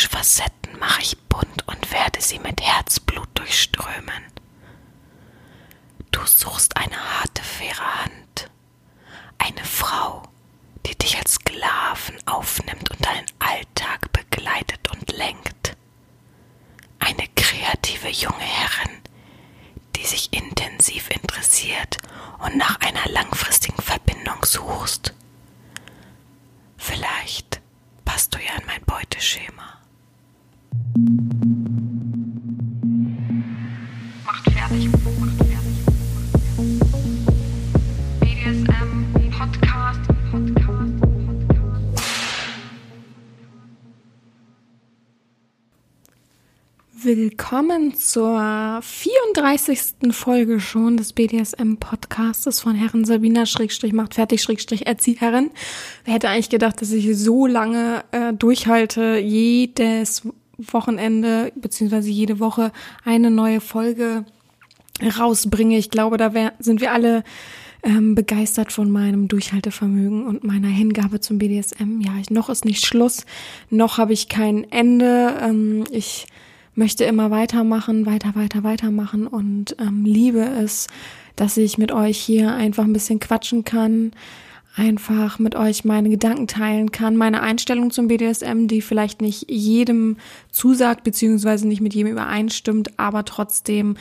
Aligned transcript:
Menschfacetten 0.00 0.78
mache 0.78 1.02
ich 1.02 1.18
bunt 1.28 1.68
und 1.68 1.92
werde 1.92 2.22
sie 2.22 2.38
mit 2.38 2.62
Herzblut 2.62 3.28
durchströmen. 3.34 4.24
Du 6.10 6.24
suchst 6.24 6.74
eine 6.78 6.96
harte, 6.96 7.42
faire 7.42 8.04
Hand, 8.04 8.50
eine 9.36 9.62
Frau, 9.62 10.22
die 10.86 10.96
dich 10.96 11.18
als 11.18 11.34
Sklaven 11.34 12.16
aufnimmt 12.24 12.90
und 12.90 13.04
deinen 13.04 13.26
Alltag 13.40 14.10
begleitet 14.10 14.88
und 14.90 15.12
lenkt. 15.12 15.76
Eine 16.98 17.28
kreative 17.36 18.08
junge 18.08 18.40
Herrin, 18.40 19.02
die 19.96 20.06
sich 20.06 20.32
intensiv 20.32 21.10
interessiert 21.10 21.98
und 22.38 22.56
nach 22.56 22.80
einer 22.80 23.06
langfristigen 23.10 23.82
Verbindung 23.82 24.46
suchst. 24.46 25.12
Vielleicht 26.78 27.60
passt 28.06 28.34
du 28.34 28.38
ja 28.38 28.54
in 28.58 28.64
mein 28.64 28.82
Beuteschema. 28.86 29.80
Willkommen 47.02 47.94
zur 47.94 48.80
34. 48.82 50.12
Folge 50.12 50.60
schon 50.60 50.98
des 50.98 51.14
BDSM-Podcastes 51.14 52.60
von 52.60 52.74
Herren 52.74 53.06
Sabina 53.06 53.46
Schrägstrich 53.46 53.94
macht 53.94 54.14
fertig 54.14 54.42
Schrägstrich 54.42 54.86
Erzieherin. 54.86 55.50
Wer 56.04 56.14
hätte 56.14 56.28
eigentlich 56.28 56.50
gedacht, 56.50 56.82
dass 56.82 56.92
ich 56.92 57.16
so 57.16 57.46
lange 57.46 58.04
äh, 58.12 58.34
durchhalte, 58.34 59.16
jedes 59.16 60.28
Wochenende 60.72 61.52
beziehungsweise 61.54 62.10
jede 62.10 62.40
Woche 62.40 62.72
eine 63.04 63.30
neue 63.30 63.60
Folge 63.60 64.24
rausbringe. 65.18 65.78
Ich 65.78 65.90
glaube, 65.90 66.16
da 66.16 66.34
wär, 66.34 66.52
sind 66.58 66.80
wir 66.80 66.92
alle 66.92 67.24
ähm, 67.82 68.14
begeistert 68.14 68.72
von 68.72 68.90
meinem 68.90 69.28
Durchhaltevermögen 69.28 70.26
und 70.26 70.44
meiner 70.44 70.68
Hingabe 70.68 71.20
zum 71.20 71.38
BDSM. 71.38 72.00
Ja, 72.00 72.12
ich, 72.20 72.30
noch 72.30 72.50
ist 72.50 72.64
nicht 72.64 72.84
Schluss, 72.84 73.24
noch 73.70 73.98
habe 73.98 74.12
ich 74.12 74.28
kein 74.28 74.70
Ende. 74.70 75.38
Ähm, 75.40 75.84
ich 75.90 76.26
möchte 76.74 77.04
immer 77.04 77.30
weitermachen, 77.30 78.06
weiter, 78.06 78.34
weiter, 78.34 78.62
weitermachen 78.62 79.26
und 79.26 79.76
ähm, 79.78 80.04
liebe 80.04 80.40
es, 80.40 80.86
dass 81.36 81.56
ich 81.56 81.78
mit 81.78 81.92
euch 81.92 82.18
hier 82.18 82.52
einfach 82.52 82.84
ein 82.84 82.92
bisschen 82.92 83.20
quatschen 83.20 83.64
kann, 83.64 84.12
einfach 84.76 85.38
mit 85.38 85.56
euch 85.56 85.84
meine 85.84 86.10
Gedanken 86.10 86.46
teilen 86.46 86.92
kann, 86.92 87.16
meine 87.16 87.42
Einstellung 87.42 87.90
zum 87.90 88.08
BDSM, 88.08 88.66
die 88.66 88.82
vielleicht 88.82 89.20
nicht 89.20 89.50
jedem 89.50 90.16
zusagt, 90.50 91.04
beziehungsweise 91.04 91.66
nicht 91.66 91.80
mit 91.80 91.94
jedem 91.94 92.12
übereinstimmt, 92.12 92.98
aber 92.98 93.24
trotzdem 93.24 93.96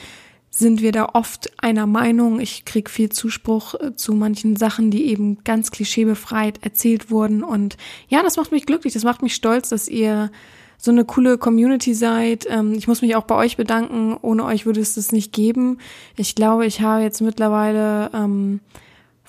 sind 0.52 0.82
wir 0.82 0.92
da 0.92 1.10
oft 1.14 1.52
einer 1.64 1.86
Meinung. 1.86 2.40
Ich 2.40 2.66
krieg 2.66 2.90
viel 2.90 3.10
Zuspruch 3.10 3.76
äh, 3.76 3.96
zu 3.96 4.14
manchen 4.14 4.56
Sachen, 4.56 4.92
die 4.92 5.06
eben 5.06 5.44
ganz 5.44 5.72
klischeebefreit 5.72 6.64
erzählt 6.64 7.12
wurden. 7.12 7.44
Und 7.44 7.78
ja, 8.08 8.24
das 8.24 8.38
macht 8.38 8.52
mich 8.52 8.66
glücklich, 8.66 8.94
das 8.94 9.04
macht 9.04 9.22
mich 9.22 9.36
stolz, 9.36 9.70
dass 9.70 9.88
ihr 9.88 10.32
so 10.78 10.92
eine 10.92 11.06
coole 11.06 11.38
Community 11.38 11.94
seid. 11.94 12.48
Ähm, 12.50 12.74
ich 12.74 12.88
muss 12.88 13.02
mich 13.02 13.16
auch 13.16 13.26
bei 13.26 13.36
euch 13.36 13.58
bedanken. 13.58 14.18
Ohne 14.22 14.46
euch 14.46 14.66
würde 14.66 14.82
es 14.82 14.96
das 14.96 15.12
nicht 15.12 15.34
geben. 15.34 15.78
Ich 16.16 16.36
glaube, 16.36 16.66
ich 16.66 16.82
habe 16.82 17.04
jetzt 17.04 17.22
mittlerweile 17.22 18.10
ähm, 18.14 18.60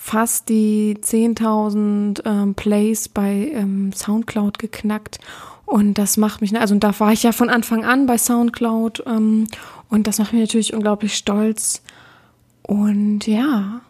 fast 0.03 0.49
die 0.49 0.97
10.000 0.97 2.23
ähm, 2.25 2.55
Plays 2.55 3.11
bei 3.11 3.53
ähm, 3.53 3.93
Soundcloud 3.93 4.59
geknackt. 4.59 5.21
Und 5.67 5.99
das 5.99 6.17
macht 6.17 6.41
mich, 6.41 6.59
also 6.59 6.75
da 6.77 6.99
war 6.99 7.13
ich 7.13 7.23
ja 7.23 7.33
von 7.33 7.51
Anfang 7.51 7.85
an 7.85 8.07
bei 8.07 8.17
Soundcloud. 8.17 9.05
Ähm, 9.07 9.47
und 9.91 10.07
das 10.07 10.19
macht 10.19 10.33
mich 10.33 10.41
natürlich 10.41 10.73
unglaublich 10.73 11.15
stolz. 11.15 11.83
Und 12.63 13.27
ja, 13.27 13.83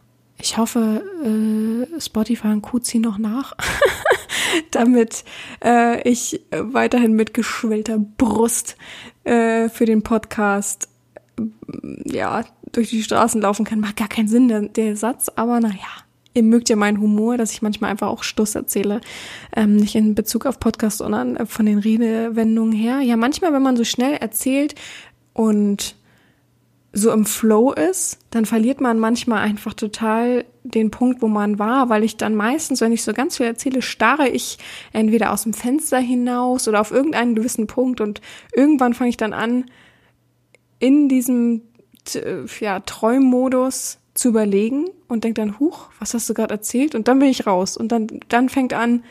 ich 0.42 0.58
hoffe, 0.58 1.04
äh, 1.24 2.00
Spotify 2.00 2.48
und 2.48 2.62
Co. 2.62 2.80
noch 2.94 3.18
nach, 3.18 3.54
damit 4.72 5.24
äh, 5.64 6.06
ich 6.06 6.42
weiterhin 6.50 7.14
mit 7.14 7.34
geschwellter 7.34 7.98
Brust 7.98 8.76
äh, 9.22 9.68
für 9.68 9.86
den 9.86 10.02
Podcast 10.02 10.88
ja 12.04 12.44
durch 12.72 12.90
die 12.90 13.02
Straßen 13.02 13.40
laufen 13.40 13.64
kann. 13.64 13.80
Macht 13.80 13.96
gar 13.96 14.08
keinen 14.08 14.28
Sinn, 14.28 14.48
der, 14.48 14.62
der 14.62 14.96
Satz, 14.96 15.30
aber 15.34 15.60
naja. 15.60 16.04
Ihr 16.32 16.42
mögt 16.42 16.68
ja 16.68 16.76
meinen 16.76 17.00
Humor, 17.00 17.36
dass 17.36 17.52
ich 17.52 17.62
manchmal 17.62 17.90
einfach 17.90 18.08
auch 18.08 18.22
Stuss 18.22 18.54
erzähle. 18.54 19.00
Ähm, 19.54 19.76
nicht 19.76 19.94
in 19.94 20.14
Bezug 20.14 20.46
auf 20.46 20.60
Podcast, 20.60 20.98
sondern 20.98 21.46
von 21.46 21.66
den 21.66 21.78
Redewendungen 21.78 22.72
her. 22.72 23.00
Ja, 23.00 23.16
manchmal, 23.16 23.52
wenn 23.52 23.62
man 23.62 23.76
so 23.76 23.84
schnell 23.84 24.14
erzählt 24.14 24.74
und 25.32 25.96
so 26.92 27.12
im 27.12 27.24
Flow 27.24 27.72
ist, 27.72 28.18
dann 28.30 28.46
verliert 28.46 28.80
man 28.80 28.98
manchmal 28.98 29.38
einfach 29.42 29.74
total 29.74 30.44
den 30.64 30.90
Punkt, 30.90 31.22
wo 31.22 31.28
man 31.28 31.58
war, 31.58 31.88
weil 31.88 32.02
ich 32.02 32.16
dann 32.16 32.34
meistens, 32.34 32.80
wenn 32.80 32.92
ich 32.92 33.04
so 33.04 33.12
ganz 33.12 33.36
viel 33.36 33.46
erzähle, 33.46 33.80
starre 33.80 34.28
ich 34.28 34.58
entweder 34.92 35.32
aus 35.32 35.44
dem 35.44 35.54
Fenster 35.54 35.98
hinaus 35.98 36.66
oder 36.66 36.80
auf 36.80 36.90
irgendeinen 36.90 37.34
gewissen 37.34 37.66
Punkt 37.66 38.00
und 38.00 38.20
irgendwann 38.52 38.94
fange 38.94 39.10
ich 39.10 39.16
dann 39.16 39.32
an, 39.32 39.66
in 40.80 41.08
diesem 41.08 41.62
ja, 42.60 42.80
Träummodus 42.80 43.98
zu 44.20 44.28
überlegen 44.28 44.86
und 45.08 45.24
denke 45.24 45.40
dann, 45.40 45.58
huch, 45.58 45.88
was 45.98 46.14
hast 46.14 46.28
du 46.28 46.34
gerade 46.34 46.52
erzählt? 46.52 46.94
Und 46.94 47.08
dann 47.08 47.18
bin 47.18 47.28
ich 47.28 47.46
raus 47.46 47.76
und 47.76 47.90
dann, 47.90 48.06
dann 48.28 48.48
fängt 48.48 48.74
an, 48.74 49.02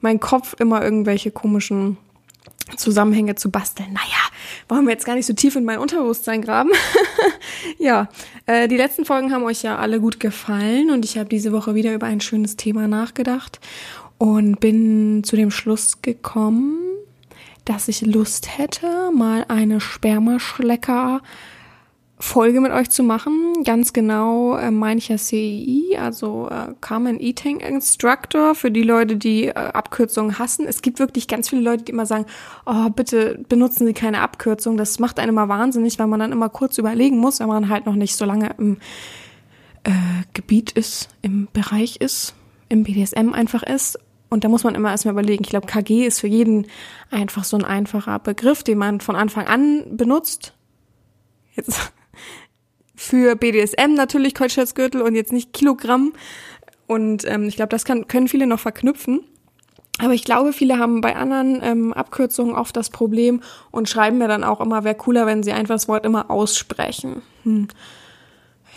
mein 0.00 0.20
Kopf 0.20 0.54
immer 0.58 0.82
irgendwelche 0.82 1.30
komischen 1.30 1.96
Zusammenhänge 2.76 3.34
zu 3.34 3.50
basteln. 3.50 3.92
Naja, 3.92 4.22
wollen 4.68 4.84
wir 4.84 4.92
jetzt 4.92 5.04
gar 5.04 5.16
nicht 5.16 5.26
so 5.26 5.32
tief 5.32 5.56
in 5.56 5.64
mein 5.64 5.78
Unterbewusstsein 5.78 6.42
graben. 6.42 6.70
ja, 7.78 8.08
äh, 8.46 8.68
die 8.68 8.76
letzten 8.76 9.04
Folgen 9.04 9.32
haben 9.32 9.42
euch 9.44 9.62
ja 9.62 9.78
alle 9.78 10.00
gut 10.00 10.20
gefallen 10.20 10.90
und 10.90 11.04
ich 11.04 11.18
habe 11.18 11.28
diese 11.28 11.52
Woche 11.52 11.74
wieder 11.74 11.92
über 11.92 12.06
ein 12.06 12.20
schönes 12.20 12.56
Thema 12.56 12.86
nachgedacht 12.86 13.60
und 14.18 14.60
bin 14.60 15.24
zu 15.24 15.34
dem 15.34 15.50
Schluss 15.50 16.02
gekommen, 16.02 16.78
dass 17.64 17.88
ich 17.88 18.02
Lust 18.02 18.58
hätte, 18.58 19.10
mal 19.12 19.44
eine 19.48 19.80
Spermaschlecker 19.80 21.20
Folge 22.22 22.60
mit 22.60 22.70
euch 22.70 22.88
zu 22.88 23.02
machen. 23.02 23.64
Ganz 23.64 23.92
genau 23.92 24.56
äh, 24.56 24.70
meine 24.70 24.98
ich 24.98 25.08
ja 25.08 25.16
CEI, 25.16 25.98
also 25.98 26.48
äh, 26.48 26.72
Common 26.80 27.18
Eating 27.18 27.58
Instructor, 27.58 28.54
für 28.54 28.70
die 28.70 28.84
Leute, 28.84 29.16
die 29.16 29.48
äh, 29.48 29.54
Abkürzungen 29.54 30.38
hassen. 30.38 30.64
Es 30.68 30.82
gibt 30.82 31.00
wirklich 31.00 31.26
ganz 31.26 31.48
viele 31.48 31.62
Leute, 31.62 31.82
die 31.82 31.90
immer 31.90 32.06
sagen, 32.06 32.26
oh, 32.64 32.88
bitte 32.90 33.40
benutzen 33.48 33.88
Sie 33.88 33.92
keine 33.92 34.20
Abkürzung. 34.20 34.76
Das 34.76 35.00
macht 35.00 35.18
einen 35.18 35.30
immer 35.30 35.48
wahnsinnig, 35.48 35.98
weil 35.98 36.06
man 36.06 36.20
dann 36.20 36.30
immer 36.30 36.48
kurz 36.48 36.78
überlegen 36.78 37.18
muss, 37.18 37.40
wenn 37.40 37.48
man 37.48 37.68
halt 37.68 37.86
noch 37.86 37.96
nicht 37.96 38.14
so 38.14 38.24
lange 38.24 38.54
im 38.56 38.78
äh, 39.82 39.90
Gebiet 40.32 40.70
ist, 40.70 41.08
im 41.22 41.48
Bereich 41.52 41.96
ist, 41.96 42.36
im 42.68 42.84
BDSM 42.84 43.32
einfach 43.34 43.64
ist. 43.64 43.98
Und 44.30 44.44
da 44.44 44.48
muss 44.48 44.62
man 44.62 44.76
immer 44.76 44.92
erstmal 44.92 45.12
überlegen. 45.14 45.42
Ich 45.42 45.50
glaube, 45.50 45.66
KG 45.66 46.06
ist 46.06 46.20
für 46.20 46.28
jeden 46.28 46.68
einfach 47.10 47.42
so 47.42 47.56
ein 47.56 47.64
einfacher 47.64 48.20
Begriff, 48.20 48.62
den 48.62 48.78
man 48.78 49.00
von 49.00 49.16
Anfang 49.16 49.48
an 49.48 49.96
benutzt. 49.96 50.54
Jetzt 51.56 51.92
für 53.02 53.34
BDSM 53.34 53.94
natürlich 53.94 54.32
Kreuzschätzgürtel 54.32 55.02
und 55.02 55.14
jetzt 55.14 55.32
nicht 55.32 55.52
Kilogramm. 55.52 56.12
Und 56.86 57.28
ähm, 57.28 57.48
ich 57.48 57.56
glaube, 57.56 57.70
das 57.70 57.84
kann, 57.84 58.06
können 58.06 58.28
viele 58.28 58.46
noch 58.46 58.60
verknüpfen. 58.60 59.20
Aber 59.98 60.14
ich 60.14 60.24
glaube, 60.24 60.52
viele 60.52 60.78
haben 60.78 61.00
bei 61.00 61.16
anderen 61.16 61.60
ähm, 61.62 61.92
Abkürzungen 61.92 62.54
oft 62.54 62.76
das 62.76 62.90
Problem 62.90 63.42
und 63.70 63.88
schreiben 63.88 64.18
mir 64.18 64.28
dann 64.28 64.44
auch 64.44 64.60
immer, 64.60 64.84
wäre 64.84 64.94
cooler, 64.94 65.26
wenn 65.26 65.42
sie 65.42 65.52
einfach 65.52 65.74
das 65.74 65.88
Wort 65.88 66.06
immer 66.06 66.30
aussprechen. 66.30 67.22
Hm. 67.42 67.68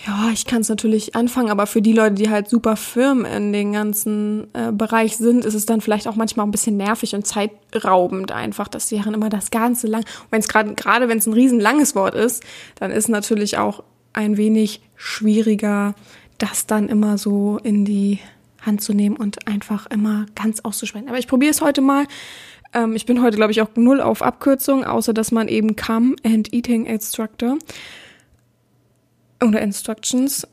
Ja, 0.05 0.29
ich 0.33 0.45
kann 0.45 0.61
es 0.61 0.69
natürlich 0.69 1.15
anfangen, 1.15 1.49
aber 1.49 1.67
für 1.67 1.81
die 1.81 1.93
Leute, 1.93 2.15
die 2.15 2.29
halt 2.29 2.49
super 2.49 2.75
firm 2.75 3.25
in 3.25 3.53
den 3.53 3.73
ganzen 3.73 4.47
äh, 4.53 4.71
Bereich 4.71 5.17
sind, 5.17 5.45
ist 5.45 5.55
es 5.55 5.65
dann 5.65 5.81
vielleicht 5.81 6.07
auch 6.07 6.15
manchmal 6.15 6.45
ein 6.45 6.51
bisschen 6.51 6.77
nervig 6.77 7.15
und 7.15 7.25
zeitraubend 7.25 8.31
einfach, 8.31 8.67
dass 8.67 8.87
die 8.87 8.97
Herren 8.97 9.13
immer 9.13 9.29
das 9.29 9.51
ganze 9.51 9.87
lang, 9.87 10.03
wenn 10.31 10.41
es 10.41 10.47
gerade 10.47 10.73
gerade 10.75 11.09
wenn 11.09 11.17
es 11.17 11.27
ein 11.27 11.33
riesen 11.33 11.59
langes 11.59 11.95
Wort 11.95 12.13
ist, 12.13 12.43
dann 12.75 12.91
ist 12.91 13.07
natürlich 13.07 13.57
auch 13.57 13.83
ein 14.15 14.37
wenig 14.37 14.81
schwieriger, 14.95 15.93
das 16.37 16.67
dann 16.67 16.89
immer 16.89 17.17
so 17.17 17.59
in 17.63 17.85
die 17.85 18.19
Hand 18.61 18.81
zu 18.81 18.93
nehmen 18.93 19.15
und 19.15 19.47
einfach 19.47 19.87
immer 19.87 20.25
ganz 20.35 20.61
auszusprechen. 20.61 21.07
Aber 21.07 21.19
ich 21.19 21.27
probiere 21.27 21.51
es 21.51 21.61
heute 21.61 21.81
mal. 21.81 22.05
Ähm, 22.73 22.95
ich 22.95 23.05
bin 23.05 23.21
heute, 23.21 23.37
glaube 23.37 23.51
ich, 23.51 23.61
auch 23.61 23.69
null 23.75 24.01
auf 24.01 24.21
Abkürzung, 24.21 24.83
außer 24.83 25.13
dass 25.13 25.31
man 25.31 25.47
eben 25.47 25.75
Come 25.75 26.15
and 26.23 26.53
Eating 26.53 26.85
Instructor 26.85 27.57
oder 29.43 29.61
Instructions 29.61 30.47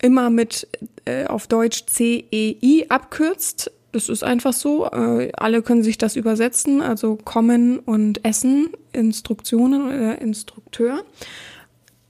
immer 0.00 0.30
mit 0.30 0.68
äh, 1.04 1.26
auf 1.26 1.46
Deutsch 1.46 1.86
C-E-I 1.86 2.86
abkürzt. 2.88 3.72
Das 3.92 4.08
ist 4.08 4.24
einfach 4.24 4.52
so. 4.52 4.86
Äh, 4.86 5.32
alle 5.36 5.62
können 5.62 5.82
sich 5.82 5.98
das 5.98 6.16
übersetzen, 6.16 6.80
also 6.80 7.16
kommen 7.16 7.78
und 7.78 8.24
essen, 8.24 8.70
Instruktionen 8.92 9.86
oder 9.86 10.20
Instrukteur 10.20 11.02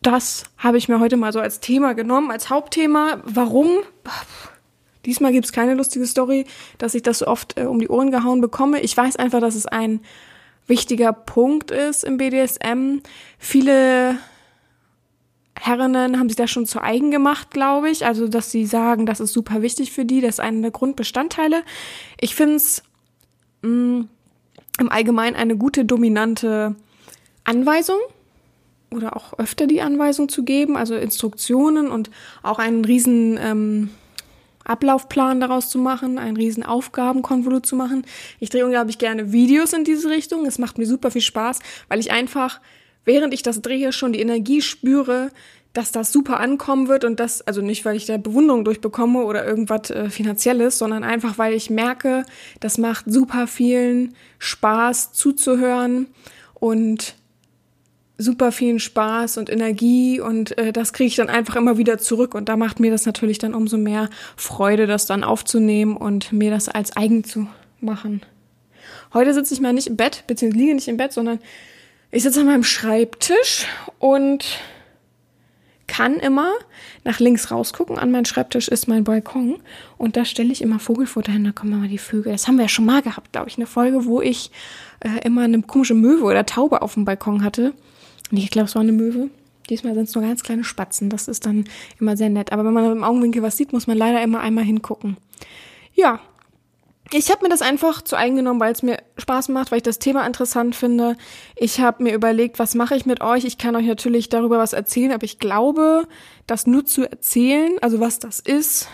das 0.02 0.44
habe 0.58 0.78
ich 0.78 0.88
mir 0.88 1.00
heute 1.00 1.16
mal 1.16 1.32
so 1.32 1.40
als 1.40 1.60
Thema 1.60 1.94
genommen, 1.94 2.30
als 2.30 2.50
Hauptthema. 2.50 3.22
Warum? 3.24 3.68
Diesmal 5.06 5.32
gibt's 5.32 5.52
keine 5.52 5.74
lustige 5.74 6.06
Story, 6.06 6.44
dass 6.78 6.94
ich 6.94 7.02
das 7.02 7.20
so 7.20 7.26
oft 7.26 7.58
äh, 7.58 7.64
um 7.64 7.78
die 7.78 7.88
Ohren 7.88 8.10
gehauen 8.10 8.40
bekomme. 8.40 8.80
Ich 8.80 8.96
weiß 8.96 9.16
einfach, 9.16 9.40
dass 9.40 9.54
es 9.54 9.66
ein 9.66 10.00
wichtiger 10.66 11.12
Punkt 11.12 11.70
ist 11.70 12.04
im 12.04 12.16
BDSM. 12.16 13.00
Viele 13.38 14.18
Herrinnen 15.58 16.18
haben 16.18 16.28
sich 16.28 16.36
das 16.36 16.50
schon 16.50 16.66
zu 16.66 16.82
eigen 16.82 17.10
gemacht, 17.10 17.50
glaube 17.50 17.90
ich. 17.90 18.06
Also, 18.06 18.28
dass 18.28 18.50
sie 18.50 18.66
sagen, 18.66 19.06
das 19.06 19.20
ist 19.20 19.32
super 19.32 19.62
wichtig 19.62 19.92
für 19.92 20.04
die, 20.04 20.20
das 20.20 20.36
ist 20.36 20.40
einer 20.40 20.62
der 20.62 20.70
Grundbestandteile. 20.70 21.62
Ich 22.20 22.34
finde 22.34 22.56
es 22.56 22.82
mm, 23.62 24.02
im 24.78 24.88
Allgemeinen 24.88 25.36
eine 25.36 25.56
gute 25.56 25.84
dominante 25.84 26.76
Anweisung 27.44 27.98
oder 28.94 29.16
auch 29.16 29.38
öfter 29.38 29.66
die 29.66 29.80
Anweisung 29.80 30.28
zu 30.28 30.44
geben, 30.44 30.76
also 30.76 30.94
Instruktionen 30.94 31.90
und 31.90 32.10
auch 32.42 32.58
einen 32.58 32.84
riesen 32.84 33.38
ähm, 33.40 33.90
Ablaufplan 34.64 35.40
daraus 35.40 35.68
zu 35.68 35.78
machen, 35.78 36.18
einen 36.18 36.36
riesen 36.36 36.62
Aufgabenkonvolut 36.62 37.66
zu 37.66 37.76
machen. 37.76 38.04
Ich 38.38 38.50
drehe 38.50 38.64
unglaublich 38.64 38.98
gerne 38.98 39.32
Videos 39.32 39.72
in 39.72 39.84
diese 39.84 40.10
Richtung. 40.10 40.46
Es 40.46 40.58
macht 40.58 40.78
mir 40.78 40.86
super 40.86 41.10
viel 41.10 41.22
Spaß, 41.22 41.58
weil 41.88 42.00
ich 42.00 42.12
einfach, 42.12 42.60
während 43.04 43.34
ich 43.34 43.42
das 43.42 43.60
drehe, 43.62 43.92
schon 43.92 44.12
die 44.12 44.20
Energie 44.20 44.62
spüre, 44.62 45.30
dass 45.72 45.90
das 45.90 46.12
super 46.12 46.38
ankommen 46.38 46.88
wird 46.88 47.04
und 47.04 47.18
das, 47.18 47.40
also 47.42 47.62
nicht, 47.62 47.84
weil 47.84 47.96
ich 47.96 48.06
da 48.06 48.18
Bewunderung 48.18 48.64
durchbekomme 48.64 49.24
oder 49.24 49.46
irgendwas 49.46 49.90
äh, 49.90 50.10
Finanzielles, 50.10 50.78
sondern 50.78 51.02
einfach, 51.02 51.38
weil 51.38 51.54
ich 51.54 51.70
merke, 51.70 52.24
das 52.60 52.76
macht 52.76 53.06
super 53.08 53.46
vielen 53.46 54.14
Spaß 54.38 55.12
zuzuhören 55.12 56.08
und 56.54 57.14
super 58.18 58.52
vielen 58.52 58.78
Spaß 58.78 59.38
und 59.38 59.50
Energie 59.50 60.20
und 60.20 60.56
äh, 60.58 60.72
das 60.72 60.92
kriege 60.92 61.08
ich 61.08 61.16
dann 61.16 61.28
einfach 61.28 61.56
immer 61.56 61.78
wieder 61.78 61.98
zurück 61.98 62.34
und 62.34 62.48
da 62.48 62.56
macht 62.56 62.80
mir 62.80 62.90
das 62.90 63.06
natürlich 63.06 63.38
dann 63.38 63.54
umso 63.54 63.78
mehr 63.78 64.10
Freude, 64.36 64.86
das 64.86 65.06
dann 65.06 65.24
aufzunehmen 65.24 65.96
und 65.96 66.32
mir 66.32 66.50
das 66.50 66.68
als 66.68 66.96
eigen 66.96 67.24
zu 67.24 67.48
machen. 67.80 68.22
Heute 69.14 69.34
sitze 69.34 69.54
ich 69.54 69.60
mal 69.60 69.72
nicht 69.72 69.88
im 69.88 69.96
Bett, 69.96 70.24
beziehungsweise 70.26 70.62
liege 70.62 70.74
nicht 70.74 70.88
im 70.88 70.96
Bett, 70.96 71.12
sondern 71.12 71.38
ich 72.10 72.22
sitze 72.22 72.40
an 72.40 72.46
meinem 72.46 72.64
Schreibtisch 72.64 73.66
und 73.98 74.58
kann 75.86 76.16
immer 76.16 76.50
nach 77.04 77.20
links 77.20 77.50
rausgucken. 77.50 77.98
An 77.98 78.10
meinem 78.10 78.24
Schreibtisch 78.24 78.68
ist 78.68 78.88
mein 78.88 79.04
Balkon 79.04 79.60
und 79.98 80.16
da 80.16 80.24
stelle 80.24 80.52
ich 80.52 80.62
immer 80.62 80.78
Vogelfutter 80.78 81.32
hin. 81.32 81.44
Da 81.44 81.52
kommen 81.52 81.72
immer 81.72 81.88
die 81.88 81.98
Vögel. 81.98 82.32
Das 82.32 82.48
haben 82.48 82.56
wir 82.56 82.64
ja 82.64 82.68
schon 82.68 82.86
mal 82.86 83.02
gehabt, 83.02 83.32
glaube 83.32 83.48
ich, 83.48 83.56
eine 83.56 83.66
Folge, 83.66 84.06
wo 84.06 84.22
ich 84.22 84.50
äh, 85.00 85.26
immer 85.26 85.42
eine 85.42 85.60
komische 85.62 85.94
Möwe 85.94 86.24
oder 86.24 86.46
Taube 86.46 86.80
auf 86.80 86.94
dem 86.94 87.04
Balkon 87.04 87.44
hatte. 87.44 87.74
Und 88.32 88.38
ich 88.38 88.50
glaube, 88.50 88.66
es 88.66 88.74
war 88.74 88.82
eine 88.82 88.92
Möwe. 88.92 89.28
Diesmal 89.68 89.94
sind 89.94 90.08
es 90.08 90.14
nur 90.14 90.24
ganz 90.24 90.42
kleine 90.42 90.64
Spatzen. 90.64 91.10
Das 91.10 91.28
ist 91.28 91.46
dann 91.46 91.66
immer 92.00 92.16
sehr 92.16 92.30
nett. 92.30 92.50
Aber 92.50 92.64
wenn 92.64 92.72
man 92.72 92.90
im 92.90 93.04
Augenwinkel 93.04 93.42
was 93.42 93.56
sieht, 93.56 93.72
muss 93.72 93.86
man 93.86 93.96
leider 93.96 94.22
immer 94.22 94.40
einmal 94.40 94.64
hingucken. 94.64 95.18
Ja, 95.94 96.20
ich 97.12 97.30
habe 97.30 97.42
mir 97.42 97.50
das 97.50 97.60
einfach 97.60 98.00
zu 98.00 98.16
eigen 98.16 98.36
genommen, 98.36 98.58
weil 98.58 98.72
es 98.72 98.82
mir 98.82 98.98
Spaß 99.18 99.50
macht, 99.50 99.70
weil 99.70 99.78
ich 99.78 99.82
das 99.82 99.98
Thema 99.98 100.26
interessant 100.26 100.74
finde. 100.74 101.16
Ich 101.56 101.78
habe 101.80 102.02
mir 102.02 102.14
überlegt, 102.14 102.58
was 102.58 102.74
mache 102.74 102.96
ich 102.96 103.04
mit 103.04 103.20
euch? 103.20 103.44
Ich 103.44 103.58
kann 103.58 103.76
euch 103.76 103.86
natürlich 103.86 104.30
darüber 104.30 104.58
was 104.58 104.72
erzählen, 104.72 105.12
aber 105.12 105.24
ich 105.24 105.38
glaube, 105.38 106.08
das 106.46 106.66
nur 106.66 106.86
zu 106.86 107.08
erzählen, 107.08 107.76
also 107.82 108.00
was 108.00 108.18
das 108.18 108.40
ist 108.40 108.88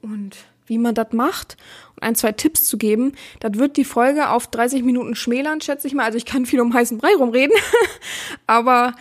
und 0.00 0.36
wie 0.66 0.78
man 0.78 0.94
das 0.94 1.12
macht 1.12 1.58
ein, 2.00 2.14
zwei 2.14 2.32
Tipps 2.32 2.64
zu 2.64 2.78
geben, 2.78 3.12
das 3.40 3.54
wird 3.54 3.76
die 3.76 3.84
Folge 3.84 4.30
auf 4.30 4.46
30 4.46 4.82
Minuten 4.82 5.14
schmälern, 5.14 5.60
schätze 5.60 5.86
ich 5.86 5.94
mal. 5.94 6.04
Also 6.04 6.18
ich 6.18 6.24
kann 6.24 6.46
viel 6.46 6.60
um 6.60 6.74
heißen 6.74 6.98
Brei 6.98 7.14
rumreden, 7.18 7.56
aber 8.46 8.94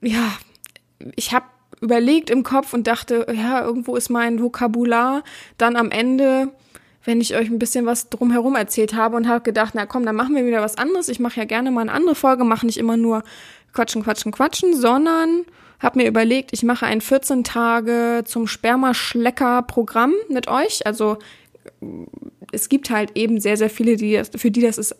ja, 0.00 0.32
ich 1.16 1.32
habe 1.32 1.46
überlegt 1.80 2.30
im 2.30 2.42
Kopf 2.42 2.74
und 2.74 2.86
dachte, 2.86 3.26
ja, 3.34 3.64
irgendwo 3.64 3.96
ist 3.96 4.10
mein 4.10 4.42
Vokabular 4.42 5.22
dann 5.56 5.76
am 5.76 5.90
Ende 5.90 6.52
wenn 7.04 7.20
ich 7.20 7.34
euch 7.34 7.48
ein 7.48 7.58
bisschen 7.58 7.86
was 7.86 8.10
drumherum 8.10 8.56
erzählt 8.56 8.94
habe 8.94 9.16
und 9.16 9.28
habe 9.28 9.42
gedacht, 9.42 9.72
na 9.74 9.86
komm, 9.86 10.04
dann 10.04 10.16
machen 10.16 10.34
wir 10.34 10.44
wieder 10.44 10.60
was 10.60 10.76
anderes. 10.76 11.08
Ich 11.08 11.20
mache 11.20 11.40
ja 11.40 11.46
gerne 11.46 11.70
mal 11.70 11.82
eine 11.82 11.92
andere 11.92 12.14
Folge, 12.14 12.44
mache 12.44 12.66
nicht 12.66 12.78
immer 12.78 12.96
nur 12.96 13.22
quatschen, 13.72 14.02
quatschen, 14.02 14.32
quatschen, 14.32 14.76
sondern 14.76 15.44
habe 15.78 15.98
mir 15.98 16.08
überlegt, 16.08 16.52
ich 16.52 16.62
mache 16.62 16.84
ein 16.84 17.00
14 17.00 17.42
Tage 17.42 18.22
zum 18.26 18.46
Spermaschlecker-Programm 18.46 20.12
mit 20.28 20.48
euch. 20.48 20.86
Also 20.86 21.16
es 22.52 22.68
gibt 22.68 22.90
halt 22.90 23.16
eben 23.16 23.40
sehr, 23.40 23.56
sehr 23.56 23.70
viele, 23.70 23.96
die 23.96 24.14
das, 24.14 24.30
für 24.34 24.50
die 24.50 24.62
das 24.62 24.78
ist, 24.78 24.96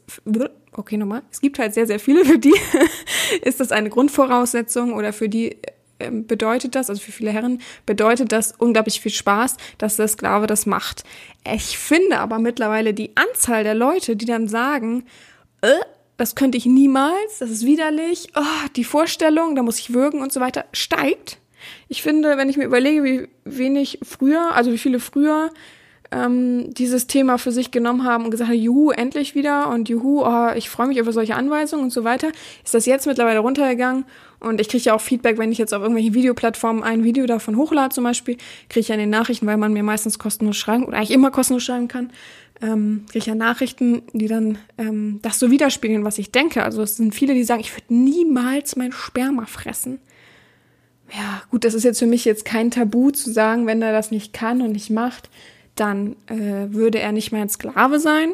okay, 0.72 0.96
nochmal. 0.96 1.22
Es 1.30 1.40
gibt 1.40 1.58
halt 1.58 1.74
sehr, 1.74 1.86
sehr 1.86 2.00
viele, 2.00 2.24
für 2.24 2.38
die 2.38 2.54
ist 3.42 3.60
das 3.60 3.72
eine 3.72 3.90
Grundvoraussetzung 3.90 4.92
oder 4.92 5.12
für 5.12 5.28
die 5.28 5.56
ähm, 6.00 6.26
bedeutet 6.26 6.74
das, 6.74 6.90
also 6.90 7.00
für 7.00 7.12
viele 7.12 7.30
Herren, 7.30 7.60
bedeutet 7.86 8.32
das 8.32 8.52
unglaublich 8.56 9.00
viel 9.00 9.12
Spaß, 9.12 9.56
dass 9.78 9.96
der 9.96 10.08
Sklave 10.08 10.46
das 10.46 10.66
macht. 10.66 11.04
Ich 11.52 11.78
finde 11.78 12.18
aber 12.18 12.38
mittlerweile 12.38 12.94
die 12.94 13.16
Anzahl 13.16 13.64
der 13.64 13.74
Leute, 13.74 14.16
die 14.16 14.26
dann 14.26 14.48
sagen, 14.48 15.04
äh, 15.60 15.68
das 16.16 16.34
könnte 16.34 16.58
ich 16.58 16.66
niemals, 16.66 17.38
das 17.38 17.50
ist 17.50 17.64
widerlich, 17.64 18.28
oh, 18.34 18.68
die 18.76 18.84
Vorstellung, 18.84 19.54
da 19.56 19.62
muss 19.62 19.78
ich 19.78 19.92
würgen 19.92 20.20
und 20.20 20.32
so 20.32 20.40
weiter, 20.40 20.66
steigt. 20.72 21.38
Ich 21.88 22.02
finde, 22.02 22.36
wenn 22.36 22.48
ich 22.48 22.56
mir 22.56 22.64
überlege, 22.64 23.04
wie 23.04 23.28
wenig 23.44 23.98
früher, 24.02 24.54
also 24.54 24.72
wie 24.72 24.78
viele 24.78 25.00
früher 25.00 25.50
ähm, 26.12 26.72
dieses 26.74 27.06
Thema 27.06 27.38
für 27.38 27.52
sich 27.52 27.70
genommen 27.70 28.04
haben 28.04 28.24
und 28.24 28.30
gesagt 28.30 28.50
haben, 28.50 28.58
juhu, 28.58 28.90
endlich 28.90 29.34
wieder 29.34 29.68
und 29.68 29.88
juhu, 29.88 30.22
oh, 30.24 30.50
ich 30.56 30.68
freue 30.68 30.88
mich 30.88 30.98
über 30.98 31.12
solche 31.12 31.36
Anweisungen 31.36 31.84
und 31.84 31.90
so 31.90 32.04
weiter, 32.04 32.28
ist 32.64 32.74
das 32.74 32.86
jetzt 32.86 33.06
mittlerweile 33.06 33.38
runtergegangen 33.38 34.04
und 34.40 34.60
ich 34.60 34.68
kriege 34.68 34.84
ja 34.84 34.94
auch 34.94 35.00
Feedback, 35.00 35.38
wenn 35.38 35.52
ich 35.52 35.58
jetzt 35.58 35.72
auf 35.72 35.82
irgendwelchen 35.82 36.14
Videoplattformen 36.14 36.82
ein 36.82 37.04
Video 37.04 37.26
davon 37.26 37.56
hochlade 37.56 37.94
zum 37.94 38.04
Beispiel, 38.04 38.36
kriege 38.68 38.80
ich 38.80 38.88
ja 38.88 38.94
in 38.94 39.00
den 39.00 39.10
Nachrichten, 39.10 39.46
weil 39.46 39.56
man 39.56 39.72
mir 39.72 39.82
meistens 39.82 40.18
kostenlos 40.18 40.56
schreiben 40.56 40.84
oder 40.84 40.96
eigentlich 40.96 41.12
immer 41.12 41.30
kostenlos 41.30 41.62
schreiben 41.62 41.88
kann, 41.88 42.10
ähm, 42.62 43.04
kriege 43.06 43.18
ich 43.18 43.26
ja 43.26 43.34
Nachrichten, 43.34 44.02
die 44.12 44.26
dann 44.26 44.58
ähm, 44.78 45.20
das 45.22 45.38
so 45.38 45.50
widerspiegeln, 45.50 46.04
was 46.04 46.18
ich 46.18 46.32
denke. 46.32 46.62
Also 46.62 46.82
es 46.82 46.96
sind 46.96 47.14
viele, 47.14 47.34
die 47.34 47.44
sagen, 47.44 47.60
ich 47.60 47.74
würde 47.74 47.94
niemals 47.94 48.76
mein 48.76 48.92
Sperma 48.92 49.46
fressen. 49.46 49.98
Ja, 51.12 51.42
gut, 51.50 51.64
das 51.64 51.74
ist 51.74 51.84
jetzt 51.84 51.98
für 51.98 52.06
mich 52.06 52.24
jetzt 52.24 52.44
kein 52.44 52.70
Tabu 52.70 53.10
zu 53.10 53.32
sagen, 53.32 53.66
wenn 53.66 53.82
er 53.82 53.92
das 53.92 54.10
nicht 54.10 54.32
kann 54.32 54.62
und 54.62 54.72
nicht 54.72 54.90
macht, 54.90 55.28
dann 55.75 56.17
äh, 56.26 56.72
würde 56.72 56.99
er 56.99 57.12
nicht 57.12 57.32
mehr 57.32 57.43
ein 57.43 57.49
Sklave 57.49 57.99
sein 57.99 58.32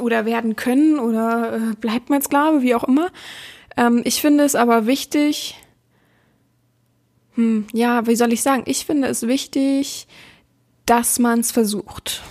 oder 0.00 0.24
werden 0.24 0.56
können 0.56 0.98
oder 0.98 1.56
äh, 1.56 1.74
bleibt 1.76 2.10
mein 2.10 2.22
Sklave, 2.22 2.62
wie 2.62 2.74
auch 2.74 2.84
immer. 2.84 3.10
Ähm, 3.76 4.02
ich 4.04 4.20
finde 4.20 4.44
es 4.44 4.54
aber 4.54 4.86
wichtig, 4.86 5.56
hm, 7.34 7.66
ja, 7.72 8.06
wie 8.06 8.16
soll 8.16 8.32
ich 8.32 8.42
sagen? 8.42 8.62
Ich 8.66 8.86
finde 8.86 9.08
es 9.08 9.26
wichtig, 9.26 10.06
dass 10.86 11.18
man 11.18 11.40
es 11.40 11.50
versucht. 11.50 12.22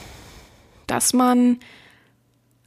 Dass 0.88 1.14
man, 1.14 1.60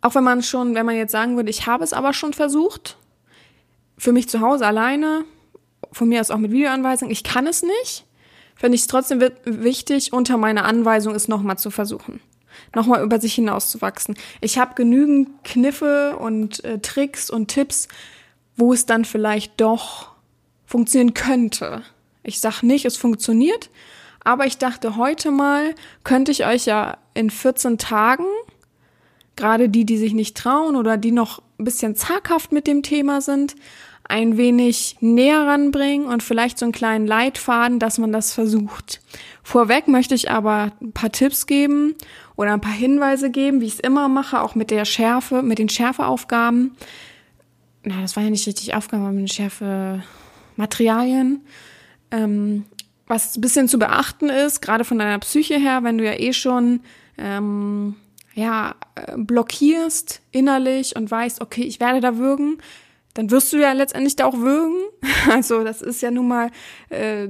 auch 0.00 0.14
wenn 0.14 0.24
man 0.24 0.42
schon, 0.42 0.74
wenn 0.74 0.86
man 0.86 0.96
jetzt 0.96 1.12
sagen 1.12 1.36
würde, 1.36 1.50
ich 1.50 1.66
habe 1.66 1.84
es 1.84 1.92
aber 1.92 2.12
schon 2.12 2.32
versucht, 2.32 2.96
für 3.98 4.12
mich 4.12 4.28
zu 4.28 4.40
Hause 4.40 4.66
alleine, 4.66 5.24
von 5.92 6.08
mir 6.08 6.20
aus 6.20 6.30
auch 6.30 6.38
mit 6.38 6.52
Videoanweisung, 6.52 7.10
ich 7.10 7.22
kann 7.22 7.46
es 7.46 7.62
nicht, 7.62 8.05
finde 8.56 8.74
ich 8.74 8.82
es 8.82 8.86
trotzdem 8.86 9.22
wichtig, 9.44 10.12
unter 10.12 10.38
meiner 10.38 10.64
Anweisung 10.64 11.14
es 11.14 11.28
nochmal 11.28 11.58
zu 11.58 11.70
versuchen. 11.70 12.20
Nochmal 12.74 13.04
über 13.04 13.20
sich 13.20 13.34
hinauszuwachsen. 13.34 14.16
Ich 14.40 14.58
habe 14.58 14.74
genügend 14.74 15.44
Kniffe 15.44 16.16
und 16.16 16.64
äh, 16.64 16.78
Tricks 16.78 17.30
und 17.30 17.48
Tipps, 17.48 17.86
wo 18.56 18.72
es 18.72 18.86
dann 18.86 19.04
vielleicht 19.04 19.60
doch 19.60 20.12
funktionieren 20.64 21.14
könnte. 21.14 21.82
Ich 22.22 22.40
sag 22.40 22.62
nicht, 22.62 22.86
es 22.86 22.96
funktioniert, 22.96 23.70
aber 24.24 24.46
ich 24.46 24.58
dachte, 24.58 24.96
heute 24.96 25.30
mal 25.30 25.74
könnte 26.02 26.32
ich 26.32 26.44
euch 26.46 26.64
ja 26.64 26.98
in 27.14 27.30
14 27.30 27.78
Tagen, 27.78 28.26
gerade 29.36 29.68
die, 29.68 29.84
die 29.84 29.98
sich 29.98 30.14
nicht 30.14 30.36
trauen 30.36 30.74
oder 30.74 30.96
die 30.96 31.12
noch 31.12 31.40
ein 31.58 31.64
bisschen 31.64 31.94
zaghaft 31.94 32.52
mit 32.52 32.66
dem 32.66 32.82
Thema 32.82 33.20
sind, 33.20 33.54
ein 34.08 34.36
wenig 34.36 34.96
näher 35.00 35.46
ranbringen 35.46 36.06
und 36.06 36.22
vielleicht 36.22 36.58
so 36.58 36.66
einen 36.66 36.72
kleinen 36.72 37.06
Leitfaden, 37.06 37.78
dass 37.78 37.98
man 37.98 38.12
das 38.12 38.32
versucht. 38.32 39.00
Vorweg 39.42 39.88
möchte 39.88 40.14
ich 40.14 40.30
aber 40.30 40.72
ein 40.80 40.92
paar 40.92 41.12
Tipps 41.12 41.46
geben 41.46 41.94
oder 42.36 42.52
ein 42.52 42.60
paar 42.60 42.72
Hinweise 42.72 43.30
geben, 43.30 43.60
wie 43.60 43.66
ich 43.66 43.74
es 43.74 43.80
immer 43.80 44.08
mache, 44.08 44.40
auch 44.40 44.54
mit 44.54 44.70
der 44.70 44.84
Schärfe, 44.84 45.42
mit 45.42 45.58
den 45.58 45.68
Schärfeaufgaben. 45.68 46.76
Na, 47.84 48.00
das 48.00 48.16
war 48.16 48.24
ja 48.24 48.30
nicht 48.30 48.46
richtig 48.46 48.74
Aufgaben, 48.74 49.04
aber 49.04 49.12
mit 49.12 49.32
Schärfe 49.32 50.02
Materialien. 50.56 51.42
Ähm, 52.10 52.64
was 53.06 53.36
ein 53.36 53.40
bisschen 53.40 53.68
zu 53.68 53.78
beachten 53.78 54.28
ist, 54.28 54.60
gerade 54.60 54.84
von 54.84 54.98
deiner 54.98 55.18
Psyche 55.20 55.58
her, 55.58 55.84
wenn 55.84 55.98
du 55.98 56.04
ja 56.04 56.18
eh 56.18 56.32
schon 56.32 56.80
ähm, 57.18 57.94
ja, 58.34 58.74
äh, 58.96 59.14
blockierst 59.16 60.20
innerlich 60.32 60.96
und 60.96 61.10
weißt, 61.10 61.40
okay, 61.40 61.62
ich 61.62 61.80
werde 61.80 62.00
da 62.00 62.18
würgen, 62.18 62.58
dann 63.16 63.30
wirst 63.30 63.52
du 63.52 63.56
ja 63.56 63.72
letztendlich 63.72 64.16
da 64.16 64.26
auch 64.26 64.38
würgen. 64.38 64.76
Also 65.30 65.64
das 65.64 65.82
ist 65.82 66.02
ja 66.02 66.10
nun 66.12 66.28
mal, 66.28 66.50
äh, 66.88 67.26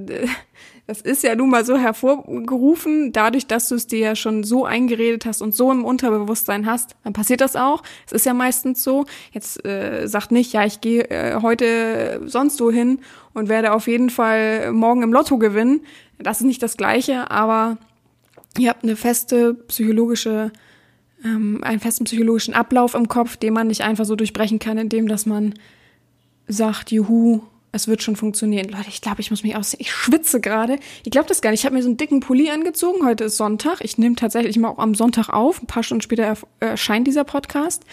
das 0.86 1.00
ist 1.00 1.22
ja 1.22 1.34
nun 1.34 1.48
mal 1.48 1.64
so 1.64 1.78
hervorgerufen, 1.78 3.12
dadurch, 3.12 3.46
dass 3.46 3.68
du 3.68 3.74
es 3.74 3.86
dir 3.86 4.00
ja 4.00 4.16
schon 4.16 4.44
so 4.44 4.66
eingeredet 4.66 5.24
hast 5.24 5.40
und 5.40 5.54
so 5.54 5.72
im 5.72 5.84
Unterbewusstsein 5.84 6.66
hast, 6.66 6.96
dann 7.04 7.14
passiert 7.14 7.40
das 7.40 7.56
auch. 7.56 7.82
Es 8.06 8.12
ist 8.12 8.26
ja 8.26 8.34
meistens 8.34 8.82
so. 8.82 9.06
Jetzt 9.32 9.64
äh, 9.64 10.06
sagt 10.06 10.30
nicht, 10.30 10.52
ja, 10.52 10.66
ich 10.66 10.82
gehe 10.82 11.08
äh, 11.08 11.40
heute 11.40 12.20
sonst 12.26 12.60
wo 12.60 12.70
hin 12.70 13.00
und 13.32 13.48
werde 13.48 13.72
auf 13.72 13.86
jeden 13.86 14.10
Fall 14.10 14.72
morgen 14.72 15.02
im 15.02 15.12
Lotto 15.12 15.38
gewinnen. 15.38 15.80
Das 16.18 16.40
ist 16.40 16.46
nicht 16.46 16.62
das 16.62 16.76
Gleiche, 16.76 17.30
aber 17.30 17.78
ihr 18.58 18.68
habt 18.68 18.84
eine 18.84 18.96
feste 18.96 19.54
psychologische 19.54 20.52
ähm, 21.24 21.60
einen 21.62 21.80
festen 21.80 22.04
psychologischen 22.04 22.54
Ablauf 22.54 22.94
im 22.94 23.08
Kopf, 23.08 23.36
den 23.36 23.54
man 23.54 23.68
nicht 23.68 23.82
einfach 23.82 24.04
so 24.04 24.16
durchbrechen 24.16 24.58
kann, 24.58 24.76
indem 24.76 25.08
dass 25.08 25.24
man 25.24 25.54
sagt, 26.48 26.92
juhu, 26.92 27.42
es 27.72 27.88
wird 27.88 28.02
schon 28.02 28.16
funktionieren. 28.16 28.68
Leute, 28.68 28.88
ich 28.88 29.00
glaube, 29.00 29.20
ich 29.20 29.30
muss 29.30 29.42
mich 29.42 29.54
aussehen. 29.54 29.80
Ich 29.80 29.92
schwitze 29.92 30.40
gerade. 30.40 30.78
Ich 31.04 31.10
glaube 31.10 31.28
das 31.28 31.42
gar 31.42 31.50
nicht. 31.50 31.60
Ich 31.60 31.66
habe 31.66 31.74
mir 31.74 31.82
so 31.82 31.88
einen 31.88 31.98
dicken 31.98 32.20
Pulli 32.20 32.50
angezogen. 32.50 33.04
Heute 33.04 33.24
ist 33.24 33.36
Sonntag. 33.36 33.80
Ich 33.82 33.98
nehme 33.98 34.16
tatsächlich 34.16 34.56
mal 34.58 34.68
auch 34.68 34.78
am 34.78 34.94
Sonntag 34.94 35.28
auf. 35.28 35.62
Ein 35.62 35.66
paar 35.66 35.82
Stunden 35.82 36.02
später 36.02 36.36
erscheint 36.58 37.06
dieser 37.06 37.24
Podcast. 37.24 37.84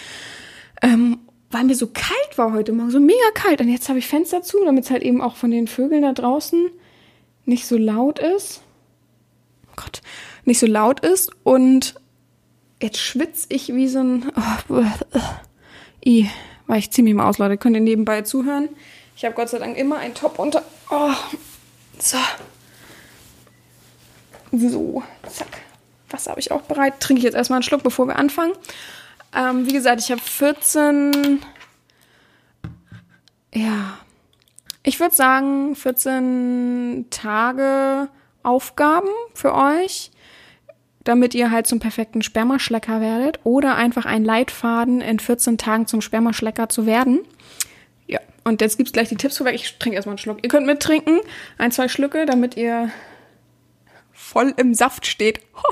Ähm, 0.81 1.19
weil 1.51 1.65
mir 1.65 1.75
so 1.75 1.87
kalt 1.87 2.37
war 2.37 2.53
heute 2.53 2.71
Morgen. 2.71 2.91
So 2.91 2.99
mega 2.99 3.31
kalt. 3.33 3.61
Und 3.61 3.69
jetzt 3.69 3.89
habe 3.89 3.99
ich 3.99 4.07
Fenster 4.07 4.41
zu, 4.41 4.63
damit 4.63 4.85
es 4.85 4.89
halt 4.89 5.03
eben 5.03 5.21
auch 5.21 5.35
von 5.35 5.51
den 5.51 5.67
Vögeln 5.67 6.01
da 6.01 6.13
draußen 6.13 6.69
nicht 7.45 7.67
so 7.67 7.77
laut 7.77 8.19
ist. 8.19 8.61
Oh 9.67 9.73
Gott. 9.75 10.01
Nicht 10.45 10.59
so 10.59 10.65
laut 10.65 11.01
ist. 11.01 11.29
Und 11.43 11.95
jetzt 12.81 12.99
schwitze 12.99 13.47
ich 13.49 13.73
wie 13.75 13.87
so 13.87 13.99
ein... 13.99 14.31
Oh, 14.69 14.73
uh, 14.73 14.85
I, 16.05 16.29
weil 16.67 16.79
ich 16.79 16.91
ziehe 16.91 17.03
mich 17.03 17.13
mal 17.13 17.27
aus, 17.27 17.37
Leute. 17.37 17.57
Könnt 17.57 17.75
ihr 17.75 17.81
nebenbei 17.81 18.21
zuhören. 18.21 18.69
Ich 19.15 19.25
habe 19.25 19.35
Gott 19.35 19.49
sei 19.49 19.59
Dank 19.59 19.77
immer 19.77 19.97
ein 19.97 20.13
Top 20.13 20.39
unter. 20.39 20.63
Oh, 20.89 21.13
so. 21.99 22.17
So, 24.51 25.03
zack. 25.29 25.61
Wasser 26.09 26.31
habe 26.31 26.39
ich 26.39 26.51
auch 26.51 26.61
bereit. 26.61 26.99
Trinke 26.99 27.19
ich 27.19 27.23
jetzt 27.23 27.35
erstmal 27.35 27.57
einen 27.57 27.63
Schluck, 27.63 27.83
bevor 27.83 28.07
wir 28.07 28.17
anfangen. 28.17 28.53
Ähm, 29.35 29.65
wie 29.67 29.73
gesagt, 29.73 29.99
ich 30.01 30.11
habe 30.11 30.21
14. 30.21 31.41
Ja. 33.53 33.97
Ich 34.83 34.99
würde 34.99 35.15
sagen, 35.15 35.75
14 35.75 37.07
Tage 37.09 38.09
Aufgaben 38.43 39.07
für 39.33 39.53
euch, 39.53 40.11
damit 41.03 41.35
ihr 41.35 41.51
halt 41.51 41.67
zum 41.67 41.79
perfekten 41.79 42.21
Spermaschlecker 42.21 43.01
werdet 43.01 43.39
oder 43.43 43.75
einfach 43.75 44.05
ein 44.05 44.23
Leitfaden 44.23 45.01
in 45.01 45.19
14 45.19 45.57
Tagen 45.57 45.87
zum 45.87 46.01
Spermaschlecker 46.01 46.69
zu 46.69 46.85
werden. 46.85 47.21
Und 48.43 48.61
jetzt 48.61 48.77
gibt's 48.77 48.91
gleich 48.91 49.09
die 49.09 49.15
Tipps 49.15 49.37
vorweg. 49.37 49.55
Ich 49.55 49.79
trinke 49.79 49.95
erstmal 49.95 50.13
einen 50.13 50.19
Schluck. 50.19 50.39
Ihr 50.43 50.49
könnt 50.49 50.67
mittrinken, 50.67 51.21
ein, 51.57 51.71
zwei 51.71 51.87
Schlücke, 51.87 52.25
damit 52.25 52.57
ihr 52.57 52.91
voll 54.11 54.53
im 54.57 54.73
Saft 54.73 55.07
steht. 55.07 55.39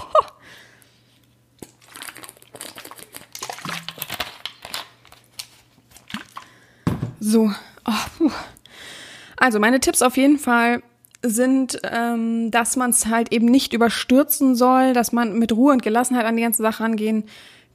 so. 7.19 7.51
Oh, 7.85 8.29
also 9.37 9.59
meine 9.59 9.81
Tipps 9.81 10.01
auf 10.01 10.15
jeden 10.15 10.37
Fall 10.37 10.81
sind, 11.23 11.79
ähm, 11.83 12.51
dass 12.51 12.75
man 12.75 12.91
es 12.91 13.07
halt 13.07 13.31
eben 13.31 13.45
nicht 13.45 13.73
überstürzen 13.73 14.55
soll, 14.55 14.93
dass 14.93 15.11
man 15.11 15.37
mit 15.37 15.51
Ruhe 15.51 15.73
und 15.73 15.83
Gelassenheit 15.83 16.25
an 16.25 16.35
die 16.35 16.43
ganze 16.43 16.63
Sache 16.63 16.83
rangehen 16.83 17.25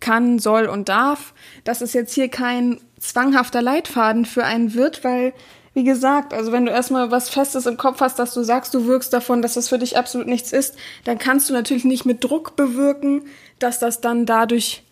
kann, 0.00 0.38
soll 0.38 0.66
und 0.66 0.88
darf. 0.88 1.32
Das 1.64 1.80
ist 1.80 1.94
jetzt 1.94 2.14
hier 2.14 2.28
kein 2.28 2.80
zwanghafter 2.98 3.62
Leitfaden 3.62 4.24
für 4.24 4.44
einen 4.44 4.74
wird, 4.74 5.04
weil, 5.04 5.32
wie 5.74 5.84
gesagt, 5.84 6.34
also 6.34 6.52
wenn 6.52 6.66
du 6.66 6.72
erstmal 6.72 7.10
was 7.10 7.28
Festes 7.28 7.66
im 7.66 7.76
Kopf 7.76 8.00
hast, 8.00 8.18
dass 8.18 8.34
du 8.34 8.42
sagst, 8.42 8.74
du 8.74 8.86
wirkst 8.86 9.12
davon, 9.12 9.42
dass 9.42 9.54
das 9.54 9.68
für 9.68 9.78
dich 9.78 9.96
absolut 9.96 10.26
nichts 10.26 10.52
ist, 10.52 10.76
dann 11.04 11.18
kannst 11.18 11.48
du 11.48 11.54
natürlich 11.54 11.84
nicht 11.84 12.04
mit 12.04 12.24
Druck 12.24 12.56
bewirken, 12.56 13.24
dass 13.58 13.78
das 13.78 14.00
dann 14.00 14.26
dadurch 14.26 14.82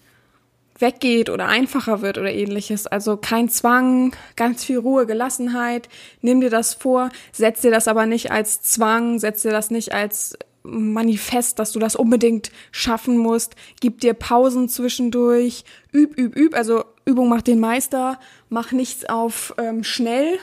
weggeht 0.78 1.30
oder 1.30 1.46
einfacher 1.46 2.02
wird 2.02 2.18
oder 2.18 2.32
ähnliches. 2.32 2.86
Also 2.86 3.16
kein 3.16 3.48
Zwang, 3.48 4.14
ganz 4.36 4.64
viel 4.64 4.78
Ruhe, 4.78 5.06
Gelassenheit. 5.06 5.88
Nimm 6.20 6.40
dir 6.40 6.50
das 6.50 6.74
vor, 6.74 7.10
setz 7.32 7.60
dir 7.60 7.70
das 7.70 7.88
aber 7.88 8.06
nicht 8.06 8.30
als 8.30 8.62
Zwang, 8.62 9.18
setz 9.18 9.42
dir 9.42 9.52
das 9.52 9.70
nicht 9.70 9.92
als 9.92 10.36
Manifest, 10.64 11.58
dass 11.58 11.72
du 11.72 11.78
das 11.78 11.94
unbedingt 11.94 12.50
schaffen 12.72 13.18
musst. 13.18 13.54
Gib 13.80 14.00
dir 14.00 14.14
Pausen 14.14 14.68
zwischendurch. 14.68 15.64
Üb, 15.92 16.18
üb, 16.18 16.34
üb. 16.36 16.54
Also 16.54 16.84
Übung 17.04 17.28
macht 17.28 17.46
den 17.46 17.60
Meister. 17.60 18.18
Mach 18.48 18.72
nichts 18.72 19.04
auf 19.04 19.54
ähm, 19.58 19.84
schnell. 19.84 20.38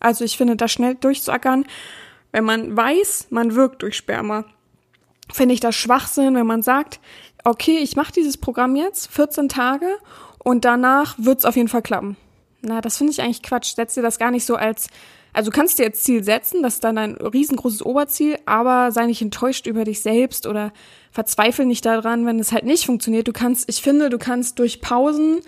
Also 0.00 0.24
ich 0.24 0.36
finde, 0.36 0.56
das 0.56 0.72
schnell 0.72 0.96
durchzuackern. 0.96 1.66
Wenn 2.32 2.44
man 2.44 2.76
weiß, 2.76 3.28
man 3.30 3.54
wirkt 3.54 3.82
durch 3.82 3.96
Sperma, 3.96 4.44
finde 5.32 5.54
ich 5.54 5.60
das 5.60 5.74
Schwachsinn, 5.74 6.34
wenn 6.34 6.46
man 6.46 6.62
sagt, 6.62 7.00
okay, 7.44 7.78
ich 7.78 7.96
mache 7.96 8.12
dieses 8.12 8.36
Programm 8.36 8.76
jetzt 8.76 9.10
14 9.10 9.48
Tage 9.48 9.86
und 10.38 10.64
danach 10.64 11.14
wird's 11.18 11.44
auf 11.44 11.56
jeden 11.56 11.68
Fall 11.68 11.82
klappen. 11.82 12.16
Na, 12.62 12.80
das 12.80 12.98
finde 12.98 13.12
ich 13.12 13.22
eigentlich 13.22 13.42
Quatsch. 13.42 13.74
Setz 13.74 13.94
dir 13.94 14.02
das 14.02 14.18
gar 14.18 14.30
nicht 14.30 14.44
so 14.44 14.56
als 14.56 14.88
also 15.32 15.50
du 15.50 15.56
kannst 15.56 15.78
dir 15.78 15.84
jetzt 15.84 16.04
Ziel 16.04 16.24
setzen, 16.24 16.62
das 16.62 16.74
ist 16.74 16.84
dann 16.84 16.98
ein 16.98 17.14
riesengroßes 17.14 17.84
Oberziel, 17.84 18.38
aber 18.46 18.90
sei 18.90 19.06
nicht 19.06 19.22
enttäuscht 19.22 19.66
über 19.66 19.84
dich 19.84 20.02
selbst 20.02 20.46
oder 20.46 20.72
verzweifle 21.12 21.66
nicht 21.66 21.86
daran, 21.86 22.26
wenn 22.26 22.38
es 22.40 22.52
halt 22.52 22.64
nicht 22.64 22.86
funktioniert. 22.86 23.28
Du 23.28 23.32
kannst, 23.32 23.68
ich 23.68 23.82
finde, 23.82 24.10
du 24.10 24.18
kannst 24.18 24.58
durch 24.58 24.80
Pausen 24.80 25.40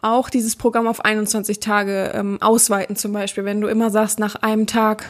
auch 0.00 0.30
dieses 0.30 0.56
Programm 0.56 0.86
auf 0.86 1.04
21 1.04 1.60
Tage 1.60 2.12
ähm, 2.14 2.38
ausweiten 2.40 2.96
zum 2.96 3.12
Beispiel. 3.12 3.44
Wenn 3.44 3.60
du 3.60 3.68
immer 3.68 3.90
sagst, 3.90 4.18
nach 4.18 4.36
einem 4.36 4.66
Tag, 4.66 5.08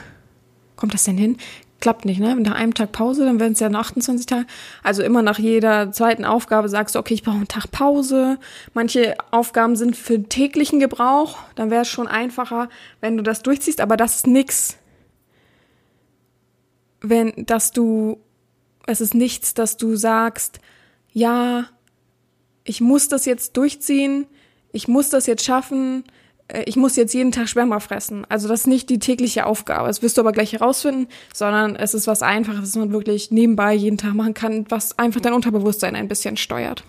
kommt 0.77 0.95
das 0.95 1.05
denn 1.05 1.19
hin? 1.19 1.37
Klappt 1.81 2.05
nicht, 2.05 2.21
ne? 2.21 2.35
Nach 2.37 2.55
einem 2.55 2.75
Tag 2.75 2.93
Pause, 2.93 3.25
dann 3.25 3.39
werden 3.39 3.53
es 3.53 3.61
ja 3.61 3.69
28 3.69 4.27
Tage. 4.27 4.47
Also 4.83 5.03
immer 5.03 5.23
nach 5.23 5.39
jeder 5.39 5.93
zweiten 5.93 6.25
Aufgabe 6.25 6.69
sagst 6.69 6.95
du, 6.95 6.99
okay, 6.99 7.15
ich 7.15 7.23
brauche 7.23 7.37
einen 7.37 7.49
Tag 7.49 7.71
Pause. 7.71 8.39
Manche 8.75 9.17
Aufgaben 9.31 9.77
sind 9.77 9.97
für 9.97 10.23
täglichen 10.23 10.81
Gebrauch, 10.81 11.39
dann 11.55 11.71
wäre 11.71 11.83
es 11.83 11.89
schon 11.89 12.09
einfacher, 12.09 12.69
wenn 13.01 13.17
du 13.17 13.23
das 13.23 13.43
durchziehst, 13.43 13.81
aber 13.81 13.97
das 13.97 14.17
ist 14.17 14.27
nix. 14.27 14.77
Wenn, 17.01 17.33
dass 17.47 17.71
du, 17.71 18.19
es 18.87 19.01
ist 19.01 19.15
nichts, 19.15 19.55
dass 19.55 19.77
du 19.77 19.95
sagst, 19.95 20.59
ja, 21.13 21.67
ich 22.65 22.81
muss 22.81 23.09
das 23.09 23.25
jetzt 23.25 23.57
durchziehen, 23.57 24.27
ich 24.73 24.89
muss 24.89 25.11
das 25.11 25.27
jetzt 25.27 25.45
schaffen, 25.45 26.05
ich 26.65 26.77
muss 26.77 26.97
jetzt 26.97 27.13
jeden 27.13 27.33
Tag 27.33 27.49
Sperma 27.49 27.79
fressen. 27.79 28.25
Also 28.29 28.49
das 28.49 28.61
ist 28.61 28.67
nicht 28.67 28.89
die 28.89 28.99
tägliche 28.99 29.45
Aufgabe. 29.45 29.89
Das 29.89 30.03
wirst 30.03 30.17
du 30.17 30.23
aber 30.23 30.33
gleich 30.33 30.53
herausfinden, 30.53 31.09
sondern 31.35 31.77
es 31.77 31.93
ist 31.93 32.07
was 32.07 32.23
Einfaches, 32.23 32.63
was 32.63 32.77
man 32.77 32.93
wirklich 32.93 33.31
nebenbei 33.31 33.75
jeden 33.75 33.99
Tag 33.99 34.15
machen 34.15 34.35
kann, 34.35 34.65
was 34.71 34.99
einfach 34.99 35.21
dein 35.21 35.35
Unterbewusstsein 35.35 35.95
ein 35.95 36.09
bisschen 36.09 36.37
steuert. 36.37 36.85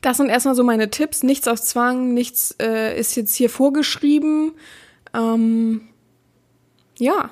Das 0.00 0.16
sind 0.16 0.28
erstmal 0.28 0.54
so 0.54 0.64
meine 0.64 0.90
Tipps. 0.90 1.22
Nichts 1.22 1.48
auf 1.48 1.60
Zwang, 1.60 2.14
nichts 2.14 2.54
äh, 2.60 2.98
ist 2.98 3.16
jetzt 3.16 3.34
hier 3.34 3.50
vorgeschrieben. 3.50 4.52
Ähm, 5.12 5.82
ja. 6.98 7.30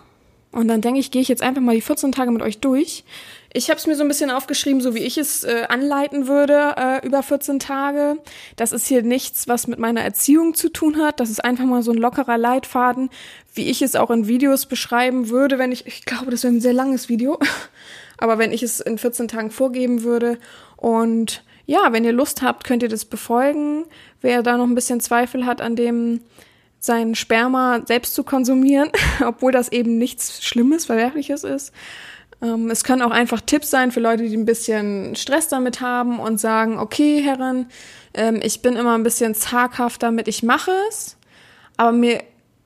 Und 0.52 0.68
dann 0.68 0.82
denke 0.82 1.00
ich, 1.00 1.10
gehe 1.10 1.22
ich 1.22 1.28
jetzt 1.28 1.42
einfach 1.42 1.62
mal 1.62 1.74
die 1.74 1.80
14 1.80 2.12
Tage 2.12 2.30
mit 2.30 2.42
euch 2.42 2.58
durch. 2.58 3.04
Ich 3.54 3.68
habe 3.68 3.78
es 3.78 3.86
mir 3.86 3.96
so 3.96 4.02
ein 4.02 4.08
bisschen 4.08 4.30
aufgeschrieben, 4.30 4.80
so 4.80 4.94
wie 4.94 5.02
ich 5.02 5.18
es 5.18 5.44
äh, 5.44 5.64
anleiten 5.68 6.26
würde 6.26 6.74
äh, 6.76 7.06
über 7.06 7.22
14 7.22 7.58
Tage. 7.58 8.16
Das 8.56 8.72
ist 8.72 8.86
hier 8.86 9.02
nichts, 9.02 9.46
was 9.46 9.66
mit 9.66 9.78
meiner 9.78 10.00
Erziehung 10.00 10.54
zu 10.54 10.70
tun 10.70 10.96
hat. 10.96 11.20
Das 11.20 11.28
ist 11.28 11.44
einfach 11.44 11.64
mal 11.64 11.82
so 11.82 11.92
ein 11.92 11.98
lockerer 11.98 12.38
Leitfaden, 12.38 13.10
wie 13.54 13.68
ich 13.68 13.82
es 13.82 13.94
auch 13.94 14.10
in 14.10 14.26
Videos 14.26 14.66
beschreiben 14.66 15.28
würde, 15.28 15.58
wenn 15.58 15.70
ich, 15.70 15.86
ich 15.86 16.04
glaube, 16.06 16.30
das 16.30 16.44
wäre 16.44 16.54
ein 16.54 16.62
sehr 16.62 16.72
langes 16.72 17.10
Video, 17.10 17.38
aber 18.18 18.38
wenn 18.38 18.52
ich 18.52 18.62
es 18.62 18.80
in 18.80 18.96
14 18.96 19.28
Tagen 19.28 19.50
vorgeben 19.50 20.02
würde. 20.02 20.38
Und 20.76 21.44
ja, 21.66 21.92
wenn 21.92 22.04
ihr 22.04 22.12
Lust 22.12 22.40
habt, 22.40 22.64
könnt 22.64 22.82
ihr 22.82 22.88
das 22.88 23.04
befolgen. 23.04 23.84
Wer 24.22 24.42
da 24.42 24.56
noch 24.56 24.66
ein 24.66 24.74
bisschen 24.74 25.00
Zweifel 25.00 25.44
hat 25.44 25.60
an 25.60 25.76
dem, 25.76 26.20
sein 26.82 27.14
Sperma 27.14 27.82
selbst 27.86 28.14
zu 28.14 28.24
konsumieren, 28.24 28.90
obwohl 29.24 29.52
das 29.52 29.70
eben 29.70 29.98
nichts 29.98 30.44
Schlimmes, 30.44 30.86
Verwerfliches 30.86 31.44
ist, 31.44 31.72
es 32.42 32.82
können 32.82 33.02
auch 33.02 33.12
einfach 33.12 33.40
Tipps 33.40 33.70
sein 33.70 33.92
für 33.92 34.00
Leute, 34.00 34.28
die 34.28 34.36
ein 34.36 34.44
bisschen 34.44 35.14
Stress 35.14 35.46
damit 35.48 35.80
haben 35.80 36.18
und 36.18 36.40
sagen, 36.40 36.78
okay, 36.78 37.22
Herren, 37.22 37.66
ähm, 38.14 38.40
ich 38.42 38.62
bin 38.62 38.74
immer 38.74 38.94
ein 38.96 39.04
bisschen 39.04 39.34
zaghaft 39.34 40.02
damit, 40.02 40.26
ich 40.26 40.42
mache 40.42 40.72
es, 40.88 41.16
aber 41.76 41.92
mir 41.92 42.22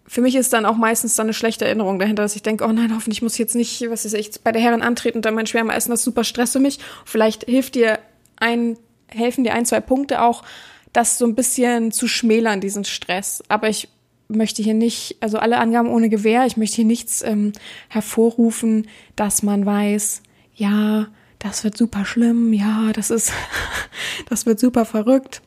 für 0.09 0.21
mich 0.21 0.37
ist 0.37 0.52
dann 0.52 0.66
auch 0.66 0.76
meistens 0.76 1.16
dann 1.16 1.26
eine 1.26 1.35
schlechte 1.35 1.64
Erinnerung 1.64 1.99
dahinter, 1.99 2.23
dass 2.23 2.37
ich 2.37 2.42
denke, 2.42 2.64
oh 2.64 2.73
nein, 2.73 2.95
hoffentlich 2.95 3.23
muss 3.23 3.33
ich 3.35 3.40
jetzt 3.40 3.56
nicht, 3.56 3.90
was 3.90 4.04
weiß 4.04 4.12
ich, 4.14 4.40
bei 4.42 4.52
der 4.52 4.62
Herren 4.62 4.83
antreten 4.83 5.18
und 5.18 5.25
dann 5.25 5.35
mein 5.35 5.47
Schwärmer 5.47 5.75
essen, 5.75 5.90
das 5.90 6.00
ist 6.00 6.04
super 6.04 6.25
Stress 6.25 6.52
für 6.52 6.61
mich. 6.61 6.78
Vielleicht 7.04 7.45
hilft 7.45 7.75
dir 7.75 7.99
ein, 8.37 8.78
helfen 9.09 9.42
dir 9.42 9.52
ein, 9.52 9.66
zwei 9.66 9.80
Punkte 9.80 10.23
auch, 10.23 10.45
das 10.92 11.18
so 11.18 11.26
ein 11.26 11.35
bisschen 11.35 11.90
zu 11.90 12.06
schmälern, 12.06 12.61
diesen 12.61 12.85
Stress. 12.85 13.42
Aber 13.49 13.68
ich 13.68 13.88
möchte 14.28 14.62
hier 14.62 14.75
nicht, 14.75 15.16
also 15.21 15.38
alle 15.38 15.59
Angaben 15.59 15.88
ohne 15.88 16.09
Gewähr, 16.09 16.47
ich 16.47 16.56
möchte 16.56 16.76
hier 16.76 16.85
nichts 16.85 17.23
ähm, 17.23 17.52
hervorrufen, 17.88 18.88
dass 19.14 19.42
man 19.42 19.64
weiß, 19.64 20.23
ja, 20.54 21.09
das 21.38 21.64
wird 21.64 21.76
super 21.76 22.04
schlimm, 22.04 22.52
ja, 22.52 22.92
das 22.92 23.11
ist, 23.11 23.33
das 24.28 24.47
wird 24.47 24.59
super 24.59 24.85
verrückt. 24.85 25.42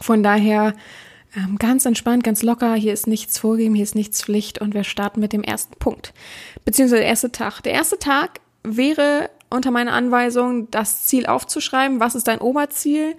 Von 0.00 0.22
daher 0.22 0.74
ähm, 1.34 1.56
ganz 1.58 1.86
entspannt, 1.86 2.24
ganz 2.24 2.42
locker, 2.42 2.74
hier 2.74 2.92
ist 2.92 3.06
nichts 3.06 3.38
vorgeben, 3.38 3.74
hier 3.74 3.84
ist 3.84 3.94
nichts 3.94 4.22
Pflicht 4.22 4.60
und 4.60 4.74
wir 4.74 4.84
starten 4.84 5.20
mit 5.20 5.32
dem 5.32 5.42
ersten 5.42 5.78
Punkt, 5.78 6.12
beziehungsweise 6.64 7.00
der 7.00 7.08
erste 7.08 7.32
Tag. 7.32 7.62
Der 7.62 7.72
erste 7.72 7.98
Tag 7.98 8.40
wäre 8.62 9.30
unter 9.48 9.70
meiner 9.70 9.92
Anweisung, 9.92 10.70
das 10.70 11.06
Ziel 11.06 11.26
aufzuschreiben. 11.26 12.00
Was 12.00 12.14
ist 12.14 12.26
dein 12.26 12.40
Oberziel? 12.40 13.14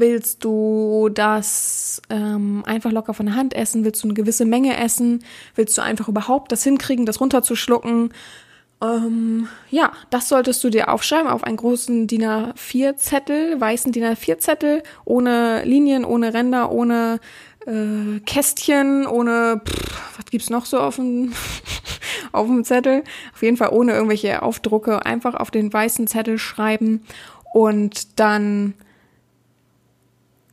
Willst 0.00 0.44
du 0.44 1.10
das 1.12 2.00
ähm, 2.08 2.62
einfach 2.64 2.90
locker 2.90 3.12
von 3.12 3.26
der 3.26 3.36
Hand 3.36 3.52
essen? 3.52 3.84
Willst 3.84 4.02
du 4.02 4.08
eine 4.08 4.14
gewisse 4.14 4.46
Menge 4.46 4.78
essen? 4.78 5.22
Willst 5.54 5.76
du 5.76 5.82
einfach 5.82 6.08
überhaupt 6.08 6.52
das 6.52 6.64
hinkriegen, 6.64 7.04
das 7.04 7.20
runterzuschlucken? 7.20 8.10
Ähm, 8.82 9.48
ja, 9.68 9.92
das 10.08 10.30
solltest 10.30 10.64
du 10.64 10.70
dir 10.70 10.88
aufschreiben 10.88 11.28
auf 11.28 11.44
einen 11.44 11.58
großen 11.58 12.06
DIN 12.06 12.24
A4-Zettel, 12.24 13.60
weißen 13.60 13.92
DIN 13.92 14.04
A4-Zettel, 14.04 14.82
ohne 15.04 15.64
Linien, 15.64 16.06
ohne 16.06 16.32
Ränder, 16.32 16.72
ohne 16.72 17.20
äh, 17.66 18.20
Kästchen, 18.20 19.06
ohne, 19.06 19.60
pff, 19.62 20.16
was 20.16 20.24
gibt's 20.30 20.48
noch 20.48 20.64
so 20.64 20.80
auf 20.80 20.96
dem, 20.96 21.34
auf 22.32 22.46
dem 22.46 22.64
Zettel? 22.64 23.04
Auf 23.34 23.42
jeden 23.42 23.58
Fall 23.58 23.68
ohne 23.70 23.92
irgendwelche 23.92 24.40
Aufdrucke, 24.40 25.04
einfach 25.04 25.34
auf 25.34 25.50
den 25.50 25.70
weißen 25.70 26.06
Zettel 26.06 26.38
schreiben 26.38 27.02
und 27.52 28.18
dann 28.18 28.72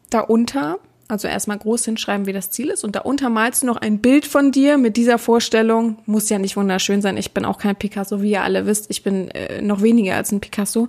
darunter 0.10 0.80
also 1.08 1.28
erstmal 1.28 1.58
groß 1.58 1.86
hinschreiben, 1.86 2.26
wie 2.26 2.34
das 2.34 2.52
Ziel 2.52 2.70
ist. 2.70 2.84
Und 2.84 2.96
darunter 2.96 3.30
malst 3.30 3.64
du 3.64 3.68
noch 3.68 3.78
ein 3.78 4.00
Bild 4.00 4.26
von 4.26 4.52
dir 4.52 4.78
mit 4.78 4.98
dieser 4.98 5.18
Vorstellung. 5.18 6.00
Muss 6.06 6.30
ja 6.30 6.38
nicht 6.38 6.58
wunderschön 6.58 7.02
sein. 7.02 7.18
Ich 7.18 7.34
bin 7.34 7.46
auch 7.46 7.58
kein 7.58 7.76
Picasso, 7.76 8.22
wie 8.22 8.32
ihr 8.32 8.44
alle 8.44 8.66
wisst. 8.66 8.88
Ich 8.90 9.04
bin 9.04 9.30
äh, 9.30 9.62
noch 9.62 9.82
weniger 9.82 10.16
als 10.16 10.32
ein 10.32 10.42
Picasso. 10.42 10.88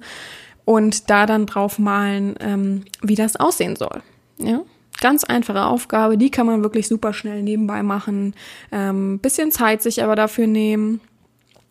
Und 0.65 1.09
da 1.09 1.25
dann 1.25 1.47
drauf 1.47 1.79
malen, 1.79 2.35
ähm, 2.41 2.85
wie 3.01 3.15
das 3.15 3.37
aussehen 3.37 3.77
soll. 3.77 4.03
Ja. 4.39 4.63
Ganz 5.01 5.23
einfache 5.23 5.65
Aufgabe, 5.65 6.19
die 6.19 6.31
kann 6.31 6.47
man 6.47 6.65
wirklich 6.65 6.89
super 6.89 7.13
schnell 7.13 7.43
nebenbei 7.43 7.85
machen. 7.85 8.35
Ähm, 8.73 9.21
bisschen 9.21 9.53
Zeit 9.53 9.83
sich 9.83 10.03
aber 10.03 10.17
dafür 10.17 10.49
nehmen. 10.49 11.01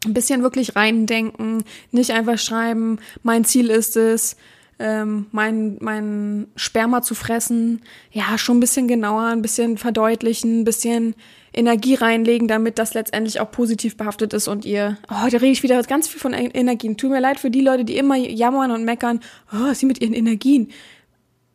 Ein 0.06 0.14
bisschen 0.14 0.42
wirklich 0.42 0.76
reindenken, 0.76 1.64
nicht 1.92 2.12
einfach 2.12 2.38
schreiben, 2.38 3.00
mein 3.24 3.44
Ziel 3.44 3.70
ist 3.70 3.98
es, 3.98 4.38
ähm, 4.80 5.28
mein, 5.32 5.78
mein 5.82 6.48
Sperma 6.56 7.02
zu 7.02 7.16
fressen, 7.16 7.82
ja, 8.12 8.38
schon 8.38 8.58
ein 8.58 8.62
bisschen 8.62 8.88
genauer, 8.88 9.24
ein 9.24 9.42
bisschen 9.42 9.78
verdeutlichen, 9.78 10.62
ein 10.62 10.66
bisschen 10.66 11.16
Energie 11.54 11.96
reinlegen, 11.96 12.48
damit 12.48 12.78
das 12.78 12.94
letztendlich 12.94 13.40
auch 13.40 13.50
positiv 13.50 13.98
behaftet 13.98 14.34
ist 14.34 14.48
und 14.48 14.66
ihr, 14.66 14.98
oh, 15.10 15.28
da 15.30 15.38
rede 15.38 15.48
ich 15.48 15.64
wieder 15.64 15.82
ganz 15.84 16.08
viel 16.08 16.20
von 16.20 16.34
Energien. 16.34 16.98
Tut 16.98 17.10
mir 17.10 17.20
leid 17.20 17.40
für 17.40 17.50
die 17.50 17.62
Leute, 17.62 17.86
die 17.86 17.98
immer 17.98 18.16
jammern 18.16 18.72
und 18.72 18.86
meckern, 18.86 19.22
oh, 19.52 19.74
sie 19.74 19.88
mit 19.88 20.00
ihren 20.00 20.14
Energien. 20.14 20.72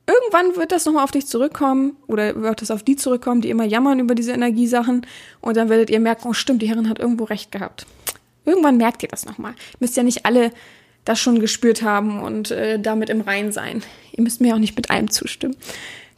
Irgendwann 0.05 0.57
wird 0.57 0.73
das 0.73 0.85
nochmal 0.85 1.05
auf 1.05 1.13
dich 1.13 1.27
zurückkommen 1.27 1.97
oder 2.09 2.35
wird 2.43 2.61
das 2.61 2.73
auf 2.73 2.83
die 2.83 2.97
zurückkommen, 2.97 3.41
die 3.41 3.51
immer 3.51 3.65
jammern 3.65 4.01
über 4.01 4.17
diese 4.17 4.33
Energiesachen 4.33 5.07
und 5.41 5.57
dann 5.57 5.69
werdet 5.69 5.91
ihr 5.91 6.01
merken, 6.01 6.27
oh 6.29 6.33
stimmt, 6.33 6.63
die 6.63 6.69
Herrin 6.69 6.89
hat 6.89 6.99
irgendwo 6.99 7.25
recht 7.25 7.53
gehabt. 7.53 7.87
Irgendwann 8.45 8.77
merkt 8.77 9.05
ihr 9.05 9.09
das 9.09 9.25
nochmal. 9.25 9.55
Müsst 9.79 9.97
ja 9.97 10.03
nicht 10.03 10.27
alle 10.27 10.51
das 11.05 11.19
schon 11.19 11.41
gespürt 11.41 11.83
haben 11.83 12.21
und 12.21 12.51
äh, 12.51 12.79
damit 12.79 13.11
im 13.11 13.21
Rein 13.21 13.53
sein. 13.53 13.83
Ihr 14.13 14.23
müsst 14.23 14.41
mir 14.41 14.55
auch 14.55 14.61
nicht 14.61 14.77
mit 14.77 14.91
allem 14.91 15.11
zustimmen. 15.11 15.57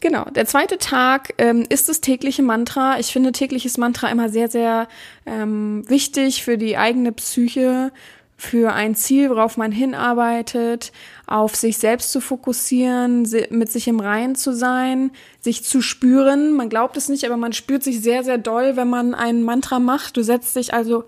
Genau, 0.00 0.24
der 0.24 0.44
zweite 0.44 0.76
Tag 0.76 1.32
ähm, 1.38 1.64
ist 1.70 1.88
das 1.88 2.02
tägliche 2.02 2.42
Mantra. 2.42 2.98
Ich 2.98 3.06
finde 3.06 3.32
tägliches 3.32 3.78
Mantra 3.78 4.10
immer 4.10 4.28
sehr, 4.28 4.48
sehr 4.48 4.86
ähm, 5.24 5.88
wichtig 5.88 6.44
für 6.44 6.58
die 6.58 6.76
eigene 6.76 7.12
Psyche, 7.12 7.90
für 8.36 8.74
ein 8.74 8.94
Ziel, 8.94 9.30
worauf 9.30 9.56
man 9.56 9.72
hinarbeitet, 9.72 10.92
auf 11.26 11.56
sich 11.56 11.78
selbst 11.78 12.12
zu 12.12 12.20
fokussieren, 12.20 13.26
mit 13.50 13.72
sich 13.72 13.88
im 13.88 14.00
Rein 14.00 14.34
zu 14.34 14.52
sein, 14.52 15.12
sich 15.40 15.64
zu 15.64 15.80
spüren. 15.80 16.52
Man 16.52 16.68
glaubt 16.68 16.96
es 16.98 17.08
nicht, 17.08 17.24
aber 17.24 17.38
man 17.38 17.54
spürt 17.54 17.82
sich 17.82 18.02
sehr, 18.02 18.24
sehr 18.24 18.36
doll, 18.36 18.76
wenn 18.76 18.90
man 18.90 19.14
ein 19.14 19.42
Mantra 19.42 19.78
macht. 19.78 20.16
Du 20.16 20.22
setzt 20.22 20.56
dich 20.56 20.74
also 20.74 21.04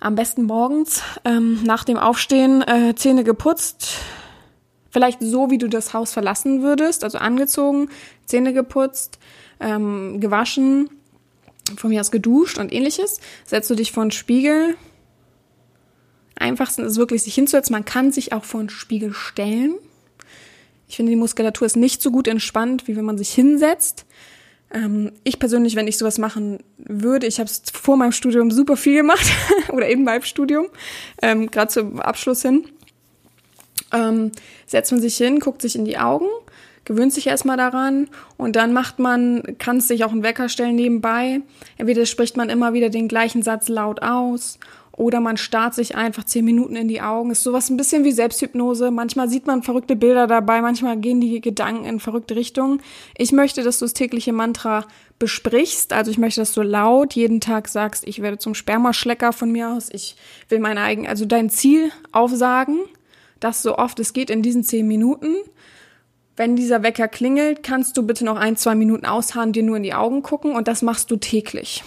am 0.00 0.14
besten 0.14 0.44
morgens 0.44 1.02
ähm, 1.24 1.62
nach 1.64 1.84
dem 1.84 1.96
Aufstehen 1.96 2.62
äh, 2.62 2.94
Zähne 2.94 3.24
geputzt. 3.24 3.98
Vielleicht 4.90 5.20
so, 5.20 5.50
wie 5.50 5.58
du 5.58 5.68
das 5.68 5.92
Haus 5.92 6.12
verlassen 6.12 6.62
würdest, 6.62 7.04
also 7.04 7.18
angezogen, 7.18 7.90
Zähne 8.24 8.52
geputzt, 8.52 9.18
ähm, 9.60 10.20
gewaschen, 10.20 10.90
von 11.76 11.90
mir 11.90 12.00
aus 12.00 12.10
geduscht 12.10 12.58
und 12.58 12.72
ähnliches. 12.72 13.20
Setzt 13.44 13.68
du 13.68 13.74
dich 13.74 13.92
vor 13.92 14.04
den 14.04 14.10
Spiegel. 14.10 14.76
Einfachsten 16.36 16.84
ist 16.84 16.96
wirklich, 16.96 17.22
sich 17.22 17.34
hinzusetzen. 17.34 17.72
Man 17.72 17.84
kann 17.84 18.12
sich 18.12 18.32
auch 18.32 18.44
vor 18.44 18.60
den 18.60 18.70
Spiegel 18.70 19.12
stellen. 19.12 19.74
Ich 20.88 20.96
finde, 20.96 21.10
die 21.10 21.16
Muskulatur 21.16 21.66
ist 21.66 21.76
nicht 21.76 22.00
so 22.00 22.10
gut 22.10 22.28
entspannt, 22.28 22.88
wie 22.88 22.96
wenn 22.96 23.04
man 23.04 23.18
sich 23.18 23.30
hinsetzt. 23.30 24.06
Ähm, 24.72 25.12
ich 25.24 25.38
persönlich, 25.38 25.76
wenn 25.76 25.88
ich 25.88 25.96
sowas 25.96 26.18
machen 26.18 26.58
würde, 26.76 27.26
ich 27.26 27.38
habe 27.38 27.48
es 27.48 27.62
vor 27.72 27.96
meinem 27.96 28.12
Studium 28.12 28.50
super 28.50 28.76
viel 28.76 28.96
gemacht 28.96 29.26
oder 29.72 29.88
eben 29.88 30.04
beim 30.04 30.22
Studium, 30.22 30.66
ähm, 31.22 31.50
gerade 31.50 31.68
zum 31.68 32.00
Abschluss 32.00 32.42
hin, 32.42 32.66
ähm, 33.92 34.32
setzt 34.66 34.92
man 34.92 35.00
sich 35.00 35.16
hin, 35.16 35.40
guckt 35.40 35.62
sich 35.62 35.74
in 35.74 35.86
die 35.86 35.98
Augen, 35.98 36.26
gewöhnt 36.84 37.12
sich 37.12 37.26
erstmal 37.26 37.56
daran 37.56 38.08
und 38.36 38.56
dann 38.56 38.72
macht 38.72 38.98
man, 38.98 39.42
kann 39.58 39.80
sich 39.80 40.04
auch 40.04 40.12
einen 40.12 40.22
Wecker 40.22 40.48
stellen 40.48 40.76
nebenbei. 40.76 41.40
Entweder 41.78 42.04
spricht 42.04 42.36
man 42.36 42.50
immer 42.50 42.72
wieder 42.74 42.90
den 42.90 43.08
gleichen 43.08 43.42
Satz 43.42 43.68
laut 43.68 44.02
aus 44.02 44.58
oder 44.98 45.20
man 45.20 45.36
starrt 45.36 45.74
sich 45.74 45.94
einfach 45.94 46.24
zehn 46.24 46.44
Minuten 46.44 46.74
in 46.74 46.88
die 46.88 47.00
Augen. 47.00 47.30
Ist 47.30 47.44
sowas 47.44 47.70
ein 47.70 47.76
bisschen 47.76 48.02
wie 48.02 48.10
Selbsthypnose. 48.10 48.90
Manchmal 48.90 49.28
sieht 49.28 49.46
man 49.46 49.62
verrückte 49.62 49.94
Bilder 49.94 50.26
dabei, 50.26 50.60
manchmal 50.60 50.96
gehen 50.96 51.20
die 51.20 51.40
Gedanken 51.40 51.84
in 51.84 52.00
verrückte 52.00 52.34
Richtungen. 52.34 52.82
Ich 53.16 53.30
möchte, 53.30 53.62
dass 53.62 53.78
du 53.78 53.84
das 53.84 53.94
tägliche 53.94 54.32
Mantra 54.32 54.86
besprichst. 55.20 55.92
Also 55.92 56.10
ich 56.10 56.18
möchte, 56.18 56.40
dass 56.40 56.52
du 56.52 56.62
laut 56.62 57.14
jeden 57.14 57.40
Tag 57.40 57.68
sagst, 57.68 58.06
ich 58.08 58.22
werde 58.22 58.38
zum 58.38 58.54
Spermaschlecker 58.54 59.32
von 59.32 59.52
mir 59.52 59.70
aus. 59.70 59.88
Ich 59.92 60.16
will 60.48 60.58
mein 60.58 60.78
eigen, 60.78 61.06
also 61.06 61.26
dein 61.26 61.48
Ziel 61.48 61.92
aufsagen, 62.10 62.80
das 63.38 63.62
so 63.62 63.78
oft 63.78 64.00
es 64.00 64.12
geht 64.12 64.30
in 64.30 64.42
diesen 64.42 64.64
zehn 64.64 64.88
Minuten. 64.88 65.36
Wenn 66.36 66.56
dieser 66.56 66.82
Wecker 66.82 67.06
klingelt, 67.06 67.62
kannst 67.62 67.96
du 67.96 68.02
bitte 68.02 68.24
noch 68.24 68.36
ein, 68.36 68.56
zwei 68.56 68.74
Minuten 68.74 69.06
ausharren, 69.06 69.52
dir 69.52 69.62
nur 69.62 69.76
in 69.76 69.84
die 69.84 69.94
Augen 69.94 70.22
gucken 70.22 70.56
und 70.56 70.66
das 70.66 70.82
machst 70.82 71.10
du 71.12 71.16
täglich 71.16 71.84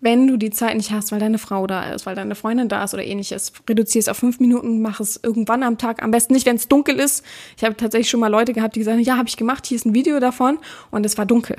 wenn 0.00 0.28
du 0.28 0.36
die 0.36 0.50
Zeit 0.50 0.76
nicht 0.76 0.92
hast, 0.92 1.10
weil 1.10 1.18
deine 1.18 1.38
Frau 1.38 1.66
da 1.66 1.90
ist, 1.92 2.06
weil 2.06 2.14
deine 2.14 2.34
Freundin 2.34 2.68
da 2.68 2.84
ist 2.84 2.94
oder 2.94 3.04
ähnliches, 3.04 3.52
reduzier 3.68 3.98
es 3.98 4.08
auf 4.08 4.16
fünf 4.16 4.38
Minuten, 4.38 4.80
mach 4.80 5.00
es 5.00 5.18
irgendwann 5.22 5.62
am 5.62 5.76
Tag. 5.76 6.02
Am 6.02 6.10
besten 6.10 6.34
nicht, 6.34 6.46
wenn 6.46 6.56
es 6.56 6.68
dunkel 6.68 7.00
ist. 7.00 7.24
Ich 7.56 7.64
habe 7.64 7.76
tatsächlich 7.76 8.08
schon 8.08 8.20
mal 8.20 8.28
Leute 8.28 8.52
gehabt, 8.52 8.76
die 8.76 8.80
gesagt 8.80 8.96
haben, 8.96 9.04
ja, 9.04 9.16
habe 9.16 9.28
ich 9.28 9.36
gemacht, 9.36 9.66
hier 9.66 9.76
ist 9.76 9.86
ein 9.86 9.94
Video 9.94 10.20
davon 10.20 10.58
und 10.90 11.04
es 11.04 11.18
war 11.18 11.26
dunkel 11.26 11.56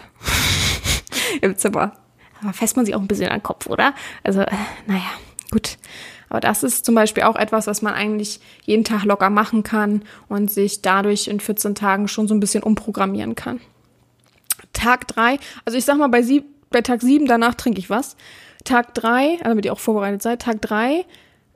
im 1.41 1.57
Zimmer. 1.57 1.93
Aber 2.41 2.53
fässt 2.53 2.77
man 2.77 2.85
sich 2.85 2.95
auch 2.95 3.01
ein 3.01 3.07
bisschen 3.07 3.29
an 3.29 3.39
den 3.39 3.43
Kopf, 3.43 3.67
oder? 3.67 3.93
Also, 4.23 4.41
äh, 4.41 4.47
naja, 4.87 5.09
gut. 5.51 5.77
Aber 6.29 6.39
das 6.39 6.63
ist 6.63 6.85
zum 6.85 6.95
Beispiel 6.95 7.23
auch 7.23 7.35
etwas, 7.35 7.67
was 7.67 7.81
man 7.81 7.93
eigentlich 7.93 8.39
jeden 8.63 8.83
Tag 8.83 9.03
locker 9.03 9.29
machen 9.29 9.63
kann 9.63 10.03
und 10.29 10.51
sich 10.51 10.81
dadurch 10.81 11.27
in 11.27 11.39
14 11.39 11.75
Tagen 11.75 12.07
schon 12.07 12.27
so 12.27 12.35
ein 12.35 12.39
bisschen 12.39 12.63
umprogrammieren 12.63 13.35
kann. 13.35 13.59
Tag 14.71 15.07
drei, 15.07 15.39
also 15.65 15.77
ich 15.77 15.85
sag 15.85 15.97
mal, 15.97 16.07
bei 16.07 16.21
sie 16.21 16.45
bei 16.69 16.81
Tag 16.81 17.01
7, 17.01 17.25
danach 17.25 17.55
trinke 17.55 17.79
ich 17.79 17.89
was. 17.89 18.15
Tag 18.63 18.93
3, 18.93 19.31
also 19.31 19.43
damit 19.43 19.65
ihr 19.65 19.73
auch 19.73 19.79
vorbereitet 19.79 20.21
seid, 20.21 20.41
Tag 20.41 20.61
3 20.61 21.05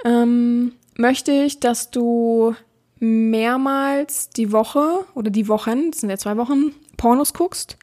ähm, 0.05 0.73
möchte 0.95 1.31
ich, 1.31 1.59
dass 1.59 1.91
du 1.91 2.55
mehrmals 2.99 4.29
die 4.29 4.51
Woche 4.51 5.05
oder 5.13 5.29
die 5.29 5.47
Wochen, 5.47 5.91
das 5.91 6.01
sind 6.01 6.09
ja 6.09 6.17
zwei 6.17 6.37
Wochen, 6.37 6.73
Pornos 6.97 7.33
guckst, 7.33 7.77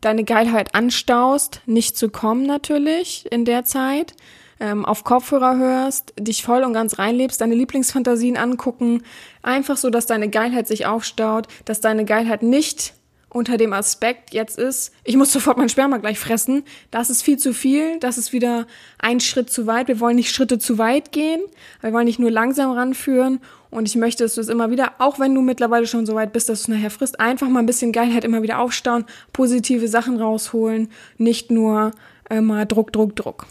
deine 0.00 0.24
Geilheit 0.24 0.74
anstaust, 0.74 1.62
nicht 1.66 1.96
zu 1.96 2.08
kommen 2.08 2.44
natürlich 2.44 3.26
in 3.32 3.44
der 3.44 3.64
Zeit, 3.64 4.14
ähm, 4.60 4.84
auf 4.84 5.04
Kopfhörer 5.04 5.56
hörst, 5.56 6.12
dich 6.18 6.42
voll 6.42 6.62
und 6.64 6.72
ganz 6.72 6.98
reinlebst, 6.98 7.40
deine 7.40 7.54
Lieblingsfantasien 7.54 8.36
angucken, 8.36 9.02
einfach 9.42 9.76
so, 9.76 9.88
dass 9.88 10.06
deine 10.06 10.28
Geilheit 10.28 10.66
sich 10.66 10.86
aufstaut, 10.86 11.46
dass 11.64 11.80
deine 11.80 12.04
Geilheit 12.04 12.42
nicht 12.42 12.94
unter 13.30 13.58
dem 13.58 13.72
Aspekt 13.72 14.32
jetzt 14.32 14.58
ist, 14.58 14.92
ich 15.04 15.16
muss 15.16 15.32
sofort 15.32 15.58
mein 15.58 15.68
Sperma 15.68 15.98
gleich 15.98 16.18
fressen, 16.18 16.64
das 16.90 17.10
ist 17.10 17.22
viel 17.22 17.36
zu 17.36 17.52
viel, 17.52 17.98
das 18.00 18.16
ist 18.16 18.32
wieder 18.32 18.66
ein 18.98 19.20
Schritt 19.20 19.50
zu 19.50 19.66
weit. 19.66 19.88
Wir 19.88 20.00
wollen 20.00 20.16
nicht 20.16 20.32
Schritte 20.32 20.58
zu 20.58 20.78
weit 20.78 21.12
gehen, 21.12 21.42
wir 21.80 21.92
wollen 21.92 22.06
nicht 22.06 22.18
nur 22.18 22.30
langsam 22.30 22.70
ranführen 22.70 23.40
und 23.70 23.86
ich 23.86 23.96
möchte, 23.96 24.24
dass 24.24 24.36
du 24.36 24.40
es 24.40 24.48
immer 24.48 24.70
wieder, 24.70 24.92
auch 24.98 25.18
wenn 25.18 25.34
du 25.34 25.42
mittlerweile 25.42 25.86
schon 25.86 26.06
so 26.06 26.14
weit 26.14 26.32
bist, 26.32 26.48
dass 26.48 26.62
du 26.62 26.72
es 26.72 26.76
nachher 26.76 26.90
frisst, 26.90 27.20
einfach 27.20 27.48
mal 27.48 27.60
ein 27.60 27.66
bisschen 27.66 27.92
Geilheit 27.92 28.24
immer 28.24 28.42
wieder 28.42 28.60
aufstauen, 28.60 29.04
positive 29.32 29.88
Sachen 29.88 30.18
rausholen, 30.18 30.90
nicht 31.18 31.50
nur 31.50 31.90
immer 32.30 32.64
Druck, 32.64 32.92
Druck, 32.92 33.14
Druck. 33.14 33.46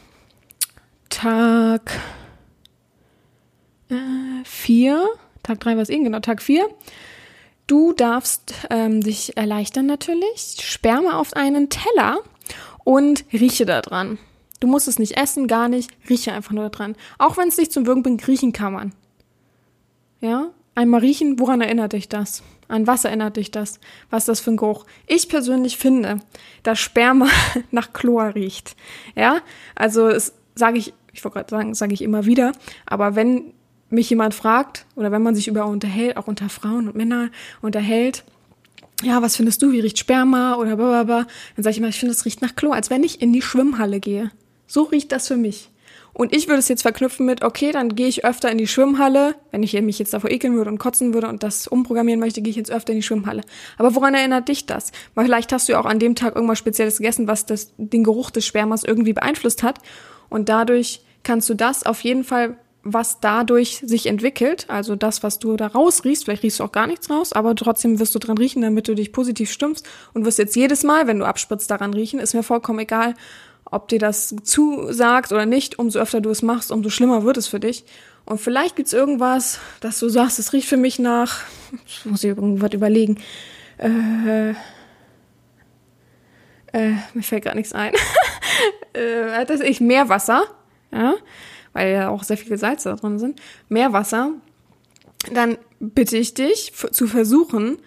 Tag 1.09 1.91
äh, 3.89 3.95
vier, 4.43 5.07
Tag 5.43 5.59
drei 5.59 5.75
war 5.75 5.83
es 5.83 5.89
eben, 5.89 6.03
genau, 6.03 6.19
Tag 6.19 6.41
vier 6.41 6.67
Du 7.67 7.91
darfst 7.91 8.53
ähm, 8.69 9.01
dich 9.01 9.35
erleichtern 9.35 9.85
natürlich. 9.85 10.57
Sperma 10.61 11.19
auf 11.19 11.33
einen 11.33 11.69
Teller 11.69 12.19
und 12.85 13.25
rieche 13.33 13.65
da 13.65 13.81
dran. 13.81 14.17
Du 14.61 14.67
musst 14.67 14.87
es 14.87 14.99
nicht 14.99 15.17
essen, 15.17 15.47
gar 15.47 15.67
nicht. 15.67 15.91
Rieche 16.09 16.31
einfach 16.31 16.53
nur 16.53 16.63
da 16.63 16.69
dran. 16.69 16.95
Auch 17.17 17.37
wenn 17.37 17.49
es 17.49 17.57
nicht 17.57 17.73
zum 17.73 17.85
Wirken 17.85 18.03
bringt, 18.03 18.27
riechen 18.27 18.53
kann 18.53 18.73
man. 18.73 18.93
Ja? 20.21 20.51
Einmal 20.75 21.01
riechen, 21.01 21.39
woran 21.39 21.59
erinnert 21.59 21.93
dich 21.93 22.07
das? 22.07 22.41
An 22.69 22.87
was 22.87 23.03
erinnert 23.03 23.37
dich 23.37 23.51
das? 23.51 23.79
Was 24.09 24.23
ist 24.23 24.29
das 24.29 24.39
für 24.39 24.51
ein 24.51 24.57
Geruch? 24.57 24.85
Ich 25.05 25.27
persönlich 25.27 25.77
finde, 25.77 26.19
dass 26.63 26.79
Sperma 26.79 27.27
nach 27.71 27.93
Chlor 27.93 28.33
riecht. 28.35 28.75
Ja? 29.15 29.41
Also, 29.75 30.09
das 30.09 30.33
sage 30.55 30.77
ich, 30.77 30.93
ich 31.11 31.23
wollte 31.23 31.35
gerade 31.35 31.49
sagen, 31.49 31.73
sage 31.73 31.93
ich 31.93 32.01
immer 32.01 32.25
wieder. 32.25 32.53
Aber 32.85 33.15
wenn 33.15 33.53
mich 33.89 34.09
jemand 34.09 34.33
fragt 34.33 34.85
oder 34.95 35.11
wenn 35.11 35.21
man 35.21 35.35
sich 35.35 35.47
über 35.47 35.65
unterhält, 35.65 36.17
auch 36.17 36.27
unter 36.27 36.49
Frauen 36.49 36.87
und 36.87 36.95
Männern 36.95 37.31
unterhält, 37.61 38.23
ja, 39.03 39.21
was 39.21 39.35
findest 39.35 39.61
du, 39.61 39.71
wie 39.71 39.79
riecht 39.79 39.99
Sperma 39.99 40.55
oder 40.55 40.75
blablabla, 40.75 41.27
dann 41.55 41.63
sage 41.63 41.71
ich 41.71 41.77
immer, 41.77 41.89
ich 41.89 41.99
finde, 41.99 42.13
es 42.13 42.25
riecht 42.25 42.41
nach 42.41 42.55
Klo, 42.55 42.71
als 42.71 42.89
wenn 42.89 43.03
ich 43.03 43.21
in 43.21 43.31
die 43.31 43.41
Schwimmhalle 43.41 43.99
gehe. 43.99 44.31
So 44.65 44.83
riecht 44.83 45.11
das 45.11 45.27
für 45.27 45.37
mich. 45.37 45.69
Und 46.13 46.35
ich 46.35 46.47
würde 46.47 46.57
es 46.57 46.67
jetzt 46.67 46.81
verknüpfen 46.81 47.27
mit, 47.27 47.43
okay, 47.43 47.71
dann 47.71 47.93
gehe 47.93 48.07
ich 48.07 48.25
öfter 48.25 48.51
in 48.51 48.57
die 48.57 48.65
Schwimmhalle. 48.65 49.35
Wenn 49.51 49.61
ich 49.61 49.79
mich 49.79 49.99
jetzt 49.99 50.15
davor 50.15 50.31
ekeln 50.31 50.55
würde 50.55 50.71
und 50.71 50.79
kotzen 50.79 51.13
würde 51.13 51.27
und 51.27 51.43
das 51.43 51.67
umprogrammieren 51.67 52.19
möchte, 52.19 52.41
gehe 52.41 52.49
ich 52.49 52.55
jetzt 52.55 52.71
öfter 52.71 52.91
in 52.91 52.99
die 52.99 53.03
Schwimmhalle. 53.03 53.43
Aber 53.77 53.93
woran 53.93 54.15
erinnert 54.15 54.47
dich 54.47 54.65
das? 54.65 54.91
Weil 55.13 55.25
vielleicht 55.25 55.53
hast 55.53 55.67
du 55.67 55.73
ja 55.73 55.79
auch 55.79 55.85
an 55.85 55.99
dem 55.99 56.15
Tag 56.15 56.35
irgendwas 56.35 56.57
Spezielles 56.57 56.97
gegessen, 56.97 57.27
was 57.27 57.45
das, 57.45 57.71
den 57.77 58.03
Geruch 58.03 58.31
des 58.31 58.47
Spermas 58.47 58.83
irgendwie 58.83 59.13
beeinflusst 59.13 59.61
hat. 59.61 59.79
Und 60.27 60.49
dadurch 60.49 61.01
kannst 61.21 61.49
du 61.49 61.53
das 61.53 61.85
auf 61.85 62.01
jeden 62.01 62.23
Fall 62.23 62.57
was 62.93 63.19
dadurch 63.19 63.81
sich 63.83 64.05
entwickelt, 64.05 64.65
also 64.69 64.95
das, 64.95 65.23
was 65.23 65.39
du 65.39 65.57
da 65.57 65.67
rausriechst, 65.67 66.25
vielleicht 66.25 66.43
riechst 66.43 66.59
du 66.59 66.63
auch 66.63 66.71
gar 66.71 66.87
nichts 66.87 67.09
raus, 67.09 67.33
aber 67.33 67.55
trotzdem 67.55 67.99
wirst 67.99 68.15
du 68.15 68.19
dran 68.19 68.37
riechen, 68.37 68.61
damit 68.61 68.87
du 68.87 68.95
dich 68.95 69.11
positiv 69.11 69.51
stimmst 69.51 69.87
und 70.13 70.25
wirst 70.25 70.37
jetzt 70.37 70.55
jedes 70.55 70.83
Mal, 70.83 71.07
wenn 71.07 71.19
du 71.19 71.25
abspritzt, 71.25 71.69
daran 71.69 71.93
riechen, 71.93 72.19
ist 72.19 72.33
mir 72.33 72.43
vollkommen 72.43 72.79
egal, 72.79 73.13
ob 73.65 73.89
dir 73.89 73.99
das 73.99 74.35
zusagt 74.43 75.31
oder 75.31 75.45
nicht, 75.45 75.79
umso 75.79 75.99
öfter 75.99 76.21
du 76.21 76.29
es 76.29 76.41
machst, 76.41 76.71
umso 76.71 76.89
schlimmer 76.89 77.23
wird 77.23 77.37
es 77.37 77.47
für 77.47 77.59
dich. 77.59 77.83
Und 78.25 78.39
vielleicht 78.39 78.75
gibt's 78.75 78.93
irgendwas, 78.93 79.59
dass 79.79 79.99
du 79.99 80.09
sagst, 80.09 80.39
es 80.39 80.53
riecht 80.53 80.67
für 80.67 80.77
mich 80.77 80.99
nach, 80.99 81.41
ich 81.85 82.05
muss 82.05 82.23
ich 82.23 82.29
irgendwas 82.29 82.73
überlegen, 82.73 83.17
äh, 83.77 84.51
äh, 86.73 86.93
mir 87.13 87.23
fällt 87.23 87.43
gerade 87.43 87.57
nichts 87.57 87.73
ein, 87.73 87.93
äh, 88.93 89.45
das 89.45 89.61
ist 89.61 89.81
Meerwasser, 89.81 90.43
ja, 90.91 91.15
weil 91.77 91.93
ja 91.93 92.09
auch 92.09 92.23
sehr 92.23 92.37
viele 92.37 92.57
Salze 92.57 92.89
da 92.89 92.95
drin 92.95 93.19
sind, 93.19 93.39
Meerwasser, 93.69 94.31
dann 95.31 95.57
bitte 95.79 96.17
ich 96.17 96.33
dich 96.33 96.73
zu 96.91 97.07
versuchen, 97.07 97.77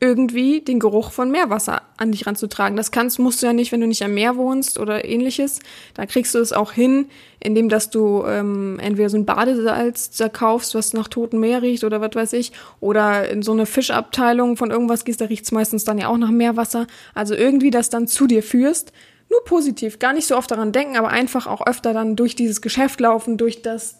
irgendwie 0.00 0.60
den 0.60 0.78
Geruch 0.78 1.10
von 1.10 1.30
Meerwasser 1.30 1.82
an 1.96 2.12
dich 2.12 2.26
ranzutragen. 2.26 2.76
Das 2.76 2.92
kannst, 2.92 3.18
musst 3.18 3.42
du 3.42 3.46
ja 3.46 3.52
nicht, 3.52 3.72
wenn 3.72 3.80
du 3.80 3.88
nicht 3.88 4.04
am 4.04 4.14
Meer 4.14 4.36
wohnst 4.36 4.78
oder 4.78 5.04
ähnliches. 5.04 5.58
Da 5.94 6.06
kriegst 6.06 6.36
du 6.36 6.38
es 6.38 6.52
auch 6.52 6.70
hin, 6.70 7.06
indem 7.40 7.68
dass 7.68 7.90
du 7.90 8.22
ähm, 8.24 8.78
entweder 8.80 9.08
so 9.08 9.16
ein 9.16 9.26
Badesalz 9.26 10.16
da 10.16 10.28
kaufst, 10.28 10.76
was 10.76 10.92
nach 10.92 11.08
totem 11.08 11.40
Meer 11.40 11.62
riecht 11.62 11.82
oder 11.82 12.00
was 12.00 12.14
weiß 12.14 12.34
ich, 12.34 12.52
oder 12.78 13.28
in 13.28 13.42
so 13.42 13.50
eine 13.50 13.66
Fischabteilung 13.66 14.56
von 14.56 14.70
irgendwas 14.70 15.04
gehst, 15.04 15.20
da 15.20 15.24
riecht's 15.24 15.50
meistens 15.50 15.82
dann 15.82 15.98
ja 15.98 16.06
auch 16.06 16.18
nach 16.18 16.30
Meerwasser. 16.30 16.86
Also 17.14 17.34
irgendwie 17.34 17.70
das 17.70 17.90
dann 17.90 18.06
zu 18.06 18.28
dir 18.28 18.44
führst. 18.44 18.92
Nur 19.30 19.44
positiv, 19.44 19.98
gar 19.98 20.12
nicht 20.12 20.26
so 20.26 20.36
oft 20.36 20.50
daran 20.50 20.72
denken, 20.72 20.96
aber 20.96 21.08
einfach 21.08 21.46
auch 21.46 21.66
öfter 21.66 21.92
dann 21.92 22.16
durch 22.16 22.34
dieses 22.34 22.62
Geschäft 22.62 23.00
laufen, 23.00 23.36
durch 23.36 23.62
das, 23.62 23.98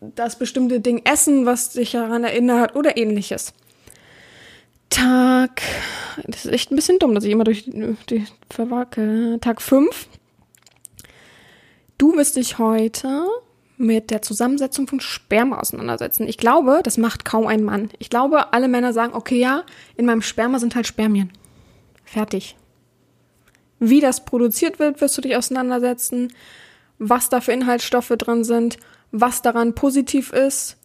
das 0.00 0.38
bestimmte 0.38 0.80
Ding 0.80 1.02
essen, 1.04 1.46
was 1.46 1.70
dich 1.70 1.92
daran 1.92 2.24
erinnert 2.24 2.76
oder 2.76 2.96
ähnliches. 2.96 3.52
Tag, 4.90 5.62
das 6.26 6.44
ist 6.44 6.52
echt 6.52 6.70
ein 6.70 6.76
bisschen 6.76 6.98
dumm, 6.98 7.14
dass 7.14 7.24
ich 7.24 7.32
immer 7.32 7.44
durch 7.44 7.64
die 7.64 8.24
verwacke. 8.48 9.38
Tag 9.40 9.60
5. 9.60 10.08
Du 11.98 12.16
wirst 12.16 12.36
dich 12.36 12.58
heute 12.58 13.26
mit 13.76 14.10
der 14.10 14.22
Zusammensetzung 14.22 14.86
von 14.88 15.00
Sperma 15.00 15.58
auseinandersetzen. 15.58 16.26
Ich 16.28 16.38
glaube, 16.38 16.80
das 16.82 16.96
macht 16.96 17.24
kaum 17.24 17.46
ein 17.46 17.62
Mann. 17.62 17.90
Ich 17.98 18.10
glaube, 18.10 18.52
alle 18.52 18.68
Männer 18.68 18.92
sagen, 18.92 19.14
okay, 19.14 19.38
ja, 19.38 19.64
in 19.96 20.06
meinem 20.06 20.22
Sperma 20.22 20.58
sind 20.58 20.74
halt 20.74 20.86
Spermien. 20.86 21.30
Fertig. 22.04 22.56
Wie 23.80 24.00
das 24.00 24.24
produziert 24.24 24.78
wird, 24.78 25.00
wirst 25.00 25.16
du 25.16 25.22
dich 25.22 25.36
auseinandersetzen, 25.36 26.32
was 26.98 27.28
da 27.28 27.40
für 27.40 27.52
Inhaltsstoffe 27.52 28.12
drin 28.18 28.44
sind, 28.44 28.78
was 29.12 29.42
daran 29.42 29.74
positiv 29.74 30.32
ist, 30.32 30.76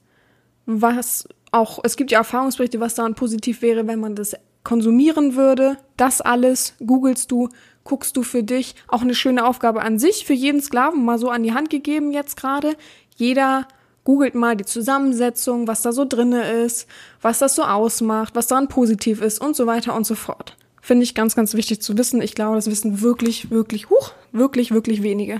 was 0.65 1.27
auch, 1.51 1.79
es 1.83 1.97
gibt 1.97 2.11
ja 2.11 2.19
Erfahrungsberichte, 2.19 2.79
was 2.79 2.95
daran 2.95 3.15
positiv 3.15 3.61
wäre, 3.61 3.87
wenn 3.87 3.99
man 3.99 4.15
das 4.15 4.35
konsumieren 4.63 5.35
würde. 5.35 5.77
Das 5.97 6.21
alles 6.21 6.73
googelst 6.85 7.31
du, 7.31 7.49
guckst 7.83 8.17
du 8.17 8.23
für 8.23 8.43
dich. 8.43 8.75
Auch 8.87 9.01
eine 9.01 9.15
schöne 9.15 9.45
Aufgabe 9.45 9.81
an 9.81 9.99
sich, 9.99 10.25
für 10.25 10.33
jeden 10.33 10.61
Sklaven 10.61 11.03
mal 11.03 11.19
so 11.19 11.29
an 11.29 11.43
die 11.43 11.53
Hand 11.53 11.69
gegeben 11.69 12.11
jetzt 12.11 12.37
gerade. 12.37 12.75
Jeder 13.15 13.67
googelt 14.03 14.35
mal 14.35 14.55
die 14.55 14.65
Zusammensetzung, 14.65 15.67
was 15.67 15.81
da 15.81 15.91
so 15.91 16.05
drinne 16.05 16.49
ist, 16.63 16.87
was 17.21 17.39
das 17.39 17.55
so 17.55 17.63
ausmacht, 17.63 18.35
was 18.35 18.47
daran 18.47 18.67
positiv 18.67 19.21
ist 19.21 19.39
und 19.39 19.55
so 19.55 19.65
weiter 19.67 19.95
und 19.95 20.05
so 20.05 20.15
fort. 20.15 20.57
Finde 20.85 21.05
ich 21.05 21.15
ganz, 21.15 21.33
ganz 21.33 21.53
wichtig 21.53 21.81
zu 21.81 21.97
wissen. 21.97 22.21
Ich 22.21 22.35
glaube, 22.35 22.57
das 22.57 22.69
wissen 22.69 22.99
wirklich, 22.99 23.49
wirklich, 23.49 23.89
huch, 23.89 24.11
wirklich, 24.33 24.71
wirklich 24.71 25.01
wenige. 25.01 25.39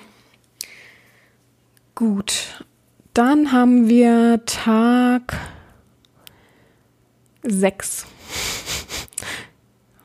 Gut. 1.96 2.64
Dann 3.14 3.52
haben 3.52 3.90
wir 3.90 4.46
Tag 4.46 5.38
sechs. 7.44 8.06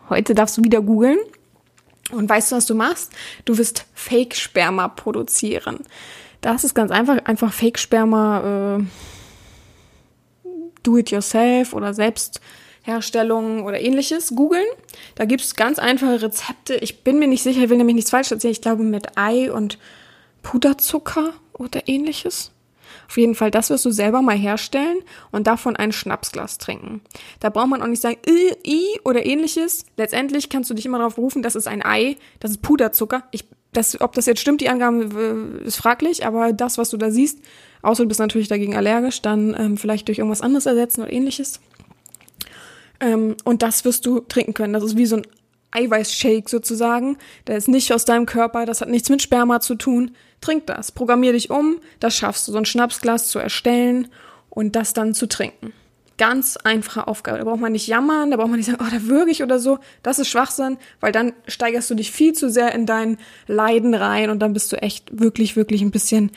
Heute 0.08 0.34
darfst 0.34 0.58
du 0.58 0.64
wieder 0.64 0.80
googeln. 0.80 1.20
Und 2.10 2.28
weißt 2.28 2.50
du, 2.50 2.56
was 2.56 2.66
du 2.66 2.74
machst? 2.74 3.12
Du 3.44 3.58
wirst 3.58 3.86
Fake-Sperma 3.94 4.88
produzieren. 4.88 5.84
Das 6.40 6.64
ist 6.64 6.74
ganz 6.74 6.90
einfach. 6.90 7.24
Einfach 7.26 7.52
Fake-Sperma, 7.52 8.80
äh, 8.80 8.84
do-it-yourself 10.82 11.74
oder 11.74 11.94
Selbstherstellung 12.88 13.64
oder 13.64 13.80
ähnliches 13.80 14.34
googeln. 14.34 14.66
Da 15.14 15.26
gibt's 15.26 15.54
ganz 15.54 15.78
einfache 15.78 16.22
Rezepte. 16.22 16.76
Ich 16.76 17.04
bin 17.04 17.18
mir 17.18 17.28
nicht 17.28 17.42
sicher, 17.42 17.62
ich 17.62 17.68
will 17.68 17.76
nämlich 17.76 17.96
nichts 17.96 18.10
falsch 18.10 18.32
erzählen. 18.32 18.52
Ich 18.52 18.62
glaube 18.62 18.82
mit 18.82 19.18
Ei 19.18 19.52
und 19.52 19.78
Puderzucker 20.42 21.34
oder 21.52 21.86
ähnliches. 21.86 22.50
Auf 23.06 23.18
jeden 23.18 23.34
Fall, 23.34 23.50
das 23.50 23.70
wirst 23.70 23.84
du 23.84 23.90
selber 23.90 24.22
mal 24.22 24.36
herstellen 24.36 24.98
und 25.30 25.46
davon 25.46 25.76
ein 25.76 25.92
Schnapsglas 25.92 26.58
trinken. 26.58 27.02
Da 27.40 27.50
braucht 27.50 27.68
man 27.68 27.82
auch 27.82 27.86
nicht 27.86 28.02
sagen, 28.02 28.18
i, 28.26 28.54
i 28.66 29.00
oder 29.04 29.24
ähnliches. 29.24 29.84
Letztendlich 29.96 30.48
kannst 30.48 30.70
du 30.70 30.74
dich 30.74 30.86
immer 30.86 30.98
darauf 30.98 31.16
berufen, 31.16 31.42
das 31.42 31.56
ist 31.56 31.68
ein 31.68 31.84
Ei, 31.84 32.16
das 32.40 32.52
ist 32.52 32.62
Puderzucker. 32.62 33.24
Ich, 33.30 33.44
das, 33.72 34.00
ob 34.00 34.14
das 34.14 34.26
jetzt 34.26 34.40
stimmt, 34.40 34.60
die 34.60 34.68
Angabe 34.68 35.60
ist 35.64 35.76
fraglich, 35.76 36.24
aber 36.26 36.52
das, 36.52 36.78
was 36.78 36.90
du 36.90 36.96
da 36.96 37.10
siehst, 37.10 37.38
außer 37.82 38.04
du 38.04 38.08
bist 38.08 38.20
natürlich 38.20 38.48
dagegen 38.48 38.76
allergisch, 38.76 39.20
dann 39.22 39.54
ähm, 39.58 39.76
vielleicht 39.76 40.08
durch 40.08 40.18
irgendwas 40.18 40.42
anderes 40.42 40.66
ersetzen 40.66 41.02
oder 41.02 41.12
ähnliches. 41.12 41.60
Ähm, 43.00 43.36
und 43.44 43.62
das 43.62 43.84
wirst 43.84 44.06
du 44.06 44.20
trinken 44.20 44.54
können. 44.54 44.72
Das 44.72 44.82
ist 44.82 44.96
wie 44.96 45.06
so 45.06 45.16
ein 45.16 45.26
Eiweißshake 45.70 46.48
sozusagen. 46.48 47.18
Der 47.46 47.56
ist 47.56 47.68
nicht 47.68 47.92
aus 47.92 48.04
deinem 48.04 48.26
Körper, 48.26 48.66
das 48.66 48.80
hat 48.80 48.88
nichts 48.88 49.10
mit 49.10 49.22
Sperma 49.22 49.60
zu 49.60 49.74
tun. 49.74 50.12
Trink 50.40 50.66
das, 50.66 50.92
programmier 50.92 51.32
dich 51.32 51.50
um, 51.50 51.80
das 52.00 52.16
schaffst 52.16 52.46
du, 52.46 52.52
so 52.52 52.58
ein 52.58 52.64
Schnapsglas 52.64 53.28
zu 53.28 53.38
erstellen 53.38 54.08
und 54.50 54.76
das 54.76 54.92
dann 54.92 55.14
zu 55.14 55.26
trinken. 55.26 55.72
Ganz 56.16 56.56
einfache 56.56 57.06
Aufgabe. 57.06 57.38
Da 57.38 57.44
braucht 57.44 57.60
man 57.60 57.72
nicht 57.72 57.86
jammern, 57.86 58.30
da 58.30 58.36
braucht 58.36 58.48
man 58.48 58.56
nicht 58.56 58.66
sagen, 58.66 58.82
oh, 58.82 58.90
da 58.90 59.04
würge 59.04 59.30
ich 59.30 59.42
oder 59.42 59.58
so. 59.58 59.78
Das 60.02 60.18
ist 60.18 60.28
Schwachsinn, 60.28 60.78
weil 61.00 61.12
dann 61.12 61.32
steigerst 61.46 61.90
du 61.90 61.94
dich 61.94 62.10
viel 62.10 62.32
zu 62.32 62.50
sehr 62.50 62.72
in 62.74 62.86
dein 62.86 63.18
Leiden 63.46 63.94
rein 63.94 64.30
und 64.30 64.40
dann 64.40 64.52
bist 64.52 64.72
du 64.72 64.76
echt 64.76 65.20
wirklich, 65.20 65.54
wirklich 65.54 65.82
ein 65.82 65.90
bisschen, 65.90 66.30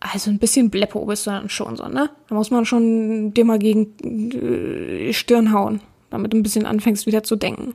also 0.00 0.30
ein 0.30 0.38
bisschen 0.38 0.70
Bleppo 0.70 1.04
bist 1.04 1.26
du 1.26 1.30
dann 1.30 1.50
schon 1.50 1.76
so, 1.76 1.86
ne? 1.86 2.10
Da 2.28 2.34
muss 2.34 2.50
man 2.50 2.64
schon 2.64 3.34
dir 3.34 3.44
mal 3.44 3.58
gegen 3.58 3.94
die 3.98 5.12
Stirn 5.12 5.52
hauen, 5.52 5.80
damit 6.10 6.32
du 6.32 6.36
ein 6.36 6.42
bisschen 6.42 6.66
anfängst 6.66 7.06
wieder 7.06 7.22
zu 7.22 7.36
denken. 7.36 7.74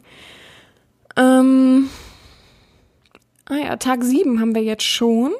Ähm, 1.15 1.89
ah 3.45 3.55
ja, 3.55 3.75
Tag 3.77 4.03
7 4.03 4.39
haben 4.39 4.55
wir 4.55 4.63
jetzt 4.63 4.83
schon. 4.83 5.33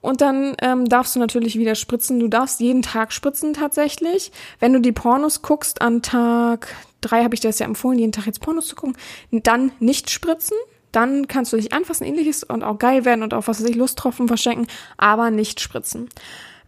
Und 0.00 0.22
dann 0.22 0.54
ähm, 0.62 0.88
darfst 0.88 1.14
du 1.14 1.20
natürlich 1.20 1.58
wieder 1.58 1.74
spritzen. 1.74 2.20
Du 2.20 2.28
darfst 2.28 2.60
jeden 2.60 2.82
Tag 2.82 3.12
spritzen 3.12 3.52
tatsächlich. 3.52 4.32
Wenn 4.58 4.72
du 4.72 4.80
die 4.80 4.92
Pornos 4.92 5.42
guckst, 5.42 5.82
an 5.82 6.00
Tag 6.00 6.74
drei 7.00 7.22
habe 7.22 7.34
ich 7.34 7.40
dir 7.40 7.48
das 7.48 7.58
ja 7.58 7.66
empfohlen, 7.66 7.98
jeden 7.98 8.12
Tag 8.12 8.26
jetzt 8.26 8.40
Pornos 8.40 8.68
zu 8.68 8.76
gucken, 8.76 8.96
dann 9.30 9.72
nicht 9.78 10.10
spritzen. 10.10 10.56
Dann 10.92 11.28
kannst 11.28 11.52
du 11.52 11.56
dich 11.56 11.72
anfassen, 11.72 12.04
ähnliches 12.04 12.42
und 12.42 12.64
auch 12.64 12.78
geil 12.78 13.04
werden 13.04 13.22
und 13.22 13.32
auch 13.32 13.46
was 13.46 13.60
weiß 13.60 13.68
ich, 13.68 13.76
Lusttropfen 13.76 14.26
verschenken, 14.26 14.66
aber 14.96 15.30
nicht 15.30 15.60
spritzen. 15.60 16.08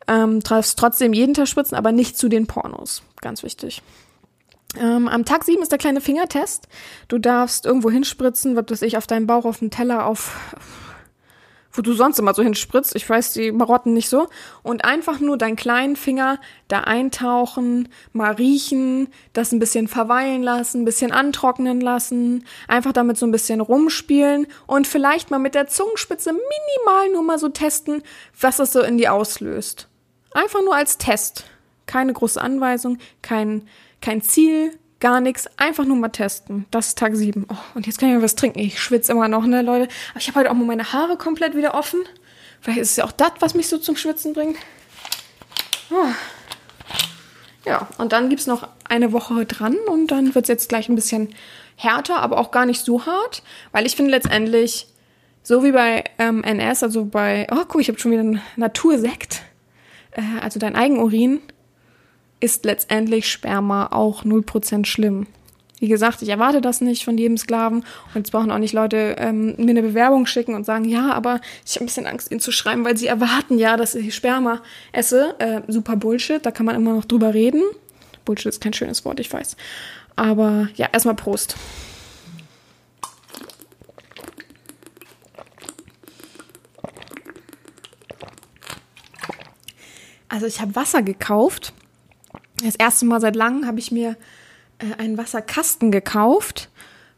Ähm, 0.07 0.41
darfst 0.41 0.79
trotzdem 0.79 1.13
jeden 1.13 1.35
Tag 1.35 1.49
spritzen, 1.49 1.77
aber 1.77 1.91
nicht 1.91 2.17
zu 2.17 2.29
den 2.29 2.47
Pornos. 2.47 3.03
Ganz 3.21 3.43
wichtig. 3.43 3.83
Ähm, 4.79 5.09
am 5.09 5.25
Tag 5.25 5.45
7 5.45 5.63
ist 5.63 5.73
der 5.73 5.79
kleine 5.79 6.01
Fingertest. 6.01 6.69
Du 7.09 7.19
darfst 7.19 7.67
irgendwo 7.67 7.91
hinspritzen, 7.91 8.57
was 8.57 8.65
weiß 8.71 8.83
ich, 8.83 8.97
auf 8.97 9.07
deinem 9.07 9.27
Bauch, 9.27 9.45
auf 9.45 9.59
dem 9.59 9.71
Teller, 9.71 10.07
auf 10.07 10.35
wo 11.73 11.83
du 11.83 11.95
sonst 11.95 12.19
immer 12.19 12.35
so 12.35 12.43
hinspritzt. 12.43 12.95
Ich 12.95 13.09
weiß 13.09 13.33
die 13.33 13.51
Marotten 13.51 13.93
nicht 13.95 14.09
so. 14.09 14.29
Und 14.63 14.85
einfach 14.85 15.21
nur 15.21 15.39
deinen 15.39 15.57
kleinen 15.57 15.97
Finger 15.97 16.39
da 16.69 16.81
eintauchen, 16.81 17.89
mal 18.13 18.33
riechen, 18.33 19.09
das 19.33 19.53
ein 19.53 19.59
bisschen 19.59 19.89
verweilen 19.89 20.43
lassen, 20.43 20.83
ein 20.83 20.85
bisschen 20.85 21.13
antrocknen 21.13 21.81
lassen, 21.81 22.45
einfach 22.69 22.93
damit 22.93 23.17
so 23.17 23.27
ein 23.27 23.33
bisschen 23.33 23.61
rumspielen 23.61 24.47
und 24.67 24.87
vielleicht 24.87 25.31
mal 25.31 25.39
mit 25.39 25.55
der 25.55 25.67
Zungenspitze 25.67 26.33
minimal 26.33 27.11
nur 27.13 27.23
mal 27.23 27.39
so 27.39 27.49
testen, 27.49 28.03
was 28.39 28.59
das 28.59 28.73
so 28.73 28.83
in 28.83 28.99
dir 28.99 29.15
auslöst. 29.15 29.89
Einfach 30.33 30.61
nur 30.63 30.75
als 30.75 30.99
Test. 30.99 31.45
Keine 31.87 32.13
große 32.13 32.41
Anweisung, 32.41 32.99
kein 33.23 33.67
kein 34.03 34.21
Ziel, 34.21 34.79
gar 35.01 35.21
nichts, 35.21 35.49
einfach 35.57 35.85
nur 35.85 35.97
mal 35.97 36.11
testen. 36.11 36.67
Das 36.71 36.89
ist 36.89 36.99
Tag 36.99 37.17
7. 37.17 37.47
Oh, 37.49 37.57
und 37.75 37.87
jetzt 37.87 37.99
kann 37.99 38.09
ich 38.11 38.15
mal 38.15 38.23
was 38.23 38.37
trinken. 38.37 38.59
Ich 38.59 38.81
schwitze 38.81 39.13
immer 39.13 39.29
noch, 39.29 39.47
ne, 39.47 39.63
Leute. 39.63 39.89
Aber 40.11 40.21
ich 40.21 40.29
habe 40.29 40.41
heute 40.41 40.51
auch 40.51 40.55
mal 40.55 40.67
meine 40.67 40.93
Haare 40.93 41.17
komplett 41.17 41.57
wieder 41.57 41.75
offen. 41.75 42.01
Vielleicht 42.61 42.81
ist 42.81 42.91
es 42.93 42.97
ja 42.97 43.05
auch 43.05 43.13
das, 43.13 43.33
was 43.41 43.55
mich 43.55 43.69
so 43.69 43.79
zum 43.79 43.97
Schwitzen 43.97 44.33
bringt. 44.33 44.57
Oh. 45.91 46.07
Ja, 47.65 47.89
und 47.99 48.13
dann 48.13 48.29
gibt's 48.29 48.47
noch 48.47 48.69
eine 48.89 49.13
Woche 49.13 49.47
dran 49.47 49.77
und 49.89 50.09
dann 50.09 50.35
wird's 50.35 50.49
jetzt 50.49 50.69
gleich 50.69 50.89
ein 50.89 50.95
bisschen 50.95 51.35
härter, 51.77 52.17
aber 52.21 52.39
auch 52.39 52.51
gar 52.51 52.67
nicht 52.67 52.85
so 52.85 53.07
hart, 53.07 53.43
weil 53.73 53.87
ich 53.87 53.97
finde 53.97 54.11
letztendlich, 54.11 54.89
So 55.45 55.65
wie 55.65 55.73
bei 55.73 56.05
ähm, 56.19 56.45
NS, 56.45 56.85
also 56.85 57.05
bei, 57.05 57.49
oh 57.51 57.65
guck, 57.67 57.81
ich 57.81 57.89
habe 57.89 57.99
schon 57.99 58.13
wieder 58.13 58.21
einen 58.21 58.41
Natursekt. 58.55 59.43
Äh, 60.13 60.23
also 60.41 60.61
dein 60.61 60.77
Eigenurin 60.77 61.41
ist 62.43 62.65
letztendlich 62.65 63.31
Sperma 63.31 63.87
auch 63.93 64.25
0% 64.25 64.85
schlimm. 64.85 65.27
Wie 65.79 65.89
gesagt, 65.89 66.23
ich 66.23 66.29
erwarte 66.29 66.61
das 66.61 66.81
nicht 66.81 67.05
von 67.05 67.17
jedem 67.19 67.37
Sklaven. 67.37 67.79
Und 67.81 68.17
jetzt 68.17 68.31
brauchen 68.33 68.51
auch 68.51 68.59
nicht 68.59 68.73
Leute 68.73 69.17
ähm, 69.19 69.55
mir 69.57 69.71
eine 69.71 69.83
Bewerbung 69.83 70.27
schicken 70.27 70.55
und 70.55 70.65
sagen, 70.65 70.85
ja, 70.85 71.13
aber 71.13 71.41
ich 71.65 71.75
habe 71.75 71.85
ein 71.85 71.87
bisschen 71.87 72.07
Angst, 72.07 72.31
ihnen 72.31 72.41
zu 72.41 72.53
schreiben, 72.53 72.85
weil 72.85 72.97
sie 72.97 73.07
erwarten 73.07 73.59
ja, 73.59 73.77
dass 73.77 73.95
ich 73.95 74.15
Sperma 74.15 74.61
esse. 74.93 75.35
Äh, 75.39 75.63
super 75.69 75.97
Bullshit, 75.97 76.45
da 76.45 76.51
kann 76.51 76.67
man 76.67 76.77
immer 76.77 76.95
noch 76.95 77.05
drüber 77.05 77.35
reden. 77.35 77.63
Bullshit 78.25 78.47
ist 78.47 78.61
kein 78.61 78.73
schönes 78.73 79.05
Wort, 79.05 79.19
ich 79.21 79.33
weiß. 79.33 79.57
Aber 80.17 80.69
ja, 80.75 80.89
erstmal 80.93 81.17
Prost. 81.17 81.57
Also 90.29 90.47
ich 90.47 90.61
habe 90.61 90.75
Wasser 90.75 91.03
gekauft. 91.03 91.73
Das 92.63 92.77
erste 92.77 93.05
Mal 93.07 93.21
seit 93.21 93.37
langem 93.37 93.67
habe 93.67 93.79
ich 93.79 93.91
mir 93.91 94.17
äh, 94.79 95.01
einen 95.01 95.19
Wasserkasten 95.19 95.91
gekauft 95.91 96.69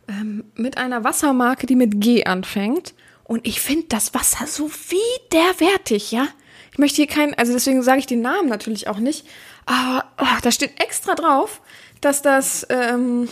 ähm, 0.08 0.44
mit 0.54 0.78
einer 0.78 1.04
Wassermarke, 1.04 1.66
die 1.66 1.76
mit 1.76 2.00
G 2.00 2.24
anfängt. 2.24 2.94
Und 3.24 3.46
ich 3.46 3.60
finde 3.60 3.86
das 3.88 4.14
Wasser 4.14 4.46
so 4.46 4.70
widerwärtig, 4.70 6.12
ja. 6.12 6.28
Ich 6.72 6.78
möchte 6.78 6.96
hier 6.96 7.06
keinen, 7.06 7.34
also 7.34 7.52
deswegen 7.52 7.82
sage 7.82 8.00
ich 8.00 8.06
den 8.06 8.20
Namen 8.20 8.48
natürlich 8.48 8.88
auch 8.88 8.98
nicht. 8.98 9.26
Aber 9.66 10.04
oh, 10.20 10.38
da 10.42 10.50
steht 10.50 10.82
extra 10.82 11.14
drauf, 11.14 11.62
dass 12.00 12.20
das, 12.20 12.66
ähm, 12.68 13.28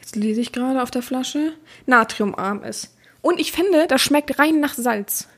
jetzt 0.00 0.16
lese 0.16 0.40
ich 0.40 0.52
gerade 0.52 0.82
auf 0.82 0.90
der 0.90 1.02
Flasche, 1.02 1.52
natriumarm 1.86 2.64
ist. 2.64 2.96
Und 3.22 3.38
ich 3.38 3.52
finde, 3.52 3.86
das 3.86 4.00
schmeckt 4.00 4.38
rein 4.38 4.60
nach 4.60 4.74
Salz. 4.74 5.28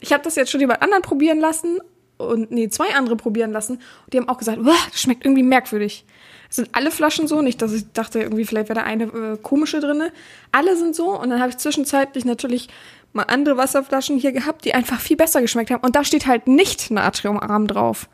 Ich 0.00 0.12
habe 0.12 0.22
das 0.22 0.36
jetzt 0.36 0.50
schon 0.50 0.60
jemand 0.60 0.82
anderen 0.82 1.02
probieren 1.02 1.40
lassen 1.40 1.80
und 2.26 2.50
nee, 2.50 2.68
zwei 2.68 2.94
andere 2.94 3.16
probieren 3.16 3.52
lassen. 3.52 3.74
Und 3.76 4.12
die 4.12 4.18
haben 4.18 4.28
auch 4.28 4.38
gesagt, 4.38 4.58
das 4.64 5.00
schmeckt 5.00 5.24
irgendwie 5.24 5.42
merkwürdig. 5.42 6.04
Es 6.48 6.56
sind 6.56 6.68
alle 6.72 6.90
Flaschen 6.90 7.26
so, 7.26 7.42
nicht, 7.42 7.60
dass 7.62 7.72
ich 7.72 7.92
dachte, 7.92 8.20
irgendwie 8.20 8.44
vielleicht 8.44 8.68
wäre 8.68 8.78
da 8.78 8.84
eine 8.84 9.04
äh, 9.04 9.36
komische 9.42 9.80
drinne. 9.80 10.12
Alle 10.52 10.76
sind 10.76 10.94
so 10.94 11.18
und 11.18 11.30
dann 11.30 11.40
habe 11.40 11.50
ich 11.50 11.58
zwischenzeitlich 11.58 12.24
natürlich 12.24 12.68
mal 13.12 13.24
andere 13.24 13.56
Wasserflaschen 13.56 14.18
hier 14.18 14.32
gehabt, 14.32 14.64
die 14.64 14.74
einfach 14.74 15.00
viel 15.00 15.16
besser 15.16 15.40
geschmeckt 15.40 15.70
haben. 15.70 15.84
Und 15.84 15.96
da 15.96 16.04
steht 16.04 16.26
halt 16.26 16.46
nicht 16.46 16.90
natriumarm 16.90 17.66
drauf. 17.66 18.08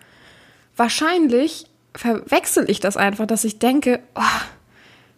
Wahrscheinlich 0.77 1.67
verwechsel 1.95 2.71
ich 2.71 2.81
das 2.81 2.97
einfach, 2.97 3.27
dass 3.27 3.45
ich 3.45 3.59
denke, 3.59 4.01
oh, 4.15 4.41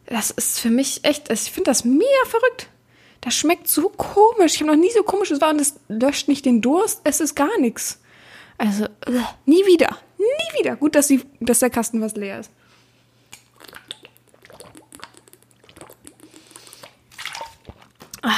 das 0.07 0.31
ist 0.31 0.61
für 0.61 0.71
mich 0.71 1.05
echt, 1.05 1.31
ich 1.31 1.53
finde 1.53 1.71
das 1.71 1.85
mega 1.85 2.07
verrückt. 2.27 2.69
Das 3.21 3.35
schmeckt 3.35 3.69
so 3.69 3.89
komisch. 3.89 4.55
Ich 4.55 4.61
habe 4.61 4.73
noch 4.73 4.77
nie 4.77 4.91
so 4.91 5.03
komisches 5.05 5.41
Wasser 5.41 5.53
und 5.53 5.61
das 5.61 5.75
löscht 5.89 6.29
nicht 6.29 6.45
den 6.45 6.61
Durst. 6.61 7.01
Es 7.05 7.21
ist 7.21 7.37
gar 7.37 7.59
nichts. 7.61 8.02
Also, 8.59 8.87
nie 9.47 9.65
wieder. 9.67 9.99
Nie 10.19 10.59
wieder. 10.59 10.77
Gut, 10.77 10.95
dass, 10.95 11.09
die, 11.09 11.23
dass 11.41 11.59
der 11.61 11.71
Kasten 11.71 12.01
was 12.01 12.15
leer 12.15 12.41
ist. 12.41 12.51
Ah. 18.23 18.31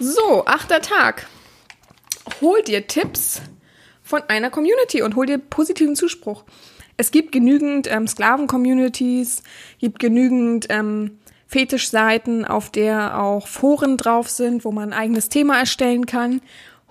So, 0.00 0.44
achter 0.46 0.80
Tag. 0.80 1.26
Hol 2.40 2.62
dir 2.62 2.86
Tipps 2.86 3.40
von 4.02 4.22
einer 4.28 4.50
Community 4.50 5.02
und 5.02 5.14
hol 5.14 5.26
dir 5.26 5.38
positiven 5.38 5.94
Zuspruch. 5.94 6.44
Es 6.96 7.12
gibt 7.12 7.32
genügend 7.32 7.90
ähm, 7.90 8.06
Sklaven-Communities, 8.06 9.42
gibt 9.78 9.98
genügend 9.98 10.66
ähm, 10.70 11.18
Fetischseiten, 11.46 12.44
auf 12.44 12.70
der 12.70 13.20
auch 13.20 13.46
Foren 13.46 13.96
drauf 13.96 14.28
sind, 14.28 14.64
wo 14.64 14.72
man 14.72 14.92
ein 14.92 14.98
eigenes 14.98 15.28
Thema 15.28 15.58
erstellen 15.58 16.06
kann. 16.06 16.40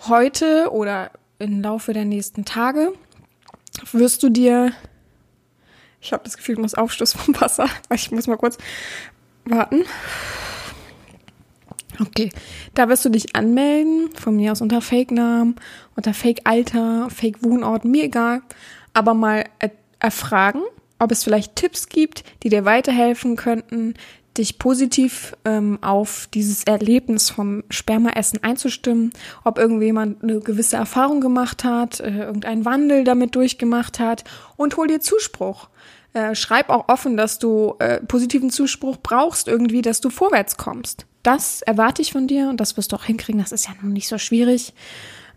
Heute 0.08 0.72
oder 0.72 1.12
im 1.42 1.62
Laufe 1.62 1.94
der 1.94 2.06
nächsten 2.06 2.46
Tage 2.46 2.94
wirst 3.92 4.24
du 4.24 4.30
dir, 4.30 4.72
ich 6.00 6.14
habe 6.14 6.24
das 6.24 6.38
Gefühl, 6.38 6.56
ich 6.56 6.62
muss 6.62 6.76
Aufstoß 6.76 7.14
vom 7.14 7.40
Wasser, 7.40 7.68
ich 7.94 8.12
muss 8.12 8.28
mal 8.28 8.38
kurz 8.38 8.58
warten. 9.46 9.84
Okay, 12.00 12.32
da 12.74 12.90
wirst 12.90 13.06
du 13.06 13.10
dich 13.10 13.36
anmelden, 13.36 14.10
von 14.16 14.36
mir 14.36 14.54
aus 14.54 14.62
unter 14.62 14.82
Fake-Namen, 14.82 15.56
unter 15.96 16.14
Fake-Alter, 16.14 17.10
Fake-Wohnort, 17.10 17.86
mir 17.86 18.06
egal, 18.06 18.42
aber 18.94 19.14
mal 19.14 19.46
erfragen, 20.00 20.62
ob 20.98 21.12
es 21.12 21.24
vielleicht 21.24 21.56
Tipps 21.56 21.90
gibt, 21.90 22.24
die 22.44 22.50
dir 22.50 22.66
weiterhelfen 22.66 23.36
könnten, 23.36 23.94
dich 24.38 24.60
positiv 24.60 25.36
ähm, 25.46 25.80
auf 25.82 26.28
dieses 26.34 26.64
Erlebnis 26.64 27.30
vom 27.30 27.64
Spermaessen 27.70 28.44
einzustimmen, 28.44 29.12
ob 29.44 29.58
irgendjemand 29.58 30.24
eine 30.24 30.40
gewisse 30.40 30.78
Erfahrung 30.78 31.22
gemacht 31.22 31.64
hat, 31.64 32.00
äh, 32.00 32.20
irgendeinen 32.20 32.66
Wandel 32.66 33.04
damit 33.04 33.36
durchgemacht 33.36 34.00
hat 34.00 34.24
und 34.56 34.78
hol 34.78 34.88
dir 34.88 35.02
Zuspruch. 35.02 35.70
Äh, 36.14 36.36
schreib 36.36 36.70
auch 36.70 36.90
offen, 36.90 37.18
dass 37.18 37.40
du 37.40 37.76
äh, 37.80 38.00
positiven 38.02 38.50
Zuspruch 38.50 38.98
brauchst 39.02 39.48
irgendwie, 39.48 39.82
dass 39.82 40.02
du 40.02 40.10
vorwärts 40.10 40.58
kommst. 40.58 41.06
Das 41.24 41.62
erwarte 41.62 42.02
ich 42.02 42.12
von 42.12 42.28
dir 42.28 42.50
und 42.50 42.58
das 42.58 42.78
wirst 42.78 42.92
du 42.92 42.96
auch 42.96 43.06
hinkriegen. 43.06 43.42
Das 43.42 43.52
ist 43.52 43.68
ja 43.68 43.74
nun 43.82 43.94
nicht 43.94 44.08
so 44.08 44.18
schwierig. 44.18 44.74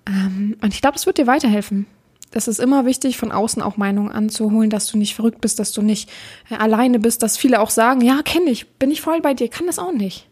Ähm, 0.06 0.56
und 0.62 0.72
ich 0.72 0.80
glaube, 0.80 0.96
es 0.96 1.06
wird 1.06 1.18
dir 1.18 1.26
weiterhelfen 1.26 1.86
es 2.34 2.48
ist 2.48 2.58
immer 2.58 2.84
wichtig, 2.84 3.16
von 3.16 3.30
außen 3.30 3.62
auch 3.62 3.76
Meinungen 3.76 4.10
anzuholen, 4.10 4.68
dass 4.68 4.86
du 4.86 4.98
nicht 4.98 5.14
verrückt 5.14 5.40
bist, 5.40 5.60
dass 5.60 5.72
du 5.72 5.82
nicht 5.82 6.10
äh, 6.50 6.56
alleine 6.56 6.98
bist, 6.98 7.22
dass 7.22 7.36
viele 7.36 7.60
auch 7.60 7.70
sagen, 7.70 8.00
ja, 8.00 8.22
kenne 8.22 8.50
ich, 8.50 8.72
bin 8.72 8.90
ich 8.90 9.00
voll 9.00 9.20
bei 9.20 9.34
dir, 9.34 9.48
kann 9.48 9.66
das 9.66 9.78
auch 9.78 9.92
nicht. 9.92 10.28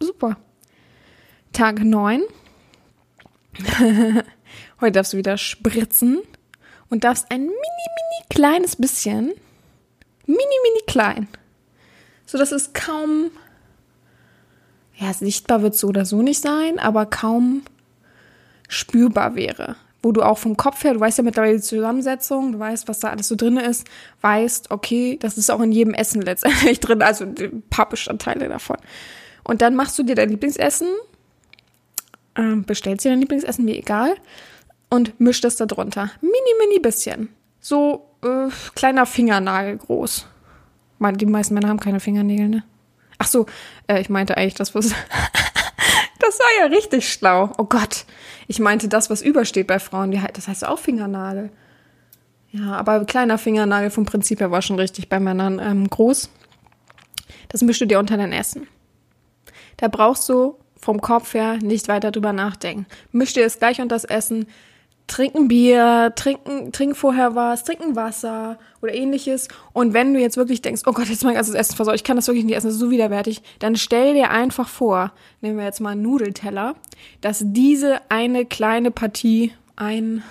Super. 0.00 0.38
Tag 1.52 1.84
9. 1.84 2.22
Heute 4.80 4.92
darfst 4.92 5.12
du 5.12 5.18
wieder 5.18 5.36
spritzen 5.36 6.20
und 6.88 7.04
darfst 7.04 7.30
ein 7.30 7.42
mini, 7.42 7.52
mini 7.52 8.26
kleines 8.30 8.76
bisschen, 8.76 9.26
mini, 10.26 10.38
mini 10.64 10.80
klein, 10.86 11.28
so 12.26 12.38
dass 12.38 12.52
es 12.52 12.72
kaum, 12.72 13.30
ja, 14.96 15.12
sichtbar 15.12 15.62
wird 15.62 15.76
so 15.76 15.88
oder 15.88 16.06
so 16.06 16.22
nicht 16.22 16.40
sein, 16.40 16.78
aber 16.78 17.06
kaum 17.06 17.62
spürbar 18.68 19.34
wäre 19.34 19.76
wo 20.04 20.12
du 20.12 20.22
auch 20.22 20.38
vom 20.38 20.56
Kopf 20.56 20.84
her, 20.84 20.94
du 20.94 21.00
weißt 21.00 21.18
ja 21.18 21.24
mittlerweile 21.24 21.56
die 21.56 21.62
Zusammensetzung, 21.62 22.52
du 22.52 22.58
weißt, 22.58 22.86
was 22.88 23.00
da 23.00 23.08
alles 23.08 23.28
so 23.28 23.36
drin 23.36 23.56
ist, 23.56 23.86
weißt, 24.20 24.70
okay, 24.70 25.18
das 25.20 25.38
ist 25.38 25.50
auch 25.50 25.60
in 25.60 25.72
jedem 25.72 25.94
Essen 25.94 26.20
letztendlich 26.20 26.78
drin, 26.80 27.02
also 27.02 27.24
ein 27.24 27.62
paar 27.70 27.88
Bestandteile 27.88 28.48
davon. 28.48 28.76
Und 29.42 29.62
dann 29.62 29.74
machst 29.74 29.98
du 29.98 30.02
dir 30.02 30.14
dein 30.14 30.28
Lieblingsessen, 30.28 30.88
äh, 32.34 32.56
bestellst 32.56 33.04
dir 33.04 33.10
dein 33.10 33.20
Lieblingsessen, 33.20 33.64
mir 33.64 33.76
egal, 33.76 34.14
und 34.90 35.18
misch 35.18 35.40
das 35.40 35.56
da 35.56 35.66
drunter. 35.66 36.10
Mini, 36.20 36.34
mini 36.60 36.78
bisschen. 36.78 37.30
So 37.60 38.10
äh, 38.22 38.48
kleiner 38.74 39.06
Fingernagel 39.06 39.78
groß. 39.78 40.26
Die 41.00 41.26
meisten 41.26 41.54
Männer 41.54 41.68
haben 41.68 41.80
keine 41.80 42.00
Fingernägel, 42.00 42.48
ne? 42.48 42.64
Ach 43.18 43.26
so, 43.26 43.46
äh, 43.86 44.00
ich 44.00 44.08
meinte 44.08 44.36
eigentlich 44.36 44.54
das, 44.54 44.74
was 44.74 44.92
Das 46.34 46.40
war 46.40 46.66
ja 46.66 46.74
richtig 46.76 47.12
schlau. 47.12 47.52
Oh 47.58 47.64
Gott. 47.64 48.06
Ich 48.48 48.58
meinte 48.58 48.88
das, 48.88 49.08
was 49.08 49.22
übersteht 49.22 49.68
bei 49.68 49.78
Frauen. 49.78 50.10
Das 50.32 50.48
heißt 50.48 50.66
auch 50.66 50.80
Fingernagel. 50.80 51.50
Ja, 52.50 52.72
aber 52.72 53.04
kleiner 53.04 53.38
Fingernagel 53.38 53.90
vom 53.90 54.04
Prinzip 54.04 54.40
her 54.40 54.50
war 54.50 54.60
schon 54.60 54.80
richtig 54.80 55.08
bei 55.08 55.20
Männern 55.20 55.60
ähm, 55.60 55.88
groß. 55.88 56.30
Das 57.50 57.62
mischst 57.62 57.82
du 57.82 57.86
dir 57.86 58.00
unter 58.00 58.16
dein 58.16 58.32
Essen. 58.32 58.66
Da 59.76 59.86
brauchst 59.86 60.28
du 60.28 60.58
vom 60.76 61.00
Kopf 61.00 61.34
her 61.34 61.58
nicht 61.58 61.86
weiter 61.86 62.10
drüber 62.10 62.32
nachdenken. 62.32 62.86
Misch 63.12 63.32
dir 63.32 63.44
es 63.44 63.60
gleich 63.60 63.80
unter 63.80 63.94
das 63.94 64.04
Essen 64.04 64.46
trinken 65.06 65.48
Bier, 65.48 66.12
trinken, 66.16 66.72
trink 66.72 66.96
vorher 66.96 67.34
was, 67.34 67.64
trinken 67.64 67.94
Wasser 67.94 68.58
oder 68.80 68.94
ähnliches. 68.94 69.48
Und 69.72 69.92
wenn 69.92 70.14
du 70.14 70.20
jetzt 70.20 70.36
wirklich 70.36 70.62
denkst, 70.62 70.82
oh 70.86 70.92
Gott, 70.92 71.08
jetzt 71.08 71.24
mein 71.24 71.34
ganzes 71.34 71.54
Essen 71.54 71.76
versorgt, 71.76 72.00
ich 72.00 72.04
kann 72.04 72.16
das 72.16 72.26
wirklich 72.26 72.44
nicht 72.44 72.56
essen, 72.56 72.68
das 72.68 72.74
ist 72.74 72.80
so 72.80 72.90
widerwärtig, 72.90 73.42
dann 73.58 73.76
stell 73.76 74.14
dir 74.14 74.30
einfach 74.30 74.68
vor, 74.68 75.12
nehmen 75.40 75.58
wir 75.58 75.64
jetzt 75.64 75.80
mal 75.80 75.90
einen 75.90 76.02
Nudelteller, 76.02 76.74
dass 77.20 77.42
diese 77.44 78.00
eine 78.10 78.46
kleine 78.46 78.90
Partie 78.90 79.52
ein, 79.76 80.22